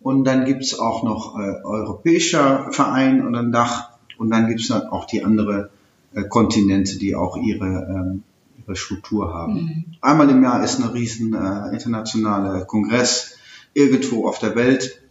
Und 0.00 0.24
dann 0.24 0.44
gibt's 0.44 0.78
auch 0.78 1.02
noch 1.02 1.38
äh, 1.38 1.62
europäischer 1.64 2.68
Verein 2.70 3.26
und 3.26 3.34
ein 3.34 3.52
Dach. 3.52 3.90
Und 4.18 4.30
dann 4.30 4.48
gibt's 4.48 4.68
dann 4.68 4.88
auch 4.88 5.06
die 5.06 5.24
andere 5.24 5.70
äh, 6.14 6.22
Kontinente, 6.24 6.98
die 6.98 7.14
auch 7.14 7.36
ihre, 7.36 7.66
ähm, 7.66 8.22
ihre 8.62 8.76
Struktur 8.76 9.32
haben. 9.32 9.54
Mhm. 9.54 9.84
Einmal 10.00 10.30
im 10.30 10.42
Jahr 10.42 10.62
ist 10.64 10.80
ein 10.80 10.88
riesen 10.88 11.34
äh, 11.34 11.72
internationaler 11.72 12.64
Kongress 12.64 13.36
irgendwo 13.74 14.26
auf 14.26 14.38
der 14.38 14.56
Welt, 14.56 15.02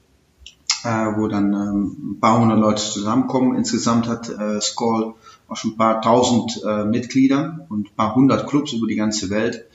äh, 0.84 0.88
wo 1.16 1.28
dann 1.28 1.54
ähm, 1.54 2.12
ein 2.12 2.20
paar 2.20 2.40
hundert 2.40 2.60
Leute 2.60 2.82
zusammenkommen. 2.82 3.56
Insgesamt 3.56 4.08
hat 4.08 4.30
äh, 4.30 4.60
Skoll 4.62 5.14
auch 5.48 5.56
schon 5.56 5.72
ein 5.72 5.78
paar 5.78 6.02
tausend 6.02 6.62
äh, 6.68 6.86
Mitglieder 6.86 7.66
und 7.70 7.88
ein 7.92 7.96
paar 7.96 8.16
hundert 8.16 8.48
Clubs 8.48 8.74
über 8.74 8.88
die 8.88 8.96
ganze 8.96 9.30
Welt. 9.30 9.66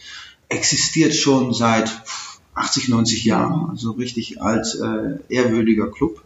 Existiert 0.48 1.14
schon 1.14 1.54
seit 1.54 2.02
80, 2.54 2.88
90 2.88 3.24
Jahren, 3.24 3.70
also 3.70 3.92
richtig 3.92 4.42
alt, 4.42 4.76
äh, 4.82 5.18
ehrwürdiger 5.32 5.90
Club, 5.90 6.22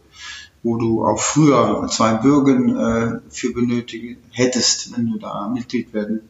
wo 0.65 0.77
du 0.77 1.05
auch 1.05 1.19
früher 1.19 1.87
zwei 1.91 2.15
Bürgen 2.15 2.75
äh, 2.75 3.19
für 3.29 3.53
benötigen 3.53 4.17
hättest, 4.31 4.97
wenn 4.97 5.11
du 5.11 5.19
da 5.19 5.47
Mitglied 5.47 5.93
werden 5.93 6.21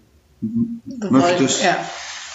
möchtest. 1.09 1.63
Ja. 1.63 1.77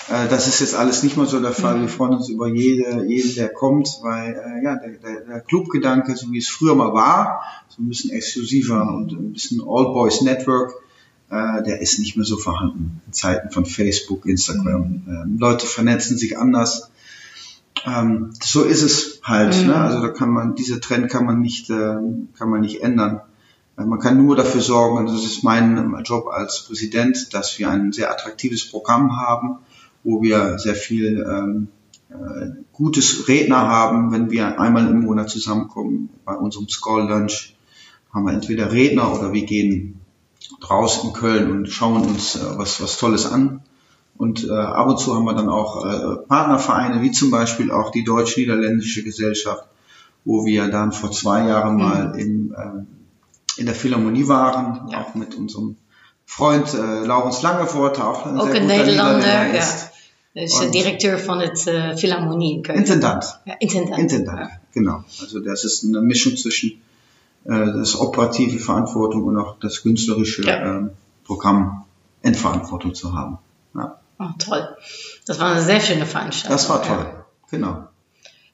Äh, 0.08 0.26
das 0.28 0.48
ist 0.48 0.60
jetzt 0.60 0.74
alles 0.74 1.02
nicht 1.02 1.18
mehr 1.18 1.26
so 1.26 1.40
der 1.40 1.52
Fall. 1.52 1.76
Mhm. 1.76 1.82
Wir 1.82 1.88
freuen 1.90 2.14
uns 2.14 2.30
über 2.30 2.48
jede, 2.48 3.04
jeden, 3.04 3.34
der 3.34 3.50
kommt, 3.50 3.98
weil 4.00 4.32
äh, 4.32 4.64
ja, 4.64 4.76
der, 4.76 4.92
der, 4.92 5.20
der 5.26 5.40
Clubgedanke, 5.40 6.16
so 6.16 6.32
wie 6.32 6.38
es 6.38 6.48
früher 6.48 6.74
mal 6.74 6.94
war, 6.94 7.42
so 7.68 7.82
ein 7.82 7.88
bisschen 7.88 8.10
exklusiver 8.12 8.80
und 8.94 9.12
ein 9.12 9.34
bisschen 9.34 9.60
All 9.60 9.92
Boys 9.92 10.22
Network, 10.22 10.72
äh, 11.28 11.62
der 11.64 11.82
ist 11.82 11.98
nicht 11.98 12.16
mehr 12.16 12.24
so 12.24 12.38
vorhanden. 12.38 13.02
In 13.06 13.12
Zeiten 13.12 13.50
von 13.50 13.66
Facebook, 13.66 14.24
Instagram. 14.24 14.80
Mhm. 14.80 15.02
Ähm, 15.06 15.36
Leute 15.38 15.66
vernetzen 15.66 16.16
sich 16.16 16.38
anders 16.38 16.90
ähm, 17.86 18.32
so 18.42 18.64
ist 18.64 18.82
es 18.82 19.20
halt. 19.22 19.56
Mhm. 19.60 19.68
Ne? 19.68 19.74
Also 19.76 20.00
da 20.02 20.08
kann 20.08 20.30
man, 20.30 20.54
dieser 20.54 20.80
Trend 20.80 21.10
kann 21.10 21.24
man 21.24 21.40
nicht, 21.40 21.70
äh, 21.70 21.96
kann 22.36 22.50
man 22.50 22.60
nicht 22.60 22.82
ändern. 22.82 23.20
Äh, 23.76 23.84
man 23.84 23.98
kann 23.98 24.24
nur 24.24 24.36
dafür 24.36 24.60
sorgen, 24.60 24.98
und 24.98 25.06
das 25.06 25.24
ist 25.24 25.42
mein 25.44 26.02
Job 26.04 26.28
als 26.28 26.64
Präsident, 26.64 27.32
dass 27.34 27.58
wir 27.58 27.70
ein 27.70 27.92
sehr 27.92 28.10
attraktives 28.10 28.68
Programm 28.68 29.16
haben, 29.16 29.58
wo 30.04 30.22
wir 30.22 30.58
sehr 30.58 30.74
viel 30.74 31.26
ähm, 31.28 31.68
äh, 32.10 32.50
gutes 32.72 33.28
Redner 33.28 33.68
haben, 33.68 34.12
wenn 34.12 34.30
wir 34.30 34.60
einmal 34.60 34.88
im 34.88 35.00
Monat 35.00 35.30
zusammenkommen. 35.30 36.10
Bei 36.24 36.34
unserem 36.34 36.68
Skull 36.68 37.08
Lunch 37.08 37.54
haben 38.12 38.24
wir 38.24 38.32
entweder 38.32 38.72
Redner 38.72 39.14
oder 39.14 39.32
wir 39.32 39.44
gehen 39.44 40.00
draußen 40.60 41.10
in 41.10 41.14
Köln 41.14 41.50
und 41.50 41.68
schauen 41.68 42.02
uns 42.02 42.36
äh, 42.36 42.58
was, 42.58 42.82
was 42.82 42.98
Tolles 42.98 43.26
an. 43.26 43.62
Und 44.20 44.44
äh, 44.46 44.52
ab 44.52 44.86
und 44.86 44.98
zu 44.98 45.14
haben 45.14 45.24
wir 45.24 45.32
dann 45.32 45.48
auch 45.48 45.82
äh, 45.82 46.16
Partnervereine, 46.28 47.00
wie 47.00 47.10
zum 47.10 47.30
Beispiel 47.30 47.70
auch 47.70 47.90
die 47.90 48.04
Deutsch-Niederländische 48.04 49.02
Gesellschaft, 49.02 49.64
wo 50.26 50.44
wir 50.44 50.68
dann 50.68 50.92
vor 50.92 51.10
zwei 51.10 51.48
Jahren 51.48 51.76
mhm. 51.76 51.80
mal 51.80 52.18
in, 52.18 52.52
äh, 52.52 53.60
in 53.60 53.64
der 53.64 53.74
Philharmonie 53.74 54.28
waren, 54.28 54.90
ja. 54.90 55.00
auch 55.00 55.14
mit 55.14 55.34
unserem 55.36 55.76
Freund 56.26 56.74
äh, 56.74 57.06
Laurens 57.06 57.40
Langevoort, 57.40 57.98
auch 57.98 58.26
ein, 58.26 58.38
auch 58.38 58.46
ein 58.46 58.66
Nederlander, 58.66 59.54
ist. 59.54 59.90
ja. 60.34 60.42
Dus 60.42 60.60
und 60.60 60.74
Directeur 60.74 61.16
von 61.16 61.38
der 61.38 61.52
uh, 61.52 61.96
Philharmonie 61.96 62.56
in 62.56 62.62
Köln. 62.62 62.78
Intendant. 62.78 63.24
Ja, 63.46 63.54
Intendant. 63.58 63.98
Intendant, 64.00 64.38
ja. 64.38 64.50
genau. 64.74 65.02
Also 65.18 65.40
das 65.40 65.64
ist 65.64 65.82
eine 65.82 66.02
Mischung 66.02 66.36
zwischen 66.36 66.82
äh, 67.46 67.48
das 67.48 67.98
operative 67.98 68.58
Verantwortung 68.58 69.24
und 69.24 69.38
auch 69.38 69.58
das 69.60 69.80
künstlerische 69.82 70.42
ja. 70.42 70.78
äh, 70.78 70.88
Programm 71.24 71.86
in 72.20 72.34
Verantwortung 72.34 72.94
zu 72.94 73.14
haben. 73.14 73.38
Ja. 73.74 73.99
Oh, 74.20 74.36
toll. 74.36 74.76
Dat 75.24 75.36
was 75.36 75.56
een 75.56 75.64
sehr 75.64 75.80
schöne 75.80 76.06
Veranstaltung. 76.06 76.56
Das 76.56 76.68
war 76.68 76.82
toll, 76.82 77.06
genau. 77.46 77.88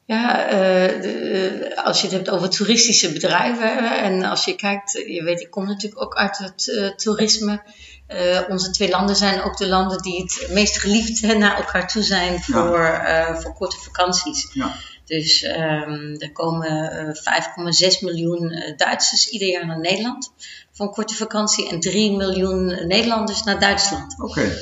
Ja, 0.07 0.53
uh, 0.53 1.85
als 1.85 2.01
je 2.01 2.07
het 2.07 2.17
hebt 2.17 2.31
over 2.31 2.49
toeristische 2.49 3.13
bedrijven 3.13 3.99
en 4.03 4.25
als 4.25 4.45
je 4.45 4.57
kijkt, 4.57 4.93
je 4.93 5.23
weet, 5.23 5.41
ik 5.41 5.51
kom 5.51 5.67
natuurlijk 5.67 6.03
ook 6.03 6.15
uit 6.15 6.39
het 6.39 6.67
uh, 6.67 6.89
toerisme. 6.89 7.63
Uh, 8.09 8.41
onze 8.49 8.71
twee 8.71 8.89
landen 8.89 9.17
zijn 9.17 9.43
ook 9.43 9.57
de 9.57 9.69
landen 9.69 10.03
die 10.03 10.23
het 10.23 10.49
meest 10.51 10.79
geliefd 10.79 11.23
naar 11.23 11.57
elkaar 11.57 11.89
toe 11.89 12.03
zijn 12.03 12.43
voor, 12.43 12.79
ja. 12.79 13.41
voor 13.41 13.53
korte 13.53 13.77
vakanties. 13.77 14.49
Ja. 14.53 14.75
Dus 15.05 15.45
um, 15.45 16.17
er 16.19 16.33
komen 16.33 17.17
5,6 17.17 17.99
miljoen 18.01 18.75
Duitsers 18.77 19.29
ieder 19.29 19.49
jaar 19.49 19.67
naar 19.67 19.81
Nederland 19.81 20.33
voor 20.73 20.87
een 20.87 20.93
korte 20.93 21.15
vakantie 21.15 21.69
en 21.69 21.81
3 21.81 22.17
miljoen 22.17 22.87
Nederlanders 22.87 23.43
naar 23.43 23.61
Duitsland. 23.61 24.15
Oké. 24.19 24.31
Okay. 24.31 24.53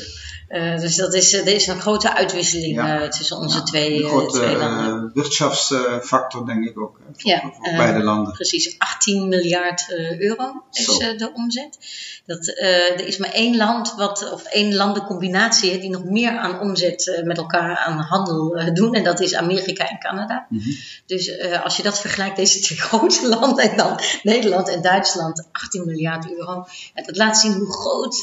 Uh, 0.49 0.81
dus 0.81 0.97
dat 0.97 1.15
is, 1.15 1.33
er 1.33 1.47
is 1.47 1.67
een 1.67 1.81
grote 1.81 2.15
uitwisseling 2.15 2.75
ja. 2.75 3.03
uh, 3.03 3.09
tussen 3.09 3.37
onze 3.37 3.57
ja, 3.57 3.63
twee, 3.63 4.03
een 4.03 4.09
grote, 4.09 4.39
twee 4.39 4.57
landen. 4.57 5.11
wirtschaftsfactor 5.15 6.47
denk 6.47 6.65
ik 6.65 6.79
ook 6.81 7.01
voor, 7.13 7.31
ja, 7.31 7.41
voor 7.41 7.77
beide 7.77 8.03
landen. 8.03 8.33
Precies, 8.33 8.79
18 8.79 9.29
miljard 9.29 9.85
euro 10.19 10.63
is 10.71 10.87
de 10.87 11.31
omzet. 11.35 11.79
Dat, 12.27 12.47
er 12.59 13.07
is 13.07 13.17
maar 13.17 13.31
één 13.31 13.57
land, 13.57 13.95
wat, 13.97 14.33
of 14.33 14.45
één 14.45 14.75
landencombinatie 14.75 15.79
die 15.79 15.91
nog 15.91 16.05
meer 16.05 16.39
aan 16.39 16.61
omzet 16.61 17.21
met 17.25 17.37
elkaar 17.37 17.77
aan 17.77 17.99
handel 17.99 18.73
doen. 18.75 18.95
En 18.95 19.05
dat 19.05 19.21
is 19.21 19.35
Amerika 19.35 19.89
en 19.89 19.99
Canada. 19.99 20.47
Mm 20.49 20.59
-hmm. 20.59 20.77
Dus 21.07 21.41
als 21.63 21.77
je 21.77 21.83
dat 21.83 22.01
vergelijkt, 22.01 22.37
deze 22.37 22.61
twee 22.61 22.79
grote 22.89 23.29
landen 23.29 23.71
en 23.71 23.77
dan 23.77 24.01
Nederland 24.23 24.69
en 24.69 24.83
Duitsland, 24.83 25.49
18 25.53 25.87
miljard 25.87 26.31
euro. 26.31 26.67
dat 26.95 27.17
laat 27.17 27.39
zien 27.39 27.53
hoe 27.53 27.73
groot 27.73 28.21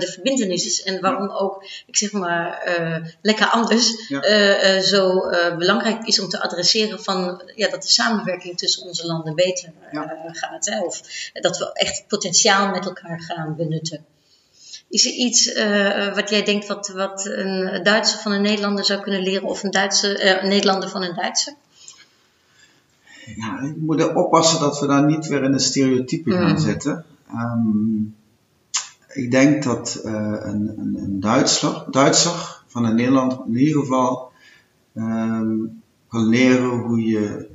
de 0.00 0.10
verbindenis 0.12 0.66
is 0.66 0.82
en 0.82 1.00
waarom 1.00 1.30
ook 1.30 1.63
ik 1.86 1.96
zeg 1.96 2.12
maar, 2.12 2.78
uh, 2.78 3.06
lekker 3.22 3.46
anders, 3.46 4.08
ja. 4.08 4.24
uh, 4.24 4.76
uh, 4.76 4.80
zo 4.82 5.30
belangrijk 5.58 6.06
is 6.06 6.20
om 6.20 6.28
te 6.28 6.42
adresseren 6.42 7.02
van 7.02 7.42
ja, 7.54 7.70
dat 7.70 7.82
de 7.82 7.88
samenwerking 7.88 8.58
tussen 8.58 8.86
onze 8.86 9.06
landen 9.06 9.34
beter 9.34 9.72
ja. 9.92 10.16
gaat. 10.26 10.66
Hè? 10.66 10.80
Of 10.80 11.00
dat 11.32 11.58
we 11.58 11.72
echt 11.72 12.04
potentiaal 12.08 12.70
met 12.70 12.84
elkaar 12.84 13.20
gaan 13.20 13.56
benutten. 13.56 14.04
Is 14.88 15.06
er 15.06 15.12
iets 15.12 15.52
wat 16.14 16.30
jij 16.30 16.42
denkt 16.42 16.66
wat, 16.66 16.88
wat 16.88 17.26
een 17.26 17.80
Duitser 17.82 18.18
van 18.18 18.32
een 18.32 18.42
Nederlander 18.42 18.84
zou 18.84 19.00
kunnen 19.02 19.22
leren 19.22 19.48
of 19.48 19.62
een, 19.62 19.70
Duitse, 19.70 20.40
Nederlander 20.42 20.88
van 20.88 21.02
een 21.02 21.14
Duitser? 21.14 21.54
Ja, 23.36 23.60
we 23.60 23.74
moeten 23.78 24.16
oppassen 24.16 24.60
dat 24.60 24.80
we 24.80 24.86
daar 24.86 25.04
niet 25.04 25.26
weer 25.26 25.42
in 25.42 25.52
een 25.52 25.60
stereotype 25.60 26.30
gaan 26.30 26.50
mm. 26.50 26.58
zetten. 26.58 27.04
Um, 27.30 28.16
ik 29.14 29.30
denk 29.30 29.62
dat 29.62 30.02
uh, 30.04 30.12
een, 30.12 30.78
een, 30.78 30.96
een 31.02 31.20
Duitser, 31.20 31.84
Duitser 31.90 32.62
van 32.66 32.84
een 32.84 32.94
Nederland 32.94 33.46
in 33.46 33.56
ieder 33.56 33.80
geval 33.80 34.32
um, 34.94 35.82
kan 36.08 36.28
leren 36.28 36.78
hoe 36.78 37.04
je 37.04 37.48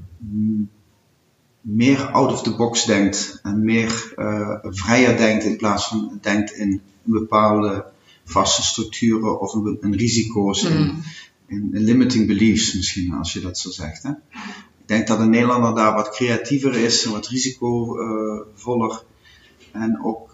meer 1.62 2.12
out 2.12 2.32
of 2.32 2.44
the 2.44 2.56
box 2.56 2.86
denkt 2.86 3.40
en 3.44 3.66
meer 3.66 4.14
uh, 4.18 4.58
vrijer 4.62 5.18
denkt 5.18 5.44
in 5.44 5.58
plaats 5.58 5.88
van 5.88 6.20
denkt 6.22 6.52
in 6.52 6.82
bepaalde 7.04 7.86
vaste 8.26 8.64
structuren 8.64 9.40
of 9.40 9.54
een, 9.54 9.96
risico's 9.96 10.64
in, 10.64 11.04
in, 11.48 11.70
limiting 11.72 12.28
beliefs 12.28 12.74
misschien, 12.76 13.14
als 13.14 13.34
je 13.34 13.40
dat 13.40 13.58
zo 13.58 13.70
zegt. 13.70 14.04
Hè? 14.04 14.10
Ik 14.10 14.86
denk 14.86 15.08
dat 15.08 15.20
een 15.20 15.30
Nederlander 15.30 15.76
daar 15.76 15.94
wat 15.94 16.10
creatiever 16.10 16.76
is, 16.76 17.06
wat 17.06 17.28
risicovoller. 17.28 19.04
En 19.72 20.04
ook 20.04 20.30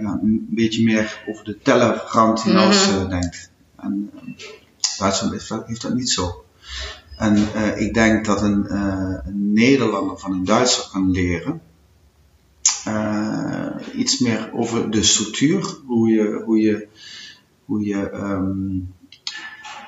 ja, 0.00 0.18
een 0.22 0.46
beetje 0.50 0.84
meer 0.84 1.22
over 1.28 1.44
de 1.44 1.58
tellerrand 1.58 2.42
hinaus 2.42 3.08
denkt. 3.08 3.50
En 3.76 4.10
Duitsland 4.98 5.32
heeft 5.32 5.48
dat, 5.48 5.66
heeft 5.66 5.82
dat 5.82 5.94
niet 5.94 6.10
zo. 6.10 6.44
En 7.16 7.36
ik 7.76 7.94
denk 7.94 8.24
dat 8.24 8.42
een, 8.42 8.76
een, 8.76 9.52
Nederlander 9.52 10.18
van 10.18 10.32
een 10.32 10.44
Duitser 10.44 10.88
kan 10.92 11.10
leren. 11.10 11.62
Iets 13.94 14.18
meer 14.18 14.50
over 14.52 14.90
de 14.90 15.02
structuur, 15.02 15.76
hoe 15.86 16.08
je, 16.08 16.42
hoe 16.44 16.58
je, 16.58 16.88
hoe 17.64 17.84
je 17.84 18.12
um, 18.12 18.94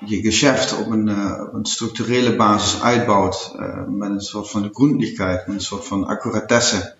je 0.04 0.22
geschäft 0.22 0.78
op 0.78 0.90
een, 0.90 1.08
op 1.40 1.54
een 1.54 1.66
structurele 1.66 2.36
basis 2.36 2.80
uitbouwt. 2.80 3.54
met 3.88 4.10
een 4.10 4.20
soort 4.20 4.50
van 4.50 4.70
grondelijkheid, 4.72 5.46
met 5.46 5.56
een 5.56 5.62
soort 5.62 5.86
van 5.86 6.06
accuratesse. 6.06 6.94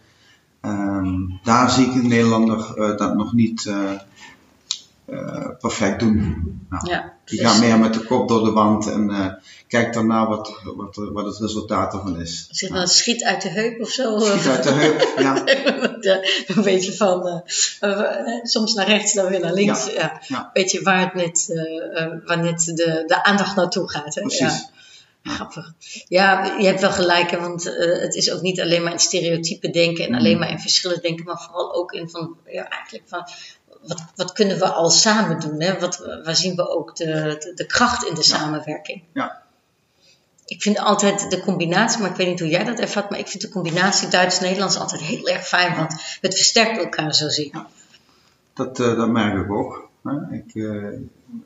Um, 0.63 1.41
daar 1.43 1.71
zie 1.71 1.87
ik 1.87 1.95
een 1.95 2.09
Nederlander 2.09 2.75
dat 2.97 3.15
nog 3.15 3.33
niet 3.33 3.71
uh, 5.07 5.49
perfect 5.61 6.01
doen. 6.01 6.45
Nou, 6.71 6.91
ja, 6.91 7.13
die 7.25 7.41
gaat 7.41 7.61
meer 7.61 7.79
met 7.79 7.95
de 7.95 8.05
kop 8.05 8.29
door 8.29 8.45
de 8.45 8.51
wand 8.51 8.91
en 8.91 9.11
uh, 9.11 9.27
kijkt 9.69 9.95
daarna 9.95 10.29
wat, 10.29 10.61
wat, 10.77 10.97
wat 11.13 11.27
het 11.27 11.39
resultaat 11.39 11.95
ervan 11.95 12.21
is. 12.21 12.49
Zeg 12.51 12.71
maar, 12.71 12.79
nou. 12.79 12.91
schiet 12.91 13.25
uit 13.25 13.43
de 13.43 13.49
heup 13.49 13.81
of 13.81 13.89
zo? 13.89 14.19
Schiet 14.19 14.47
uit 14.47 14.63
de 14.63 14.71
heup, 14.71 15.13
ja. 15.19 15.43
een 16.57 16.63
beetje 16.63 16.93
van 16.93 17.45
uh, 17.81 18.39
soms 18.43 18.75
naar 18.75 18.87
rechts, 18.87 19.13
dan 19.13 19.29
weer 19.29 19.41
naar 19.41 19.53
links. 19.53 19.93
Ja. 19.93 20.21
ja. 20.27 20.51
Weet 20.53 20.71
je 20.71 20.83
waar, 20.83 21.03
het 21.03 21.15
net, 21.15 21.49
waar 22.25 22.43
net 22.43 22.65
de, 22.65 23.05
de 23.07 23.25
aandacht 23.25 23.57
naartoe 23.57 23.91
gaat. 23.91 24.15
Hè? 24.15 24.21
Precies. 24.21 24.71
Grappig. 25.23 25.73
Ja, 26.09 26.45
je 26.59 26.67
hebt 26.67 26.81
wel 26.81 26.91
gelijk, 26.91 27.31
want 27.31 27.67
uh, 27.67 28.01
het 28.01 28.15
is 28.15 28.33
ook 28.33 28.41
niet 28.41 28.61
alleen 28.61 28.83
maar 28.83 28.93
in 28.93 28.99
stereotypen 28.99 29.73
denken 29.73 30.07
en 30.07 30.15
alleen 30.15 30.33
mm. 30.33 30.39
maar 30.39 30.51
in 30.51 30.59
verschillen 30.59 31.01
denken, 31.01 31.25
maar 31.25 31.41
vooral 31.41 31.75
ook 31.75 31.93
in 31.93 32.11
van, 32.11 32.37
ja, 32.47 32.69
eigenlijk 32.69 33.09
van 33.09 33.29
wat, 33.87 34.05
wat 34.17 34.33
kunnen 34.33 34.59
we 34.59 34.67
al 34.67 34.91
samen 34.91 35.41
doen? 35.41 35.63
Hè? 35.63 35.79
Wat, 35.79 35.99
waar 36.25 36.37
zien 36.37 36.57
we 36.57 36.69
ook 36.69 36.97
de, 36.97 37.37
de, 37.39 37.53
de 37.55 37.67
kracht 37.67 38.05
in 38.05 38.15
de 38.15 38.23
samenwerking? 38.23 39.03
Ja. 39.13 39.43
Ik 40.47 40.63
vind 40.63 40.79
altijd 40.79 41.31
de 41.31 41.41
combinatie, 41.41 42.01
maar 42.01 42.11
ik 42.11 42.17
weet 42.17 42.27
niet 42.27 42.41
hoe 42.41 42.49
jij 42.49 42.65
dat 42.65 42.79
ervat, 42.79 43.11
maar 43.11 43.19
ik 43.19 43.29
vind 43.29 43.43
de 43.43 43.49
combinatie 43.49 44.09
Duits-Nederlands 44.09 44.79
altijd 44.79 45.01
heel 45.01 45.29
erg 45.29 45.49
fijn, 45.49 45.77
want 45.77 45.93
het 46.21 46.35
versterkt 46.35 46.79
elkaar 46.79 47.15
zo 47.15 47.29
zie. 47.29 47.51
Ja. 47.53 47.67
Dat, 48.55 48.79
uh, 48.79 48.97
dat 48.97 49.09
merk 49.09 49.45
ik 49.45 49.53
ook. 49.53 49.89
Hè? 50.03 50.37
Ik, 50.37 50.55
uh, 50.55 50.99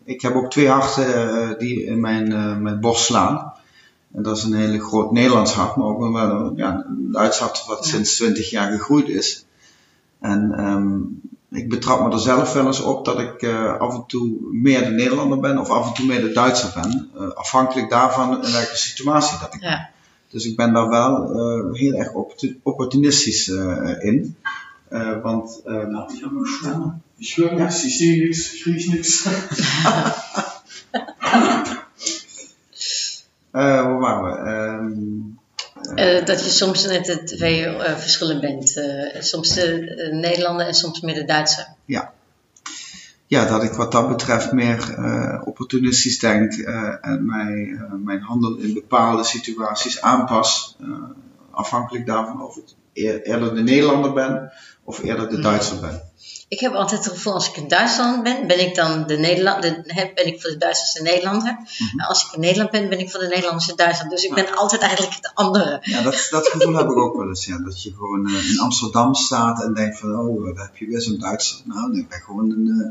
ik 0.05 0.21
heb 0.21 0.35
ook 0.35 0.51
twee 0.51 0.69
harten 0.69 1.59
die 1.59 1.85
in 1.85 2.01
mijn, 2.01 2.29
mijn 2.63 2.81
borst 2.81 3.05
slaan. 3.05 3.55
En 4.17 4.23
dat 4.23 4.37
is 4.37 4.43
een 4.43 4.55
hele 4.55 4.81
groot 4.81 5.13
Nederlands 5.13 5.53
hart, 5.53 5.77
maar 5.77 5.87
ook 5.87 6.01
een, 6.01 6.53
ja, 6.57 6.85
een 6.89 7.13
Duits 7.13 7.39
hart 7.39 7.65
wat 7.67 7.85
ja. 7.85 7.91
sinds 7.91 8.17
20 8.17 8.51
jaar 8.51 8.71
gegroeid 8.71 9.09
is. 9.09 9.45
En 10.21 10.65
um, 10.65 11.21
ik 11.51 11.69
betrap 11.69 12.07
me 12.07 12.13
er 12.13 12.19
zelf 12.19 12.53
wel 12.53 12.67
eens 12.67 12.81
op 12.81 13.05
dat 13.05 13.21
ik 13.21 13.43
uh, 13.43 13.77
af 13.79 13.95
en 13.95 14.05
toe 14.07 14.37
meer 14.53 14.85
de 14.85 14.91
Nederlander 14.91 15.41
ben 15.41 15.59
of 15.59 15.71
af 15.71 15.87
en 15.89 15.95
toe 15.95 16.07
meer 16.07 16.21
de 16.21 16.33
Duitser 16.33 16.71
ben. 16.75 17.11
Uh, 17.17 17.31
afhankelijk 17.31 17.91
daarvan 17.91 18.45
in 18.45 18.53
welke 18.53 18.77
situatie 18.77 19.39
dat 19.39 19.55
ik 19.55 19.61
ben. 19.61 19.71
Ja. 19.71 19.91
Dus 20.31 20.45
ik 20.45 20.57
ben 20.57 20.73
daar 20.73 20.89
wel 20.89 21.31
uh, 21.31 21.75
heel 21.75 21.93
erg 21.93 22.13
opportunistisch 22.63 23.49
in. 23.99 24.37
want, 25.23 25.61
nou, 25.65 26.13
ich 26.13 26.23
habe 26.23 26.47
Stimme. 26.47 26.93
Ich 27.19 27.37
höre 27.37 27.55
nichts, 27.55 27.85
ich 27.85 27.99
sehe 27.99 28.27
nichts, 28.27 28.55
ich 28.55 28.67
rieche 28.67 28.91
nichts. 28.91 29.29
wo 33.57 34.01
waren 34.01 34.25
we? 34.25 34.33
Um, 34.93 35.39
uh, 35.97 36.25
dat 36.25 36.45
je 36.45 36.51
soms 36.51 36.87
net 36.87 37.07
de 37.07 37.23
twee 37.23 37.67
uh, 37.67 37.97
verschillen 37.97 38.41
bent. 38.41 38.77
Uh, 38.77 39.21
soms 39.23 39.55
de 39.55 40.09
Nederlander 40.13 40.67
en 40.67 40.75
soms 40.75 41.01
meer 41.01 41.15
de 41.15 41.25
Duitser. 41.25 41.67
Ja. 41.85 42.15
Ja, 43.27 43.47
dat 43.47 43.63
ik 43.63 43.73
wat 43.73 43.93
dat 43.93 44.09
betreft 44.09 44.53
meer 44.53 44.99
opportunistisch 45.45 46.19
denk 46.19 46.53
en 47.01 47.27
mij, 47.27 47.81
mijn 48.05 48.21
handel 48.21 48.57
in 48.57 48.75
bepaalde 48.75 49.25
situaties 49.25 50.01
aanpas. 50.01 50.77
afhankelijk 51.51 52.07
daarvan 52.07 52.43
of 52.43 52.57
ik 52.57 52.65
eerder 52.93 53.55
de 53.55 53.63
Nederlander 53.63 54.13
ben 54.13 54.53
of 54.85 55.03
eerder 55.03 55.29
de 55.29 55.35
hmm. 55.35 55.43
Duitser 55.43 55.81
ben. 55.81 56.03
Ik 56.49 56.61
heb 56.61 56.73
altijd 56.73 57.05
het 57.05 57.13
gevoel, 57.13 57.33
als 57.33 57.49
ik 57.49 57.57
in 57.57 57.69
Duitsland 57.69 58.23
ben, 58.23 58.47
ben 58.47 58.61
ik 58.61 58.75
dan 58.75 59.07
de 59.07 59.17
Nederlander, 59.17 59.83
ben 60.15 60.27
ik 60.27 60.41
voor 60.41 60.51
de 60.51 60.57
Duitsers 60.57 60.93
de 60.93 61.03
Nederlander. 61.03 61.59
Mm 61.79 62.01
Als 62.01 62.25
ik 62.25 62.33
in 62.33 62.41
Nederland 62.41 62.71
ben, 62.71 62.89
ben 62.89 62.99
ik 62.99 63.11
voor 63.11 63.21
de 63.21 63.27
Nederlandse 63.27 63.75
Duitsland. 63.75 64.11
Dus 64.11 64.25
ik 64.25 64.35
ben 64.35 64.57
altijd 64.57 64.81
eigenlijk 64.81 65.15
het 65.15 65.31
andere. 65.35 65.79
Ja, 65.83 66.03
dat, 66.03 66.27
dat 66.31 66.49
gevoel 66.49 66.75
heb 66.75 66.87
ik 66.87 66.97
ook 66.97 67.17
wel 67.17 67.29
eens. 67.29 67.45
Ja. 67.45 67.59
Dat 67.59 67.83
je 67.83 67.93
gewoon 67.93 68.31
uh, 68.31 68.51
in 68.51 68.61
Amsterdam 68.61 69.15
staat 69.15 69.63
en 69.63 69.75
denkt 69.75 69.99
van, 69.99 70.19
oh, 70.19 70.45
daar 70.45 70.65
heb 70.65 70.77
je 70.77 70.87
weer 70.87 71.01
zo'n 71.01 71.19
Duitser. 71.19 71.59
Nou, 71.65 71.99
ik 71.99 72.09
ben 72.09 72.21
gewoon 72.21 72.51
een, 72.51 72.67
uh, 72.67 72.87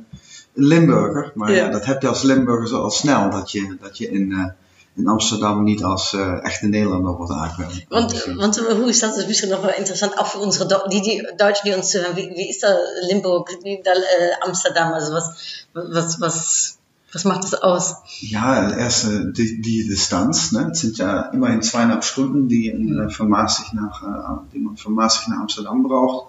een 0.54 0.66
Limburger. 0.66 1.32
Maar 1.36 1.52
ja. 1.52 1.66
ja. 1.66 1.70
dat 1.70 1.86
heb 1.86 2.02
je 2.02 2.08
als 2.08 2.22
Limburger 2.22 2.68
zo 2.68 2.82
al 2.82 2.92
snel, 2.92 3.30
dat 3.30 3.52
je, 3.52 3.78
dat 3.82 3.98
je 3.98 4.10
in... 4.10 4.32
Uh, 4.32 4.46
in 4.96 5.08
Amsterdam 5.08 5.64
niet 5.64 5.84
als 5.84 6.14
uh, 6.14 6.46
echte 6.46 6.68
Nederlander 6.68 7.16
wordt 7.16 7.32
aangekomen. 7.32 7.86
Want, 7.90 8.26
want 8.36 8.58
hoe 8.58 8.90
is 8.90 9.00
dat? 9.00 9.10
Dat 9.10 9.20
is 9.20 9.28
misschien 9.28 9.50
nog 9.50 9.62
wel 9.62 9.74
interessant. 9.76 10.18
Auch 10.18 10.28
für 10.28 10.40
unsere 10.40 10.88
die, 10.88 11.02
die 11.02 11.28
Deutschen, 11.38 11.70
die 11.70 11.76
uns 11.76 11.90
zuhören, 11.90 12.16
wie, 12.16 12.30
wie 12.30 12.50
ist 12.50 12.62
da 12.62 12.78
Limburg, 13.08 13.50
wie 13.64 13.82
da, 13.84 13.92
äh, 13.92 14.48
Amsterdam? 14.48 14.94
Also 14.94 15.14
was, 15.14 15.26
was, 15.74 16.20
was, 16.20 16.78
was 17.12 17.24
macht 17.24 17.44
das 17.44 17.54
aus? 17.56 17.96
Ja, 18.22 18.72
erst 18.72 19.08
die, 19.38 19.62
die 19.62 19.88
Distanz. 19.88 20.52
Ne? 20.52 20.70
Es 20.72 20.80
sind 20.80 20.98
ja 20.98 21.30
immerhin 21.34 21.62
zweieinhalb 21.62 22.04
Stunden, 22.04 22.48
die, 22.48 22.70
in, 22.70 22.98
äh, 22.98 23.10
von 23.10 23.28
Maastricht 23.28 23.74
nach, 23.74 24.02
äh, 24.02 24.52
die 24.54 24.60
man 24.60 24.78
von 24.78 24.94
Maastricht 24.94 25.30
nach 25.30 25.40
Amsterdam 25.40 25.84
braucht. 25.84 26.28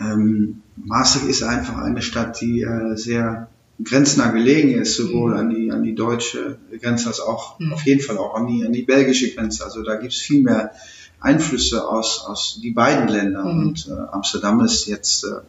Ähm, 0.00 0.62
Maastricht 0.76 1.26
ist 1.26 1.42
einfach 1.42 1.78
eine 1.78 2.02
Stadt, 2.02 2.40
die 2.40 2.62
äh, 2.62 2.96
sehr 2.96 3.48
grenznah 3.82 4.30
gelegen 4.30 4.70
ist, 4.80 4.96
sowohl 4.96 5.32
mhm. 5.32 5.36
an 5.38 5.50
die, 5.50 5.72
an 5.72 5.82
die 5.82 5.94
deutsche 5.94 6.58
Grenze 6.80 7.08
als 7.08 7.20
auch 7.20 7.58
mhm. 7.58 7.72
auf 7.72 7.82
jeden 7.82 8.00
Fall 8.00 8.18
auch 8.18 8.34
an 8.34 8.46
die, 8.46 8.64
an 8.64 8.72
die 8.72 8.82
belgische 8.82 9.34
Grenze. 9.34 9.64
Also 9.64 9.82
da 9.82 9.96
gibt 9.96 10.12
es 10.12 10.18
viel 10.18 10.42
mehr 10.42 10.72
Einflüsse 11.20 11.88
aus, 11.88 12.24
aus 12.26 12.60
die 12.62 12.70
beiden 12.70 13.08
Länder. 13.08 13.44
Mhm. 13.44 13.60
Und 13.60 13.88
äh, 13.88 13.92
Amsterdam 14.12 14.60
ist 14.60 14.86
jetzt 14.86 15.24
äh, 15.24 15.40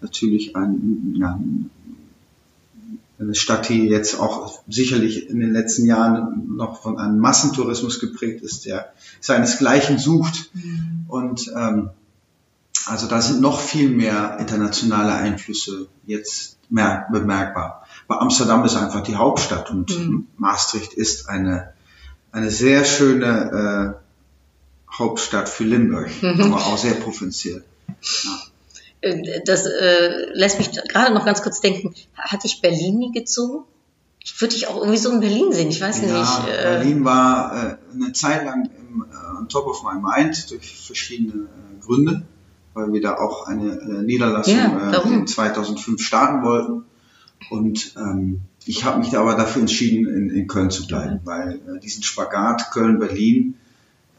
natürlich 0.00 0.56
ein, 0.56 1.14
ja, 1.16 1.40
eine 3.18 3.34
Stadt, 3.34 3.68
die 3.68 3.86
jetzt 3.86 4.18
auch 4.18 4.60
sicherlich 4.68 5.28
in 5.28 5.38
den 5.38 5.52
letzten 5.52 5.86
Jahren 5.86 6.56
noch 6.56 6.82
von 6.82 6.98
einem 6.98 7.18
Massentourismus 7.18 8.00
geprägt 8.00 8.42
ist, 8.42 8.66
der 8.66 8.92
seinesgleichen 9.20 9.98
sucht. 9.98 10.50
Mhm. 10.54 11.04
Und 11.08 11.52
ähm, 11.56 11.90
also 12.86 13.06
da 13.06 13.20
sind 13.20 13.40
noch 13.40 13.60
viel 13.60 13.90
mehr 13.90 14.38
internationale 14.40 15.14
Einflüsse 15.14 15.86
jetzt 16.04 16.51
bemerkbar. 16.72 17.86
Bei 18.08 18.16
Amsterdam 18.16 18.64
ist 18.64 18.76
einfach 18.76 19.02
die 19.02 19.16
Hauptstadt 19.16 19.70
und 19.70 19.90
mhm. 19.90 20.26
Maastricht 20.36 20.92
ist 20.94 21.28
eine, 21.28 21.72
eine 22.30 22.50
sehr 22.50 22.84
schöne 22.84 23.98
äh, 23.98 24.92
Hauptstadt 24.92 25.48
für 25.48 25.64
Limburg, 25.64 26.10
mhm. 26.22 26.40
aber 26.40 26.56
auch 26.56 26.78
sehr 26.78 26.94
provinziell. 26.94 27.64
Ja. 27.88 28.38
Äh, 29.02 29.42
das 29.44 29.66
äh, 29.66 30.32
lässt 30.32 30.58
mich 30.58 30.70
gerade 30.72 31.12
noch 31.14 31.24
ganz 31.24 31.42
kurz 31.42 31.60
denken, 31.60 31.94
hatte 32.16 32.46
ich 32.46 32.60
Berlin 32.60 32.98
nie 32.98 33.12
gezogen? 33.12 33.64
Ich 34.24 34.40
würde 34.40 34.54
dich 34.54 34.68
auch 34.68 34.76
irgendwie 34.76 34.98
so 34.98 35.10
in 35.10 35.20
Berlin 35.20 35.52
sehen, 35.52 35.68
ich 35.68 35.80
weiß 35.80 36.02
ja, 36.02 36.18
nicht. 36.18 36.48
Äh, 36.48 36.62
Berlin 36.62 37.04
war 37.04 37.52
äh, 37.54 37.76
eine 37.94 38.12
Zeit 38.12 38.44
lang 38.44 38.70
im, 38.78 39.04
äh, 39.10 39.38
on 39.38 39.48
top 39.48 39.66
of 39.66 39.82
my 39.82 40.00
mind 40.00 40.50
durch 40.50 40.86
verschiedene 40.86 41.48
Gründe 41.80 42.22
weil 42.74 42.92
wir 42.92 43.00
da 43.00 43.16
auch 43.16 43.46
eine 43.46 43.72
äh, 43.72 44.02
Niederlassung 44.02 44.54
ja, 44.54 44.90
äh, 44.90 45.12
in 45.12 45.26
2005 45.26 46.00
starten 46.00 46.42
wollten. 46.42 46.84
Und 47.50 47.94
ähm, 47.96 48.42
ich 48.64 48.84
habe 48.84 48.98
mich 48.98 49.10
da 49.10 49.20
aber 49.20 49.34
dafür 49.34 49.62
entschieden, 49.62 50.06
in, 50.06 50.30
in 50.30 50.46
Köln 50.46 50.70
zu 50.70 50.86
bleiben, 50.86 51.20
weil 51.24 51.54
äh, 51.54 51.80
diesen 51.80 52.02
Spagat 52.02 52.70
Köln-Berlin, 52.70 53.56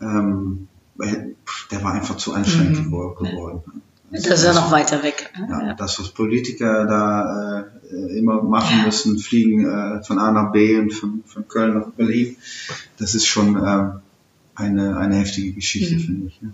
ähm, 0.02 0.68
der 1.72 1.84
war 1.84 1.94
einfach 1.94 2.18
zu 2.18 2.34
anstrengend 2.34 2.86
mhm. 2.86 2.92
geworden. 2.92 3.64
Das 4.12 4.28
ist 4.28 4.44
ja 4.44 4.54
noch 4.54 4.72
weiter 4.72 5.02
weg. 5.02 5.32
Ja, 5.50 5.68
ja. 5.68 5.74
Das, 5.74 6.00
was 6.00 6.10
Politiker 6.10 6.86
da 6.86 7.66
äh, 7.92 8.18
immer 8.18 8.44
machen 8.44 8.84
müssen, 8.86 9.18
fliegen 9.18 9.66
äh, 9.66 10.04
von 10.04 10.20
A 10.20 10.32
nach 10.32 10.52
B 10.52 10.78
und 10.78 10.94
von, 10.94 11.24
von 11.26 11.48
Köln 11.48 11.74
nach 11.74 11.88
Berlin, 11.88 12.38
das 13.00 13.16
ist 13.16 13.26
schon 13.26 13.56
äh, 13.56 13.90
eine, 14.54 14.98
eine 14.98 15.16
heftige 15.16 15.54
Geschichte, 15.54 15.96
mhm. 15.96 16.00
finde 16.00 16.28
ich. 16.28 16.40
Ja. 16.42 16.50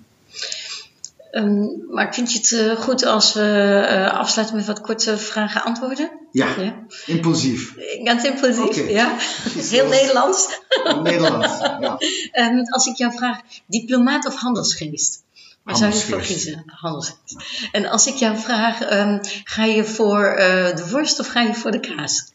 Um, 1.31 1.85
maar 1.89 2.07
ik 2.07 2.13
vind 2.13 2.31
je 2.31 2.37
het 2.37 2.51
uh, 2.51 2.83
goed 2.83 3.05
als 3.05 3.33
we 3.33 3.87
uh, 3.89 4.13
afsluiten 4.13 4.55
met 4.55 4.65
wat 4.65 4.81
korte 4.81 5.17
vragen 5.17 5.63
antwoorden? 5.63 6.11
Ja, 6.31 6.55
ja. 6.57 6.85
impulsief. 7.05 7.75
Ganz 8.03 8.23
impulsief, 8.23 8.79
okay. 8.79 8.91
ja. 8.91 9.15
Heel 9.69 9.87
Nederlands. 9.87 10.59
Nederlands, 11.03 11.59
ja. 11.79 11.97
Um, 12.31 12.69
als 12.73 12.85
ik 12.85 12.95
jou 12.95 13.13
vraag, 13.13 13.39
diplomaat 13.65 14.27
of 14.27 14.35
handelsgeest? 14.35 15.23
Waar 15.63 15.77
zou 15.77 15.93
je 15.93 15.99
voor 15.99 16.21
kiezen? 16.21 16.63
Handelsgeest. 16.65 17.69
En 17.71 17.85
als 17.85 18.07
ik 18.07 18.15
jou 18.15 18.37
vraag, 18.37 18.91
um, 18.91 19.19
ga 19.43 19.63
je 19.63 19.83
voor 19.83 20.35
uh, 20.39 20.75
de 20.75 20.87
worst 20.91 21.19
of 21.19 21.27
ga 21.27 21.41
je 21.41 21.53
voor 21.53 21.71
de 21.71 21.79
kaas? 21.79 22.31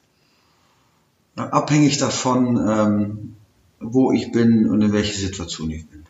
Nou, 1.35 1.51
abhängig 1.51 1.97
davon, 1.97 2.69
ähm, 2.69 3.37
wo 3.79 4.13
ich 4.13 4.31
bin 4.31 4.71
und 4.71 4.83
in 4.83 4.93
welcher 4.93 5.19
Situation 5.19 5.71
ich 5.71 5.89
bin. 5.89 6.04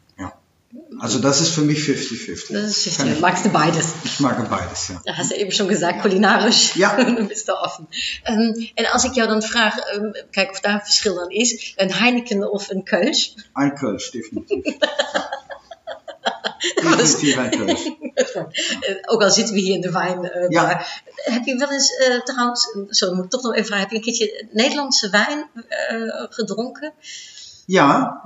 Also 0.99 1.19
das 1.19 1.41
ist 1.41 1.51
für 1.51 1.61
mich 1.61 1.79
50-50. 1.79 2.53
Das 2.53 2.65
ist 2.65 2.97
50 2.97 3.21
Magst 3.21 3.45
du 3.45 3.49
beides? 3.51 3.95
Ich 4.05 4.21
mag 4.21 4.49
beides, 4.49 4.89
ja. 4.89 5.01
Da 5.05 5.17
hast 5.17 5.31
du 5.31 5.37
eben 5.37 5.51
schon 5.51 5.69
gesagt, 5.69 6.03
kulinarisch. 6.03 6.77
Ja. 6.77 6.97
dan 7.03 7.29
bist 7.29 7.49
du 7.49 7.53
offen. 7.53 7.87
Um, 8.29 8.69
en 8.75 8.93
als 8.93 9.05
ik 9.05 9.15
jou 9.15 9.29
dan 9.29 9.43
vraag, 9.43 9.77
um, 9.95 10.13
kijk 10.31 10.51
of 10.51 10.61
daar 10.61 10.75
een 10.75 10.81
verschil 10.81 11.15
dan 11.15 11.31
is, 11.31 11.75
een 11.77 11.93
Heineken 11.93 12.51
of 12.51 12.71
een 12.71 12.85
Kölsch? 12.85 13.35
Ein 13.55 13.75
Kölsch. 13.75 14.11
Definitief 14.11 14.65
een 17.37 17.51
Kölsch. 17.51 17.87
Ook 19.07 19.23
al 19.23 19.31
zitten 19.31 19.55
we 19.55 19.61
hier 19.61 19.75
in 19.75 19.81
de 19.81 19.91
wijn. 19.91 20.25
Uh, 20.25 20.49
ja. 20.49 20.63
Maar 20.63 21.03
heb 21.15 21.45
je 21.45 21.57
wel 21.57 21.73
eens, 21.73 21.91
uh, 21.91 22.21
trouwens, 22.21 22.77
zo 22.89 23.15
moet 23.15 23.25
ik 23.25 23.31
toch 23.31 23.43
nog 23.43 23.53
even 23.53 23.67
vragen, 23.67 23.83
heb 23.83 23.91
je 23.91 23.97
een 23.97 24.03
keertje 24.03 24.47
Nederlandse 24.51 25.11
wijn 25.11 25.51
uh, 25.93 26.25
gedronken? 26.29 26.93
Ja, 27.67 28.21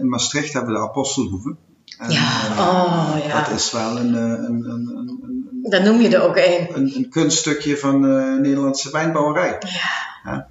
in 0.00 0.08
Maastricht 0.08 0.52
hebben 0.52 0.72
we 0.72 0.78
de 0.78 0.84
Apostelhoeve. 0.84 1.56
En, 1.98 2.10
ja, 2.10 2.48
oh 2.58 3.16
ja. 3.26 3.44
Dat 3.44 3.58
is 3.58 3.72
wel 3.72 3.98
een. 3.98 4.14
een, 4.14 4.44
een, 4.44 4.70
een, 4.70 5.20
een 5.22 5.70
Daar 5.70 5.82
noem 5.82 6.00
je 6.00 6.16
er 6.16 6.22
ook 6.22 6.36
een. 6.36 6.76
Een, 6.76 6.96
een 6.96 7.08
kunststukje 7.08 7.76
van 7.76 8.04
uh, 8.04 8.38
Nederlandse 8.38 8.90
wijnbouwerij. 8.90 9.58
Ja. 9.60 10.32
ja. 10.32 10.48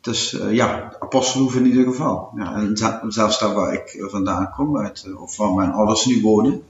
Dus 0.00 0.32
uh, 0.32 0.52
ja, 0.52 0.96
Apostelhoeve 0.98 1.58
in 1.58 1.66
ieder 1.66 1.84
geval. 1.84 2.32
Ja, 2.36 2.54
en 2.54 2.76
zelfs 3.12 3.38
daar 3.38 3.54
waar 3.54 3.72
ik 3.72 4.04
vandaan 4.08 4.50
kom, 4.50 4.78
uit, 4.78 5.06
of 5.18 5.36
waar 5.36 5.52
mijn 5.52 5.72
ouders 5.72 6.04
nu 6.04 6.22
wonen, 6.22 6.62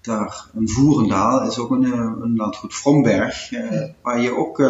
daar 0.00 0.44
een 0.54 0.68
Voerendaal 0.68 1.46
is 1.46 1.58
ook 1.58 1.70
een, 1.70 1.84
een 2.22 2.36
landgoed 2.36 2.74
Fromberg, 2.74 3.50
uh, 3.50 3.82
waar 4.02 4.20
je 4.20 4.36
ook 4.36 4.62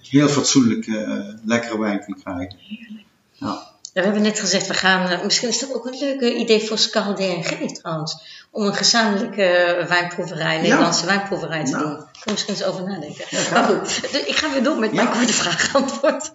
heel 0.00 0.28
fatsoenlijke, 0.28 1.38
lekkere 1.44 1.78
wijn 1.78 2.04
kunt 2.04 2.22
krijgen. 2.22 2.58
Heerlijk. 2.58 3.04
Ja. 3.32 3.69
We 3.92 4.00
hebben 4.00 4.22
net 4.22 4.40
gezegd, 4.40 4.66
we 4.66 4.74
gaan, 4.74 5.12
uh, 5.12 5.24
misschien 5.24 5.48
is 5.48 5.58
dat 5.58 5.74
ook 5.74 5.86
een 5.86 5.98
leuk 5.98 6.20
idee 6.20 6.66
voor 6.66 6.78
Scal 6.78 7.14
DNG 7.14 7.74
trouwens, 7.74 8.46
om 8.50 8.66
een 8.66 8.74
gezamenlijke 8.74 9.76
uh, 9.80 9.86
wijnproeverij, 9.86 10.60
Nederlandse 10.60 11.00
ja. 11.00 11.06
wijnproeverij 11.06 11.64
te 11.64 11.70
ja. 11.70 11.78
doen. 11.78 11.92
Ik 11.92 12.20
kan 12.20 12.32
misschien 12.32 12.54
eens 12.54 12.64
over 12.64 12.84
nadenken. 12.84 13.24
Ja, 13.28 13.50
maar 13.52 13.64
goed, 13.64 14.12
dus 14.12 14.22
ik 14.22 14.36
ga 14.36 14.52
weer 14.52 14.62
door 14.62 14.78
met 14.78 14.92
mijn 14.92 15.10
korte 15.10 15.32
vraag-antwoord. 15.32 16.32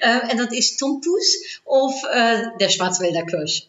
uh, 0.00 0.30
en 0.30 0.36
dat 0.36 0.52
is 0.52 0.76
Tom 0.76 1.00
Poes 1.00 1.60
of 1.64 2.00
Der 2.56 2.70
Schwarzwälder 2.70 3.24
Kirsch? 3.24 3.60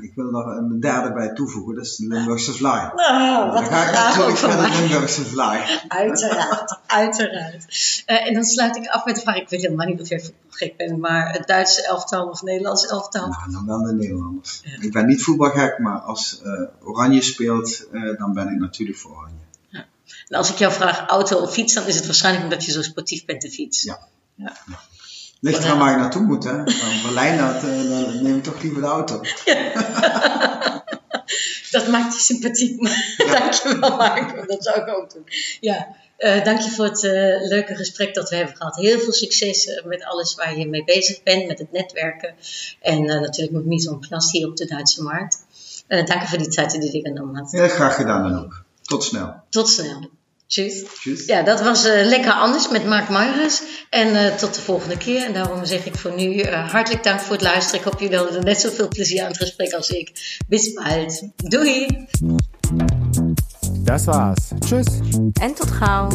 Ik 0.00 0.12
wil 0.14 0.30
nog 0.30 0.46
een 0.46 0.80
derde 0.80 1.12
bij 1.12 1.32
toevoegen, 1.34 1.74
dat 1.74 1.84
is 1.84 1.96
de 1.96 2.06
Limburgse 2.06 2.52
vlaai. 2.52 2.90
Nou, 2.94 3.52
dan 3.52 3.64
ga 3.64 3.88
ik 3.88 3.92
natuurlijk 3.92 4.36
voor 4.36 4.48
de 4.48 4.78
Limburgse 4.78 5.24
vlaai. 5.24 5.80
Uiteraard, 5.88 6.78
uiteraard. 6.86 7.64
Uh, 8.06 8.26
en 8.26 8.34
dan 8.34 8.44
sluit 8.44 8.76
ik 8.76 8.86
af 8.86 9.04
met 9.04 9.14
de 9.14 9.20
vraag, 9.20 9.36
ik 9.36 9.48
weet 9.48 9.62
helemaal 9.62 9.86
niet 9.86 10.00
of 10.00 10.08
jij 10.08 10.20
voetbalgek 10.20 10.76
bent, 10.76 10.98
maar 10.98 11.32
het 11.32 11.46
Duitse 11.46 11.86
elftal 11.86 12.28
of 12.28 12.42
Nederlandse 12.42 12.88
elftal? 12.88 13.28
Nou, 13.28 13.52
dan 13.52 13.66
wel 13.66 13.82
de 13.82 13.92
Nederlanders. 13.92 14.60
Ja. 14.64 14.82
Ik 14.82 14.92
ben 14.92 15.06
niet 15.06 15.22
voetbalgek, 15.22 15.78
maar 15.78 15.98
als 15.98 16.40
uh, 16.44 16.60
Oranje 16.82 17.22
speelt, 17.22 17.86
uh, 17.92 18.18
dan 18.18 18.32
ben 18.32 18.48
ik 18.48 18.58
natuurlijk 18.58 18.98
voor 18.98 19.10
Oranje. 19.10 19.34
Ja. 19.68 19.84
En 20.28 20.36
als 20.36 20.50
ik 20.50 20.56
jou 20.56 20.72
vraag 20.72 21.06
auto 21.06 21.38
of 21.38 21.52
fiets, 21.52 21.74
dan 21.74 21.86
is 21.86 21.96
het 21.96 22.06
waarschijnlijk 22.06 22.44
omdat 22.44 22.64
je 22.64 22.72
zo 22.72 22.82
sportief 22.82 23.24
bent 23.24 23.42
de 23.42 23.50
fiets. 23.50 23.82
Ja. 23.82 23.98
ja. 24.34 24.52
Ligt 25.40 25.64
er 25.64 25.78
waar 25.78 25.90
je 25.90 25.96
naartoe 25.96 26.22
moet, 26.22 26.44
hè? 26.44 26.70
Van 26.70 27.02
Berlijn 27.02 27.36
naar, 27.36 27.60
dan 27.60 28.22
neem 28.22 28.36
ik 28.36 28.42
toch 28.42 28.62
liever 28.62 28.80
de 28.80 28.86
auto. 28.86 29.20
dat 31.70 31.88
maakt 31.88 32.14
je 32.14 32.20
sympathiek. 32.20 32.88
Ja. 33.16 33.38
Dankjewel, 33.38 33.96
Marco. 33.96 34.46
Dat 34.46 34.64
zou 34.64 34.80
ik 34.80 34.88
ook 34.88 35.12
doen. 35.12 35.24
Ja, 35.60 35.88
uh, 36.18 36.44
dank 36.44 36.60
je 36.60 36.70
voor 36.70 36.84
het 36.84 37.02
uh, 37.02 37.12
leuke 37.48 37.74
gesprek 37.74 38.14
dat 38.14 38.30
we 38.30 38.36
hebben 38.36 38.56
gehad. 38.56 38.76
Heel 38.76 38.98
veel 38.98 39.12
succes 39.12 39.66
uh, 39.66 39.84
met 39.84 40.04
alles 40.04 40.34
waar 40.34 40.58
je 40.58 40.68
mee 40.68 40.84
bezig 40.84 41.22
bent, 41.22 41.46
met 41.46 41.58
het 41.58 41.72
netwerken. 41.72 42.34
En 42.80 43.04
natuurlijk 43.04 43.52
met 43.52 43.66
Mies 43.66 43.88
Plas 44.08 44.32
hier 44.32 44.48
op 44.48 44.56
de 44.56 44.66
Duitse 44.66 45.02
markt. 45.02 45.38
dank 45.86 46.20
je 46.20 46.26
voor 46.26 46.38
die 46.38 46.48
tijd 46.48 46.70
die 46.70 46.96
je 46.96 47.00
genomen 47.00 47.36
had. 47.36 47.52
Heel 47.52 47.68
graag 47.68 47.96
gedaan 47.96 48.22
dan 48.22 48.44
ook. 48.44 48.64
Tot 48.82 49.04
snel. 49.04 49.34
Tot 49.48 49.68
snel. 49.68 50.10
Tjus. 50.50 50.84
Tjus. 51.00 51.26
Ja, 51.26 51.42
dat 51.42 51.62
was 51.62 51.86
uh, 51.86 51.92
lekker 52.04 52.32
anders 52.32 52.68
met 52.68 52.86
Mark 52.86 53.08
Meijers. 53.08 53.62
En 53.90 54.08
uh, 54.08 54.34
tot 54.34 54.54
de 54.54 54.60
volgende 54.60 54.96
keer. 54.96 55.24
En 55.24 55.32
daarom 55.32 55.64
zeg 55.64 55.86
ik 55.86 55.94
voor 55.94 56.12
nu 56.16 56.34
uh, 56.34 56.70
hartelijk 56.70 57.02
dank 57.02 57.20
voor 57.20 57.32
het 57.32 57.42
luisteren. 57.42 57.80
Ik 57.80 57.84
hoop 57.84 58.00
jullie 58.00 58.16
hadden 58.16 58.44
net 58.44 58.60
zoveel 58.60 58.88
plezier 58.88 59.22
aan 59.22 59.28
het 59.28 59.36
gesprek 59.36 59.72
als 59.72 59.88
ik. 59.88 60.38
Bis 60.48 60.72
bald. 60.72 61.22
Doei. 61.36 62.06
Das 63.78 64.04
war's. 64.04 64.48
Tschüss. 64.58 64.98
En 65.40 65.54
tot 65.54 65.70
gauw. 65.70 66.08